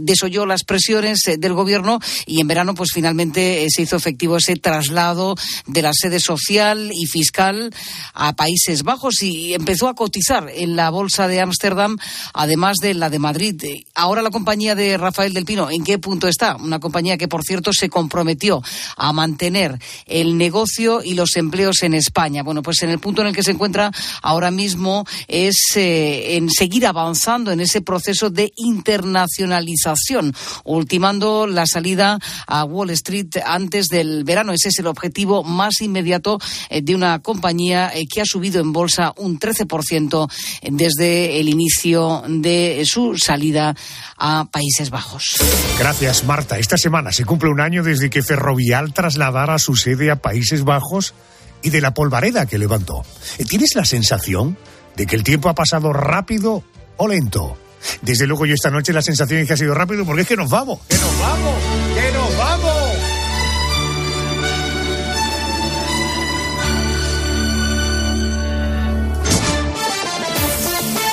desoyó 0.00 0.46
las 0.46 0.64
presiones 0.64 1.20
del 1.38 1.52
gobierno 1.52 2.00
y 2.24 2.40
en 2.40 2.48
verano 2.48 2.74
pues 2.74 2.90
finalmente 2.94 3.66
se 3.68 3.82
hizo 3.82 3.96
efectivo 3.96 4.38
ese 4.38 4.56
traslado 4.56 5.34
de 5.66 5.82
la 5.82 5.92
sede 5.92 6.18
social 6.18 6.90
y 6.94 7.06
fiscal 7.06 7.74
a 8.14 8.34
Países 8.34 8.84
Bajos 8.84 9.22
y 9.22 9.52
empezó 9.52 9.88
a 9.88 9.94
cotizar 9.94 10.29
en 10.30 10.76
la 10.76 10.90
bolsa 10.90 11.26
de 11.26 11.40
Ámsterdam, 11.40 11.96
además 12.32 12.76
de 12.80 12.94
la 12.94 13.10
de 13.10 13.18
Madrid. 13.18 13.62
Ahora 13.94 14.22
la 14.22 14.30
compañía 14.30 14.74
de 14.74 14.96
Rafael 14.96 15.34
del 15.34 15.44
Pino, 15.44 15.70
¿en 15.70 15.82
qué 15.82 15.98
punto 15.98 16.28
está? 16.28 16.56
Una 16.56 16.78
compañía 16.78 17.16
que, 17.16 17.26
por 17.26 17.42
cierto, 17.42 17.72
se 17.72 17.88
comprometió 17.88 18.62
a 18.96 19.12
mantener 19.12 19.78
el 20.06 20.38
negocio 20.38 21.02
y 21.02 21.14
los 21.14 21.36
empleos 21.36 21.82
en 21.82 21.94
España. 21.94 22.42
Bueno, 22.42 22.62
pues 22.62 22.82
en 22.82 22.90
el 22.90 23.00
punto 23.00 23.22
en 23.22 23.28
el 23.28 23.34
que 23.34 23.42
se 23.42 23.50
encuentra 23.50 23.90
ahora 24.22 24.50
mismo 24.50 25.04
es 25.26 25.56
eh, 25.76 26.36
en 26.36 26.48
seguir 26.48 26.86
avanzando 26.86 27.50
en 27.50 27.60
ese 27.60 27.80
proceso 27.80 28.30
de 28.30 28.52
internacionalización, 28.56 30.34
ultimando 30.64 31.46
la 31.46 31.66
salida 31.66 32.18
a 32.46 32.64
Wall 32.64 32.90
Street 32.90 33.38
antes 33.44 33.88
del 33.88 34.24
verano. 34.24 34.52
Ese 34.52 34.68
es 34.68 34.78
el 34.78 34.86
objetivo 34.86 35.42
más 35.42 35.80
inmediato 35.80 36.38
eh, 36.68 36.82
de 36.82 36.94
una 36.94 37.18
compañía 37.18 37.90
eh, 37.94 38.06
que 38.06 38.20
ha 38.20 38.24
subido 38.24 38.60
en 38.60 38.72
bolsa 38.72 39.12
un 39.16 39.38
13% 39.38 40.19
desde 40.62 41.40
el 41.40 41.48
inicio 41.48 42.22
de 42.26 42.82
su 42.86 43.16
salida 43.16 43.74
a 44.16 44.46
Países 44.50 44.90
Bajos. 44.90 45.36
Gracias, 45.78 46.24
Marta. 46.24 46.58
Esta 46.58 46.76
semana 46.76 47.12
se 47.12 47.24
cumple 47.24 47.50
un 47.50 47.60
año 47.60 47.82
desde 47.82 48.10
que 48.10 48.22
Ferrovial 48.22 48.92
trasladara 48.92 49.58
su 49.58 49.76
sede 49.76 50.10
a 50.10 50.16
Países 50.16 50.64
Bajos 50.64 51.14
y 51.62 51.70
de 51.70 51.80
la 51.80 51.94
polvareda 51.94 52.46
que 52.46 52.58
levantó. 52.58 53.04
¿Tienes 53.48 53.74
la 53.74 53.84
sensación 53.84 54.56
de 54.96 55.06
que 55.06 55.16
el 55.16 55.24
tiempo 55.24 55.48
ha 55.48 55.54
pasado 55.54 55.92
rápido 55.92 56.64
o 56.96 57.08
lento? 57.08 57.56
Desde 58.02 58.26
luego 58.26 58.46
yo 58.46 58.54
esta 58.54 58.70
noche 58.70 58.92
la 58.92 59.02
sensación 59.02 59.40
es 59.40 59.46
que 59.46 59.54
ha 59.54 59.56
sido 59.56 59.74
rápido 59.74 60.04
porque 60.04 60.22
es 60.22 60.28
que 60.28 60.36
nos 60.36 60.50
vamos, 60.50 60.80
que 60.88 60.96
nos 60.96 61.18
vamos, 61.18 61.54
que 61.94 62.12
nos 62.12 62.19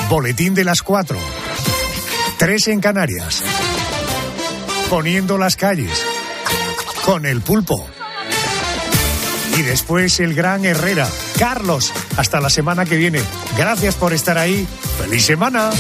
Boletín 0.10 0.54
de 0.54 0.64
las 0.64 0.82
cuatro. 0.82 1.20
Tres 2.38 2.68
en 2.70 2.80
Canarias. 2.80 3.44
Poniendo 4.90 5.38
las 5.38 5.58
calles. 5.58 6.02
Con 7.04 7.26
el 7.26 7.42
pulpo. 7.42 7.90
Y 9.58 9.64
después 9.64 10.22
el 10.22 10.34
gran 10.34 10.64
Herrera. 10.64 11.10
Carlos, 11.38 11.92
hasta 12.16 12.40
la 12.40 12.50
semana 12.50 12.86
que 12.86 12.96
viene. 12.96 13.22
Gracias 13.58 13.96
por 13.96 14.14
estar 14.14 14.38
ahí. 14.38 14.66
¡Feliz 14.98 15.26
semana! 15.26 15.72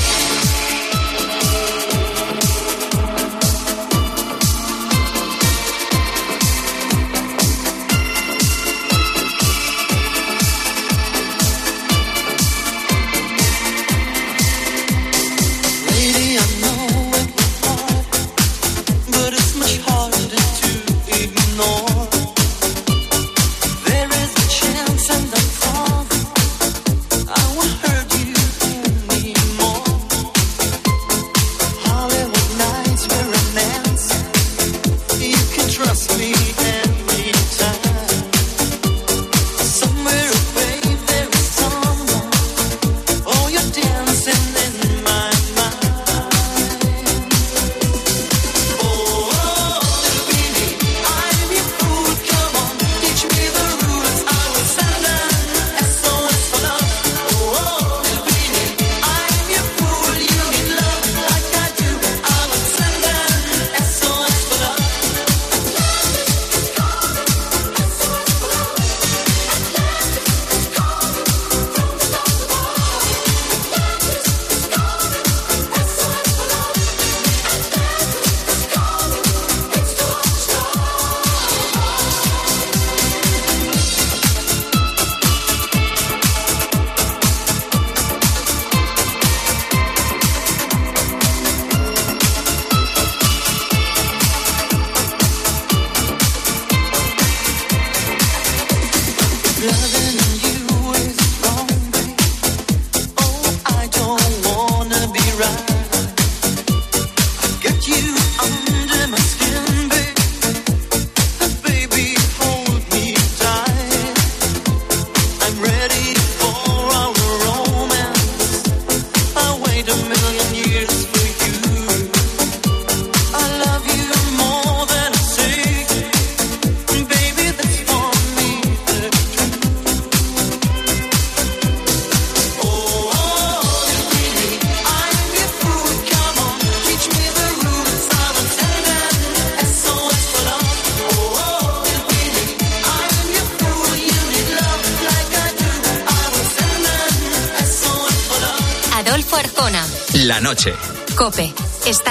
loving 99.59 100.16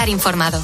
Estar 0.07 0.13
informado. 0.13 0.61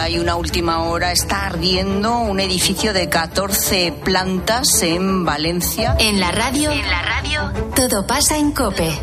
Hay 0.00 0.18
una 0.18 0.36
última 0.36 0.84
hora, 0.84 1.12
está 1.12 1.44
ardiendo 1.44 2.16
un 2.16 2.40
edificio 2.40 2.94
de 2.94 3.10
14 3.10 3.92
plantas 4.02 4.82
en 4.82 5.26
Valencia. 5.26 5.94
En 5.98 6.20
la 6.20 6.30
radio, 6.30 6.70
en 6.70 6.88
la 6.88 7.02
radio, 7.02 7.52
todo 7.76 8.06
pasa 8.06 8.38
en 8.38 8.52
Cope. 8.52 8.98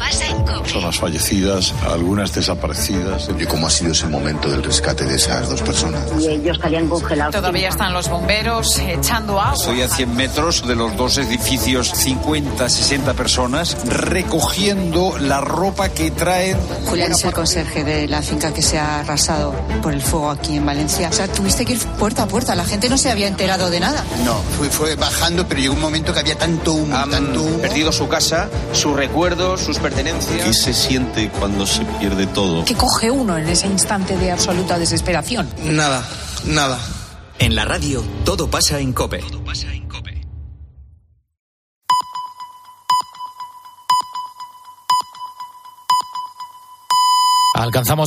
Personas 0.61 0.97
fallecidas, 0.97 1.73
algunas 1.89 2.33
desaparecidas. 2.33 3.29
¿Y 3.37 3.45
cómo 3.45 3.67
ha 3.67 3.69
sido 3.69 3.91
ese 3.91 4.07
momento 4.07 4.49
del 4.49 4.63
rescate 4.63 5.05
de 5.05 5.15
esas 5.15 5.49
dos 5.49 5.61
personas? 5.61 6.03
Y 6.19 6.27
ellos 6.27 6.57
estarían 6.57 6.87
congelados. 6.87 7.35
Todavía 7.35 7.69
están 7.69 7.93
los 7.93 8.09
bomberos 8.09 8.77
echando 8.79 9.39
agua. 9.39 9.53
Estoy 9.53 9.81
a 9.81 9.89
100 9.89 10.15
metros 10.15 10.67
de 10.67 10.75
los 10.75 10.95
dos 10.95 11.17
edificios, 11.17 11.89
50, 11.91 12.69
60 12.69 13.13
personas, 13.13 13.77
recogiendo 13.85 15.17
la 15.19 15.41
ropa 15.41 15.89
que 15.89 16.11
traen. 16.11 16.57
Julián 16.85 17.11
es 17.11 17.23
el 17.23 17.33
conserje 17.33 17.83
de 17.83 18.07
la 18.07 18.21
finca 18.21 18.53
que 18.53 18.61
se 18.61 18.77
ha 18.77 18.99
arrasado 18.99 19.53
por 19.81 19.93
el 19.93 20.01
fuego 20.01 20.31
aquí 20.31 20.57
en 20.57 20.65
Valencia. 20.65 21.09
O 21.09 21.13
sea, 21.13 21.27
tuviste 21.27 21.65
que 21.65 21.73
ir 21.73 21.79
puerta 21.99 22.23
a 22.23 22.27
puerta. 22.27 22.55
La 22.55 22.65
gente 22.65 22.89
no 22.89 22.97
se 22.97 23.11
había 23.11 23.27
enterado 23.27 23.69
de 23.69 23.79
nada. 23.79 24.03
No, 24.25 24.35
fue, 24.57 24.69
fue 24.69 24.95
bajando, 24.95 25.47
pero 25.47 25.61
llegó 25.61 25.73
un 25.73 25.81
momento 25.81 26.13
que 26.13 26.19
había 26.19 26.37
tanto 26.37 26.73
humo, 26.73 26.97
tanto 27.09 27.41
humo. 27.43 27.57
perdido 27.59 27.91
su 27.91 28.07
casa, 28.07 28.49
sus 28.73 28.95
recuerdos, 28.95 29.61
sus 29.61 29.79
pertenencias. 29.79 30.46
¿Qué 30.47 30.53
se 30.53 30.73
siente 30.73 31.29
cuando 31.29 31.65
se 31.67 31.83
pierde 31.99 32.25
todo? 32.25 32.63
¿Qué 32.63 32.73
coge 32.73 33.11
uno 33.11 33.37
en 33.37 33.49
ese 33.49 33.67
instante 33.67 34.15
de 34.15 34.31
absoluta 34.31 34.79
desesperación? 34.79 35.45
Nada, 35.61 36.07
nada. 36.45 36.79
En 37.37 37.53
la 37.53 37.65
radio, 37.65 38.01
todo 38.23 38.49
pasa 38.49 38.79
en 38.79 38.93
Cope. 38.93 39.21
Alcanzamos 47.55 47.95